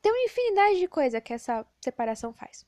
tem 0.00 0.12
uma 0.12 0.24
infinidade 0.24 0.78
de 0.80 0.88
coisa 0.88 1.20
que 1.20 1.32
essa 1.32 1.66
separação 1.80 2.32
faz. 2.32 2.66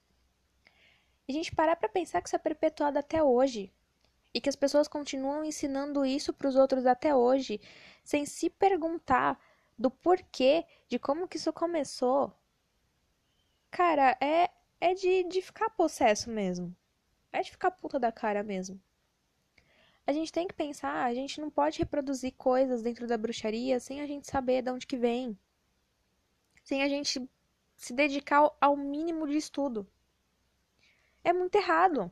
E 1.26 1.32
a 1.32 1.34
gente 1.34 1.54
parar 1.54 1.76
para 1.76 1.88
pensar 1.88 2.20
que 2.20 2.28
isso 2.28 2.36
é 2.36 2.38
perpetuado 2.38 2.98
até 2.98 3.22
hoje. 3.22 3.72
E 4.32 4.40
que 4.40 4.48
as 4.48 4.56
pessoas 4.56 4.88
continuam 4.88 5.44
ensinando 5.44 6.04
isso 6.04 6.32
para 6.32 6.48
os 6.48 6.56
outros 6.56 6.86
até 6.86 7.14
hoje, 7.14 7.60
sem 8.04 8.26
se 8.26 8.50
perguntar 8.50 9.40
do 9.78 9.90
porquê, 9.90 10.64
de 10.88 10.98
como 10.98 11.28
que 11.28 11.36
isso 11.36 11.52
começou. 11.52 12.32
Cara, 13.70 14.16
é, 14.20 14.50
é 14.80 14.94
de, 14.94 15.24
de 15.24 15.40
ficar 15.40 15.70
possesso 15.70 16.30
mesmo. 16.30 16.76
É 17.32 17.42
de 17.42 17.50
ficar 17.50 17.70
puta 17.70 17.98
da 17.98 18.12
cara 18.12 18.42
mesmo. 18.42 18.80
A 20.06 20.12
gente 20.12 20.32
tem 20.32 20.46
que 20.46 20.54
pensar, 20.54 21.04
a 21.04 21.14
gente 21.14 21.40
não 21.40 21.50
pode 21.50 21.78
reproduzir 21.78 22.32
coisas 22.34 22.82
dentro 22.82 23.06
da 23.06 23.16
bruxaria 23.16 23.80
sem 23.80 24.00
a 24.00 24.06
gente 24.06 24.26
saber 24.26 24.62
de 24.62 24.70
onde 24.70 24.86
que 24.86 24.96
vem. 24.96 25.38
Sem 26.64 26.82
a 26.82 26.88
gente 26.88 27.30
se 27.76 27.92
dedicar 27.92 28.50
ao 28.60 28.76
mínimo 28.76 29.28
de 29.28 29.36
estudo 29.36 29.86
é 31.22 31.32
muito 31.32 31.54
errado. 31.54 32.10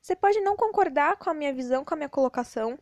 Você 0.00 0.16
pode 0.16 0.40
não 0.40 0.56
concordar 0.56 1.16
com 1.16 1.30
a 1.30 1.34
minha 1.34 1.52
visão, 1.52 1.84
com 1.84 1.94
a 1.94 1.96
minha 1.96 2.08
colocação 2.08 2.78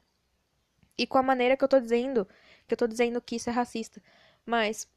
e 0.96 1.06
com 1.06 1.18
a 1.18 1.22
maneira 1.22 1.56
que 1.56 1.64
eu 1.64 1.68
tô 1.68 1.80
dizendo, 1.80 2.26
que 2.66 2.74
eu 2.74 2.78
tô 2.78 2.86
dizendo 2.86 3.20
que 3.20 3.36
isso 3.36 3.50
é 3.50 3.52
racista, 3.52 4.02
mas 4.46 4.88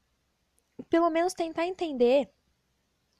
pelo 0.88 1.10
menos 1.10 1.34
tentar 1.34 1.66
entender 1.66 2.30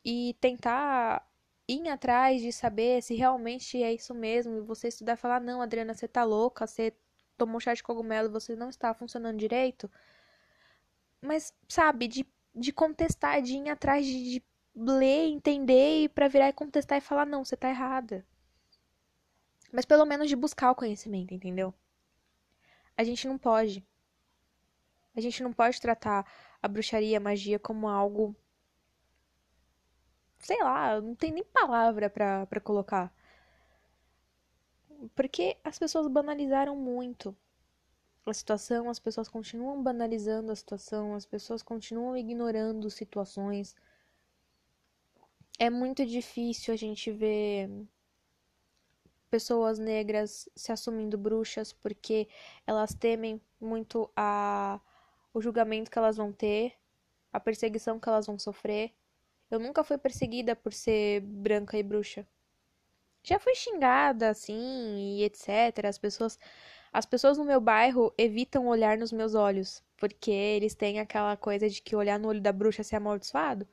e 0.04 0.34
tentar 0.40 1.28
ir 1.68 1.88
atrás 1.88 2.40
de 2.40 2.52
saber 2.52 3.02
se 3.02 3.14
realmente 3.14 3.82
é 3.82 3.92
isso 3.92 4.14
mesmo, 4.14 4.58
e 4.58 4.60
você 4.60 4.88
estudar 4.88 5.14
e 5.14 5.16
falar, 5.16 5.40
não, 5.40 5.60
Adriana, 5.60 5.94
você 5.94 6.06
tá 6.06 6.22
louca, 6.24 6.66
você 6.66 6.92
tomou 7.36 7.60
chá 7.60 7.74
de 7.74 7.82
cogumelo, 7.82 8.30
você 8.30 8.54
não 8.54 8.68
está 8.68 8.94
funcionando 8.94 9.38
direito. 9.38 9.90
Mas, 11.20 11.52
sabe, 11.68 12.08
de, 12.08 12.26
de 12.54 12.72
contestar, 12.72 13.42
de 13.42 13.56
ir 13.56 13.68
atrás 13.68 14.06
de, 14.06 14.40
de 14.40 14.44
ler, 14.74 15.28
entender 15.28 16.04
e 16.04 16.08
para 16.08 16.28
virar 16.28 16.48
e 16.48 16.52
contestar 16.52 16.98
e 16.98 17.00
falar 17.00 17.26
não, 17.26 17.44
você 17.44 17.56
tá 17.56 17.68
errada. 17.68 18.26
Mas 19.72 19.84
pelo 19.84 20.04
menos 20.04 20.28
de 20.28 20.36
buscar 20.36 20.70
o 20.70 20.74
conhecimento, 20.74 21.34
entendeu? 21.34 21.74
A 22.96 23.04
gente 23.04 23.26
não 23.28 23.38
pode. 23.38 23.86
A 25.14 25.20
gente 25.20 25.42
não 25.42 25.52
pode 25.52 25.80
tratar 25.80 26.26
a 26.62 26.68
bruxaria, 26.68 27.16
a 27.18 27.20
magia 27.20 27.58
como 27.58 27.88
algo 27.88 28.36
sei 30.38 30.62
lá, 30.62 31.00
não 31.00 31.14
tem 31.14 31.32
nem 31.32 31.44
palavra 31.44 32.08
para 32.08 32.60
colocar. 32.62 33.12
Porque 35.14 35.56
as 35.64 35.78
pessoas 35.78 36.06
banalizaram 36.08 36.76
muito 36.76 37.36
a 38.30 38.34
situação, 38.34 38.88
as 38.88 38.98
pessoas 38.98 39.28
continuam 39.28 39.82
banalizando 39.82 40.50
a 40.52 40.56
situação, 40.56 41.14
as 41.14 41.26
pessoas 41.26 41.62
continuam 41.62 42.16
ignorando 42.16 42.90
situações, 42.90 43.74
é 45.58 45.70
muito 45.70 46.04
difícil 46.04 46.74
a 46.74 46.76
gente 46.76 47.10
ver 47.10 47.70
pessoas 49.30 49.78
negras 49.78 50.48
se 50.54 50.70
assumindo 50.72 51.18
bruxas 51.18 51.72
porque 51.72 52.28
elas 52.66 52.94
temem 52.94 53.40
muito 53.60 54.10
a 54.16 54.80
o 55.32 55.40
julgamento 55.40 55.90
que 55.90 55.98
elas 55.98 56.16
vão 56.16 56.32
ter, 56.32 56.72
a 57.30 57.38
perseguição 57.38 58.00
que 58.00 58.08
elas 58.08 58.26
vão 58.26 58.38
sofrer. 58.38 58.94
Eu 59.50 59.58
nunca 59.58 59.84
fui 59.84 59.98
perseguida 59.98 60.56
por 60.56 60.72
ser 60.72 61.20
branca 61.20 61.76
e 61.76 61.82
bruxa. 61.82 62.26
Já 63.22 63.38
fui 63.38 63.54
xingada 63.54 64.30
assim 64.30 65.18
e 65.18 65.24
etc. 65.24 65.84
As 65.86 65.98
pessoas 65.98 66.38
as 66.98 67.06
pessoas 67.06 67.36
no 67.38 67.44
meu 67.44 67.60
bairro 67.60 68.12
evitam 68.16 68.66
olhar 68.66 68.96
nos 68.98 69.12
meus 69.12 69.34
olhos, 69.34 69.82
porque 69.96 70.30
eles 70.30 70.74
têm 70.74 71.00
aquela 71.00 71.36
coisa 71.36 71.68
de 71.68 71.82
que 71.82 71.94
olhar 71.94 72.18
no 72.18 72.28
olho 72.28 72.40
da 72.40 72.52
bruxa 72.52 72.82
é 72.82 72.84
ser 72.84 72.96
amaldiçoado 72.96 73.66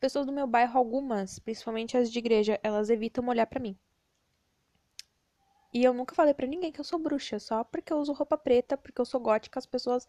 pessoas 0.00 0.24
do 0.26 0.32
meu 0.32 0.46
bairro, 0.46 0.78
algumas, 0.78 1.38
principalmente 1.38 1.96
as 1.96 2.10
de 2.10 2.18
igreja, 2.18 2.58
elas 2.62 2.88
evitam 2.88 3.28
olhar 3.28 3.46
para 3.46 3.60
mim. 3.60 3.78
E 5.72 5.84
eu 5.84 5.92
nunca 5.92 6.14
falei 6.14 6.34
para 6.34 6.46
ninguém 6.46 6.72
que 6.72 6.80
eu 6.80 6.84
sou 6.84 6.98
bruxa, 6.98 7.38
só 7.38 7.62
porque 7.62 7.92
eu 7.92 7.98
uso 7.98 8.12
roupa 8.12 8.36
preta, 8.36 8.76
porque 8.76 9.00
eu 9.00 9.04
sou 9.04 9.20
gótica, 9.20 9.58
as 9.58 9.66
pessoas 9.66 10.06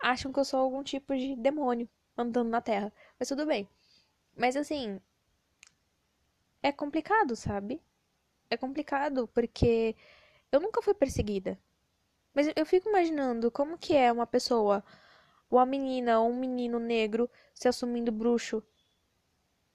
acham 0.00 0.32
que 0.32 0.40
eu 0.40 0.44
sou 0.44 0.60
algum 0.60 0.82
tipo 0.82 1.16
de 1.16 1.36
demônio 1.36 1.88
andando 2.16 2.48
na 2.48 2.60
terra. 2.60 2.92
Mas 3.18 3.28
tudo 3.28 3.46
bem. 3.46 3.68
Mas 4.36 4.56
assim, 4.56 5.00
é 6.62 6.72
complicado, 6.72 7.36
sabe? 7.36 7.80
É 8.50 8.56
complicado 8.56 9.28
porque 9.28 9.94
eu 10.50 10.60
nunca 10.60 10.82
fui 10.82 10.94
perseguida. 10.94 11.58
Mas 12.34 12.48
eu 12.54 12.66
fico 12.66 12.88
imaginando 12.88 13.50
como 13.50 13.78
que 13.78 13.94
é 13.94 14.12
uma 14.12 14.26
pessoa, 14.26 14.84
uma 15.50 15.66
menina 15.66 16.20
ou 16.20 16.30
um 16.30 16.36
menino 16.36 16.78
negro 16.78 17.28
se 17.54 17.68
assumindo 17.68 18.12
bruxo 18.12 18.62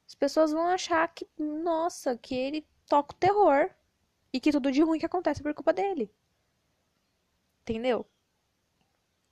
as 0.08 0.14
pessoas 0.14 0.52
vão 0.52 0.68
achar 0.68 1.08
que, 1.14 1.28
nossa, 1.38 2.18
que 2.18 2.36
ele 2.36 2.68
toca 2.88 3.14
o 3.14 3.18
terror 3.18 3.70
e 4.32 4.40
que 4.40 4.52
tudo 4.52 4.72
de 4.72 4.82
ruim 4.82 5.00
que 5.00 5.06
acontece 5.06 5.42
por 5.42 5.54
culpa 5.54 5.74
dele. 5.74 6.12
Entendeu? 7.62 8.06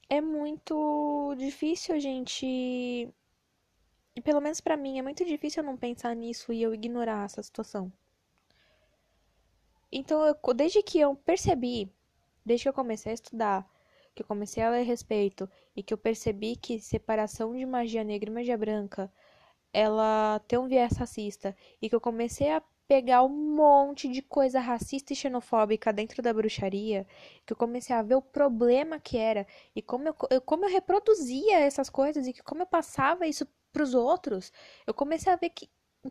É 0.10 0.20
muito 0.20 1.36
difícil 1.38 1.96
a 1.96 2.00
gente. 2.00 2.46
E 4.16 4.22
pelo 4.22 4.42
menos 4.42 4.62
para 4.62 4.78
mim, 4.78 4.98
é 4.98 5.02
muito 5.02 5.24
difícil 5.26 5.62
eu 5.62 5.68
não 5.68 5.78
pensar 5.78 6.16
nisso 6.16 6.52
e 6.52 6.62
eu 6.62 6.74
ignorar 6.74 7.26
essa 7.26 7.42
situação. 7.44 7.92
Então, 9.92 10.26
eu, 10.26 10.54
desde 10.56 10.82
que 10.82 11.00
eu 11.00 11.16
percebi, 11.16 11.92
desde 12.46 12.64
que 12.66 12.70
eu 12.70 12.74
comecei 12.74 13.12
a 13.12 13.16
estudar, 13.16 13.68
que 14.16 14.22
eu 14.22 14.28
comecei 14.28 14.64
a 14.64 14.70
ler 14.70 14.82
a 14.82 14.84
respeito 14.84 15.50
e 15.76 15.82
que 15.84 15.94
eu 15.94 15.98
percebi 15.98 16.56
que 16.56 16.80
separação 16.80 17.56
de 17.56 17.66
magia 17.66 18.04
negra 18.04 18.30
e 18.30 18.34
magia 18.34 18.58
branca 18.58 19.12
ela 19.74 20.40
tem 20.48 20.60
um 20.60 20.68
viés 20.68 20.94
racista 20.98 21.56
e 21.82 21.90
que 21.90 21.96
eu 21.96 22.02
comecei 22.02 22.52
a 22.52 22.62
pegar 22.88 23.24
um 23.24 23.30
monte 23.56 24.08
de 24.08 24.22
coisa 24.22 24.60
racista 24.60 25.14
e 25.14 25.16
xenofóbica 25.16 25.92
dentro 25.94 26.22
da 26.22 26.34
bruxaria, 26.34 27.08
que 27.46 27.54
eu 27.54 27.58
comecei 27.58 27.96
a 27.96 28.02
ver 28.04 28.16
o 28.16 28.22
problema 28.22 29.00
que 29.00 29.18
era 29.18 29.48
e 29.76 29.82
como 29.82 30.08
eu, 30.10 30.16
eu 30.30 30.42
como 30.42 30.66
eu 30.66 30.70
reproduzia 30.70 31.60
essas 31.60 31.90
coisas 31.90 32.28
e 32.28 32.34
que 32.34 32.44
como 32.44 32.62
eu 32.62 32.68
passava 32.68 33.26
isso 33.28 33.48
para 33.72 33.84
os 33.84 33.94
outros, 33.96 34.52
eu 34.86 34.94
comecei 34.94 35.32
a 35.32 35.36
ver 35.36 35.50
que 35.50 35.70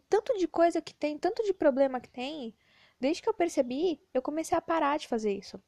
tanto 0.08 0.36
de 0.38 0.48
coisa 0.48 0.80
que 0.82 0.94
tem, 0.94 1.18
tanto 1.18 1.42
de 1.44 1.52
problema 1.54 2.00
que 2.00 2.08
tem, 2.08 2.54
desde 3.00 3.22
que 3.22 3.28
eu 3.28 3.34
percebi, 3.34 4.00
eu 4.12 4.22
comecei 4.22 4.56
a 4.56 4.60
parar 4.60 4.98
de 4.98 5.06
fazer 5.06 5.32
isso. 5.36 5.62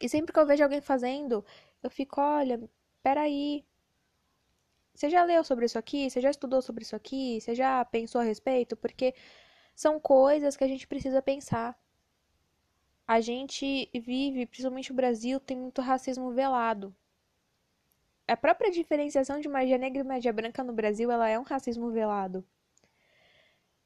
E 0.00 0.08
sempre 0.08 0.32
que 0.32 0.38
eu 0.38 0.46
vejo 0.46 0.62
alguém 0.62 0.80
fazendo, 0.80 1.44
eu 1.82 1.90
fico, 1.90 2.20
olha, 2.20 2.60
peraí. 3.02 3.64
Você 4.94 5.10
já 5.10 5.24
leu 5.24 5.44
sobre 5.44 5.66
isso 5.66 5.78
aqui? 5.78 6.10
Você 6.10 6.20
já 6.20 6.30
estudou 6.30 6.62
sobre 6.62 6.82
isso 6.82 6.96
aqui? 6.96 7.40
Você 7.40 7.54
já 7.54 7.84
pensou 7.84 8.20
a 8.20 8.24
respeito? 8.24 8.76
Porque 8.76 9.14
são 9.74 10.00
coisas 10.00 10.56
que 10.56 10.64
a 10.64 10.68
gente 10.68 10.86
precisa 10.86 11.20
pensar. 11.22 11.78
A 13.06 13.20
gente 13.20 13.90
vive, 13.94 14.46
principalmente 14.46 14.90
o 14.92 14.94
Brasil, 14.94 15.38
tem 15.38 15.56
muito 15.56 15.80
racismo 15.80 16.30
velado. 16.32 16.94
A 18.26 18.36
própria 18.36 18.70
diferenciação 18.70 19.38
de 19.38 19.48
magia 19.48 19.78
negra 19.78 20.00
e 20.00 20.04
magia 20.04 20.32
branca 20.32 20.64
no 20.64 20.72
Brasil, 20.72 21.10
ela 21.10 21.28
é 21.28 21.38
um 21.38 21.42
racismo 21.42 21.90
velado. 21.90 22.44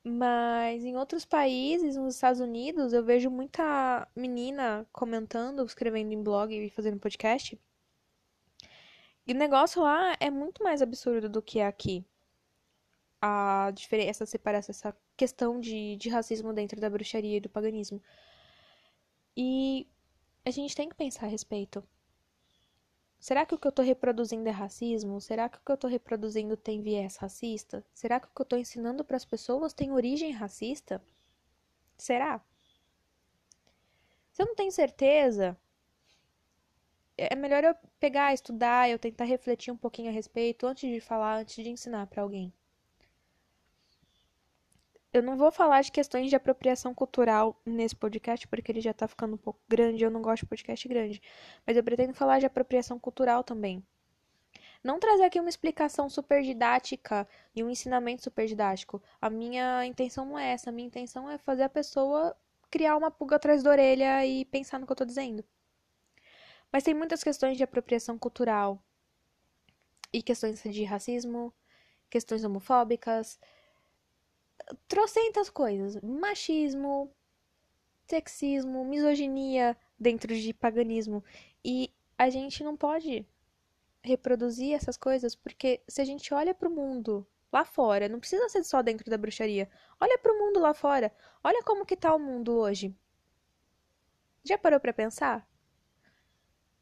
Mas 0.03 0.83
em 0.85 0.97
outros 0.97 1.25
países, 1.27 1.97
nos 1.97 2.15
Estados 2.15 2.41
Unidos, 2.41 2.93
eu 2.93 3.05
vejo 3.05 3.31
muita 3.31 4.09
menina 4.17 4.87
comentando, 4.93 5.65
escrevendo 5.65 6.13
em 6.13 6.23
blog 6.23 6.55
e 6.55 6.71
fazendo 6.71 6.99
podcast. 6.99 7.61
E 9.27 9.33
o 9.33 9.37
negócio 9.37 9.83
lá 9.83 10.17
é 10.19 10.31
muito 10.31 10.63
mais 10.65 10.81
absurdo 10.81 11.29
do 11.29 11.43
que 11.43 11.61
aqui. 11.61 12.05
A 13.21 13.71
diferença, 13.75 14.25
essa 14.25 14.27
separação, 14.27 14.73
essa 14.73 14.97
questão 15.17 15.61
de, 15.61 15.97
de 15.97 16.09
racismo 16.09 16.53
dentro 16.55 16.81
da 16.81 16.89
bruxaria 16.89 17.37
e 17.37 17.41
do 17.41 17.51
paganismo. 17.51 18.03
E 19.37 19.87
a 20.45 20.51
gente 20.51 20.75
tem 20.75 20.89
que 20.89 20.95
pensar 20.95 21.27
a 21.27 21.29
respeito. 21.29 21.85
Será 23.21 23.45
que 23.45 23.55
o 23.55 23.59
que 23.59 23.67
eu 23.67 23.71
estou 23.71 23.85
reproduzindo 23.85 24.49
é 24.49 24.53
racismo? 24.53 25.21
Será 25.21 25.49
que 25.49 25.59
o 25.59 25.61
que 25.61 25.71
eu 25.71 25.75
estou 25.75 25.91
reproduzindo 25.91 26.57
tem 26.57 26.81
viés 26.81 27.17
racista? 27.17 27.85
Será 27.93 28.19
que 28.19 28.27
o 28.27 28.31
que 28.35 28.41
eu 28.41 28.45
estou 28.45 28.59
ensinando 28.59 29.05
para 29.05 29.17
as 29.19 29.27
pessoas 29.27 29.75
tem 29.75 29.93
origem 29.93 30.33
racista? 30.33 31.03
Será? 31.99 32.41
Se 34.33 34.43
eu 34.43 34.47
não 34.47 34.55
tenho 34.55 34.73
certeza, 34.73 35.57
é 37.17 37.37
melhor 37.37 37.63
eu 37.63 37.75
pegar, 37.99 38.33
estudar, 38.33 38.89
eu 38.89 38.99
tentar 38.99 39.25
refletir 39.25 39.71
um 39.71 39.77
pouquinho 39.77 40.09
a 40.09 40.13
respeito 40.13 40.67
antes 40.67 40.91
de 40.91 41.01
falar, 41.01 41.41
antes 41.41 41.63
de 41.63 41.69
ensinar 41.69 42.07
para 42.07 42.23
alguém 42.23 42.51
eu 45.13 45.23
não 45.23 45.37
vou 45.37 45.51
falar 45.51 45.83
de 45.83 45.91
questões 45.91 46.31
de 46.31 46.37
apropriação 46.37 46.95
cultural 46.95 47.61
nesse 47.67 47.97
podcast, 47.97 48.47
porque 48.47 48.71
ele 48.71 48.81
já 48.81 48.93
tá 48.95 49.09
ficando 49.09 49.35
um 49.35 49.39
pouco 49.39 49.61
grande, 49.69 50.05
eu 50.05 50.11
não 50.11 50.23
gosto 50.23 50.43
de 50.43 50.49
podcast 50.49 50.87
grande. 50.89 51.21
Mas 51.67 51.77
eu 51.77 51.83
pretendo 51.83 52.15
falar 52.15 52.39
de 52.39 52.47
apropriação 52.47 52.99
cultural 52.99 53.43
também. 53.43 53.85
Não 54.83 54.99
trazer 54.99 55.25
aqui 55.25 55.39
uma 55.39 55.49
explicação 55.49 56.09
super 56.09 56.43
didática 56.43 57.29
e 57.55 57.63
um 57.63 57.69
ensinamento 57.69 58.23
super 58.23 58.47
didático. 58.47 59.03
A 59.21 59.29
minha 59.29 59.85
intenção 59.85 60.25
não 60.25 60.39
é 60.39 60.53
essa. 60.53 60.71
A 60.71 60.73
minha 60.73 60.87
intenção 60.87 61.29
é 61.29 61.37
fazer 61.39 61.65
a 61.65 61.69
pessoa 61.69 62.35
criar 62.71 62.97
uma 62.97 63.11
pulga 63.11 63.37
atrás 63.37 63.63
da 63.63 63.71
orelha 63.71 64.25
e 64.25 64.45
pensar 64.45 64.79
no 64.79 64.87
que 64.87 64.93
eu 64.93 64.97
tô 64.97 65.05
dizendo. 65.05 65.45
Mas 66.73 66.85
tem 66.85 66.95
muitas 66.95 67.23
questões 67.23 67.57
de 67.57 67.65
apropriação 67.65 68.17
cultural 68.19 68.83
e 70.13 70.23
questões 70.23 70.63
de 70.63 70.85
racismo, 70.85 71.53
questões 72.09 72.45
homofóbicas, 72.45 73.39
trocentas 74.89 75.51
coisas. 75.51 76.01
Machismo, 76.03 77.13
sexismo, 78.07 78.85
misoginia 78.85 79.77
dentro 79.99 80.35
de 80.35 80.53
paganismo. 80.53 81.23
E 81.65 81.93
a 82.19 82.29
gente 82.31 82.65
não 82.65 82.77
pode 82.77 83.27
reproduzir 84.03 84.75
essas 84.75 84.97
coisas 84.97 85.35
porque 85.35 85.83
se 85.87 86.01
a 86.01 86.05
gente 86.05 86.33
olha 86.33 86.55
para 86.55 86.69
o 86.69 86.73
mundo 86.73 87.27
lá 87.53 87.65
fora, 87.65 88.09
não 88.09 88.21
precisa 88.21 88.49
ser 88.49 88.65
só 88.65 88.83
dentro 88.83 89.11
da 89.11 89.19
bruxaria. 89.19 89.71
Olha 90.01 90.19
para 90.19 90.33
o 90.33 90.39
mundo 90.39 90.61
lá 90.61 90.73
fora. 90.73 91.13
Olha 91.43 91.63
como 91.63 91.85
que 91.85 91.97
tá 91.97 92.15
o 92.15 92.19
mundo 92.19 92.53
hoje. 92.53 92.95
Já 94.43 94.57
parou 94.57 94.81
para 94.81 94.93
pensar? 94.93 95.47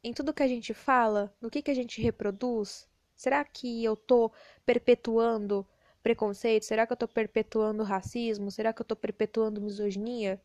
Em 0.03 0.13
tudo 0.13 0.33
que 0.33 0.43
a 0.43 0.47
gente 0.47 0.73
fala, 0.73 1.35
no 1.41 1.49
que 1.49 1.61
que 1.61 1.71
a 1.71 1.75
gente 1.75 2.01
reproduz? 2.01 2.87
Será 3.13 3.43
que 3.43 3.83
eu 3.83 3.97
tô 3.97 4.31
perpetuando 4.65 5.67
preconceito? 6.01 6.65
Será 6.65 6.85
que 6.85 6.93
eu 6.93 6.95
estou 6.95 7.07
perpetuando 7.07 7.83
racismo? 7.83 8.51
Será 8.51 8.73
que 8.73 8.81
eu 8.81 8.83
estou 8.83 8.97
perpetuando 8.97 9.61
misoginia? 9.61 10.41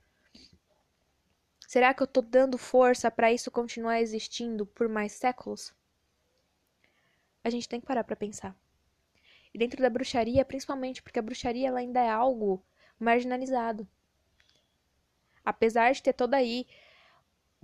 Será 1.66 1.92
que 1.94 2.02
eu 2.02 2.06
estou 2.06 2.22
dando 2.22 2.58
força 2.58 3.10
para 3.10 3.32
isso 3.32 3.50
continuar 3.50 4.00
existindo 4.00 4.66
por 4.66 4.88
mais 4.88 5.12
séculos? 5.12 5.74
A 7.42 7.50
gente 7.50 7.68
tem 7.68 7.80
que 7.80 7.86
parar 7.86 8.04
para 8.04 8.16
pensar. 8.16 8.56
E 9.52 9.58
dentro 9.58 9.80
da 9.80 9.90
bruxaria, 9.90 10.44
principalmente 10.44 11.02
porque 11.02 11.18
a 11.18 11.22
bruxaria 11.22 11.68
ela 11.68 11.80
ainda 11.80 12.00
é 12.00 12.10
algo 12.10 12.64
marginalizado. 12.98 13.88
Apesar 15.44 15.92
de 15.92 16.02
ter 16.02 16.12
toda 16.12 16.36
aí 16.36 16.66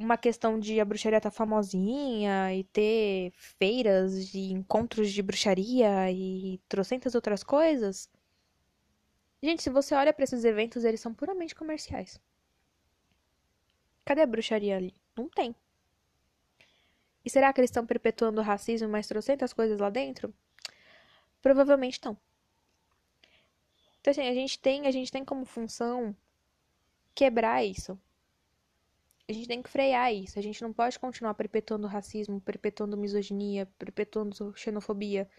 uma 0.01 0.16
questão 0.16 0.59
de 0.59 0.80
a 0.80 0.84
bruxaria 0.84 1.18
estar 1.18 1.30
tá 1.30 1.36
famosinha 1.36 2.55
e 2.55 2.64
ter 2.64 3.32
feiras 3.32 4.34
e 4.34 4.51
encontros 4.51 5.12
de 5.12 5.22
bruxaria 5.22 6.11
e 6.11 6.59
trocentas 6.68 7.14
outras 7.14 7.44
coisas. 7.44 8.09
Gente, 9.42 9.62
se 9.62 9.68
você 9.68 9.94
olha 9.94 10.12
para 10.12 10.24
esses 10.24 10.42
eventos, 10.44 10.84
eles 10.84 11.01
são 11.01 11.12
puramente 11.12 11.55
comerciais. 11.55 12.18
Cadê 14.05 14.22
a 14.22 14.26
bruxaria 14.26 14.76
ali? 14.76 14.94
Não 15.14 15.28
tem. 15.28 15.55
E 17.22 17.28
será 17.28 17.53
que 17.53 17.61
eles 17.61 17.70
estão 17.70 17.84
perpetuando 17.84 18.40
o 18.40 18.44
racismo 18.44 18.88
mais 18.88 19.07
trocentas 19.07 19.53
coisas 19.53 19.78
lá 19.78 19.90
dentro? 19.90 20.32
Provavelmente 21.42 21.94
estão. 21.94 22.16
Então, 24.01 24.12
assim, 24.12 24.26
a 24.26 24.34
gente 24.34 24.59
tem, 24.59 24.86
a 24.86 24.90
gente 24.90 25.12
tem 25.12 25.26
como 25.26 25.44
função 25.44 26.16
quebrar 27.14 27.62
isso 27.62 27.98
a 29.30 29.32
gente 29.32 29.46
tem 29.46 29.62
que 29.62 29.70
frear 29.70 30.12
isso. 30.12 30.38
A 30.38 30.42
gente 30.42 30.60
não 30.60 30.72
pode 30.72 30.98
continuar 30.98 31.34
perpetuando 31.34 31.86
racismo, 31.86 32.40
perpetuando 32.40 32.96
misoginia, 32.96 33.64
perpetuando 33.78 34.52
xenofobia. 34.56 35.30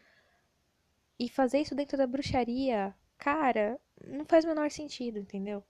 E 1.19 1.27
fazer 1.27 1.59
isso 1.59 1.75
dentro 1.75 1.97
da 1.97 2.07
bruxaria, 2.07 2.95
cara, 3.17 3.79
não 4.07 4.25
faz 4.25 4.45
o 4.45 4.47
menor 4.47 4.71
sentido, 4.71 5.19
entendeu? 5.19 5.61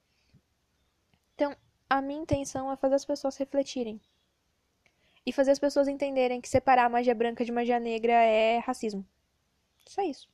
Então, 1.33 1.55
a 1.89 1.99
minha 1.99 2.21
intenção 2.21 2.71
é 2.71 2.77
fazer 2.77 2.95
as 2.95 3.05
pessoas 3.05 3.35
refletirem. 3.37 3.99
E 5.25 5.33
fazer 5.33 5.51
as 5.51 5.59
pessoas 5.59 5.87
entenderem 5.87 6.39
que 6.39 6.47
separar 6.47 6.89
magia 6.89 7.15
branca 7.15 7.43
de 7.43 7.51
magia 7.51 7.79
negra 7.79 8.13
é 8.13 8.59
racismo. 8.59 9.03
Só 9.87 10.03
isso. 10.03 10.29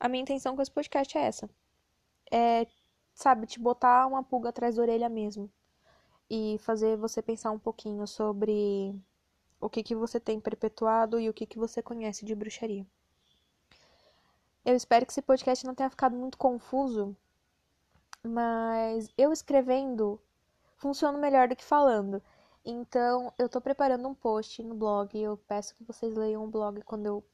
A 0.00 0.08
minha 0.08 0.22
intenção 0.22 0.56
com 0.56 0.62
esse 0.62 0.70
podcast 0.70 1.18
é 1.18 1.20
essa. 1.20 1.50
É, 2.32 2.66
sabe, 3.14 3.46
te 3.46 3.60
botar 3.60 4.06
uma 4.06 4.22
pulga 4.22 4.48
atrás 4.48 4.76
da 4.76 4.82
orelha 4.82 5.08
mesmo 5.10 5.50
e 6.30 6.58
fazer 6.60 6.96
você 6.96 7.22
pensar 7.22 7.50
um 7.50 7.58
pouquinho 7.58 8.06
sobre 8.06 8.94
o 9.60 9.68
que, 9.68 9.82
que 9.82 9.94
você 9.94 10.18
tem 10.20 10.40
perpetuado 10.40 11.18
e 11.20 11.28
o 11.28 11.34
que, 11.34 11.46
que 11.46 11.58
você 11.58 11.82
conhece 11.82 12.24
de 12.24 12.34
bruxaria. 12.34 12.86
Eu 14.64 14.74
espero 14.74 15.04
que 15.04 15.12
esse 15.12 15.22
podcast 15.22 15.66
não 15.66 15.74
tenha 15.74 15.90
ficado 15.90 16.16
muito 16.16 16.38
confuso, 16.38 17.16
mas 18.22 19.08
eu 19.16 19.32
escrevendo 19.32 20.20
funciona 20.76 21.16
melhor 21.16 21.48
do 21.48 21.56
que 21.56 21.64
falando. 21.64 22.22
Então, 22.64 23.32
eu 23.38 23.48
tô 23.48 23.60
preparando 23.60 24.08
um 24.08 24.14
post 24.14 24.62
no 24.62 24.74
blog. 24.74 25.18
Eu 25.18 25.36
peço 25.48 25.74
que 25.74 25.84
vocês 25.84 26.14
leiam 26.14 26.44
o 26.44 26.50
blog 26.50 26.82
quando 26.82 27.06
eu 27.06 27.24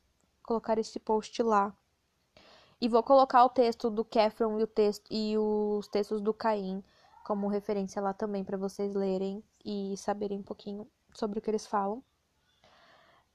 colocar 0.43 0.79
esse 0.79 0.99
post 0.99 1.43
lá. 1.43 1.75
E 2.81 2.89
vou 2.89 3.03
colocar 3.03 3.45
o 3.45 3.49
texto 3.49 3.91
do 3.91 4.05
Kefron 4.05 4.59
e, 4.59 4.63
o 4.63 4.67
texto, 4.67 5.05
e 5.11 5.37
os 5.37 5.87
textos 5.89 6.21
do 6.21 6.33
Caim 6.33 6.83
como 7.25 7.49
referência 7.49 8.01
lá 8.03 8.13
também 8.13 8.45
para 8.45 8.57
vocês 8.57 8.95
lerem 8.95 9.43
e 9.65 9.97
saberem 9.97 10.39
um 10.39 10.43
pouquinho 10.43 10.87
sobre 11.15 11.39
o 11.39 11.43
que 11.43 11.51
eles 11.51 11.67
falam. 11.67 12.03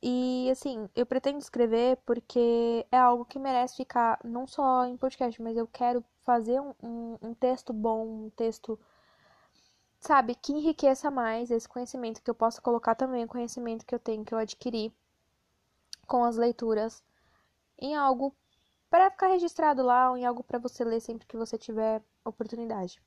E 0.01 0.49
assim, 0.51 0.87
eu 0.95 1.05
pretendo 1.05 1.39
escrever 1.39 1.97
porque 2.05 2.85
é 2.91 2.97
algo 2.97 3.25
que 3.25 3.39
merece 3.39 3.77
ficar 3.77 4.19
não 4.23 4.45
só 4.45 4.85
em 4.85 4.97
podcast, 4.97 5.41
mas 5.41 5.57
eu 5.57 5.65
quero 5.67 6.03
fazer 6.21 6.59
um, 6.59 6.73
um, 6.83 7.17
um 7.21 7.33
texto 7.33 7.73
bom, 7.73 8.25
um 8.25 8.29
texto, 8.29 8.79
sabe, 9.99 10.35
que 10.35 10.53
enriqueça 10.53 11.09
mais 11.09 11.49
esse 11.49 11.67
conhecimento, 11.67 12.21
que 12.21 12.29
eu 12.29 12.35
possa 12.35 12.61
colocar 12.61 12.95
também 12.95 13.25
o 13.25 13.27
conhecimento 13.27 13.85
que 13.85 13.95
eu 13.95 13.99
tenho, 13.99 14.23
que 14.23 14.33
eu 14.33 14.37
adquiri 14.37 14.93
com 16.05 16.23
as 16.23 16.37
leituras, 16.37 17.03
em 17.79 17.95
algo 17.95 18.35
para 18.89 19.09
ficar 19.09 19.27
registrado 19.29 19.81
lá, 19.81 20.11
ou 20.11 20.17
em 20.17 20.25
algo 20.25 20.43
para 20.43 20.59
você 20.59 20.83
ler 20.83 20.99
sempre 20.99 21.25
que 21.27 21.35
você 21.35 21.57
tiver 21.57 22.03
oportunidade. 22.23 23.01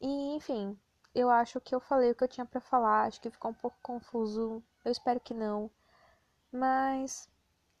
E, 0.00 0.34
enfim, 0.36 0.78
eu 1.14 1.30
acho 1.30 1.60
que 1.60 1.74
eu 1.74 1.80
falei 1.80 2.10
o 2.10 2.14
que 2.14 2.24
eu 2.24 2.28
tinha 2.28 2.46
para 2.46 2.60
falar, 2.60 3.04
acho 3.04 3.20
que 3.20 3.30
ficou 3.30 3.50
um 3.50 3.54
pouco 3.54 3.76
confuso. 3.82 4.62
Eu 4.84 4.92
espero 4.92 5.20
que 5.20 5.34
não. 5.34 5.70
Mas 6.52 7.28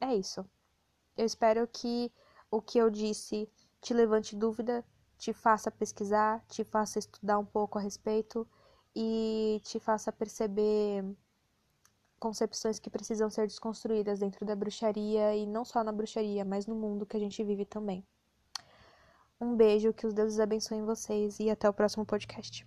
é 0.00 0.14
isso. 0.14 0.44
Eu 1.16 1.26
espero 1.26 1.66
que 1.68 2.12
o 2.50 2.60
que 2.62 2.78
eu 2.78 2.90
disse 2.90 3.48
te 3.80 3.94
levante 3.94 4.36
dúvida, 4.36 4.84
te 5.18 5.32
faça 5.32 5.70
pesquisar, 5.70 6.44
te 6.48 6.64
faça 6.64 6.98
estudar 6.98 7.38
um 7.38 7.44
pouco 7.44 7.78
a 7.78 7.80
respeito 7.80 8.46
e 8.94 9.60
te 9.64 9.78
faça 9.80 10.12
perceber 10.12 11.04
concepções 12.18 12.78
que 12.78 12.90
precisam 12.90 13.30
ser 13.30 13.46
desconstruídas 13.46 14.20
dentro 14.20 14.44
da 14.44 14.56
bruxaria 14.56 15.36
e 15.36 15.46
não 15.46 15.64
só 15.64 15.84
na 15.84 15.92
bruxaria, 15.92 16.44
mas 16.44 16.66
no 16.66 16.74
mundo 16.74 17.06
que 17.06 17.16
a 17.16 17.20
gente 17.20 17.42
vive 17.44 17.64
também. 17.64 18.04
Um 19.40 19.56
beijo, 19.56 19.92
que 19.92 20.06
os 20.06 20.14
deuses 20.14 20.38
abençoem 20.40 20.84
vocês 20.84 21.38
e 21.40 21.50
até 21.50 21.68
o 21.68 21.72
próximo 21.72 22.04
podcast. 22.04 22.66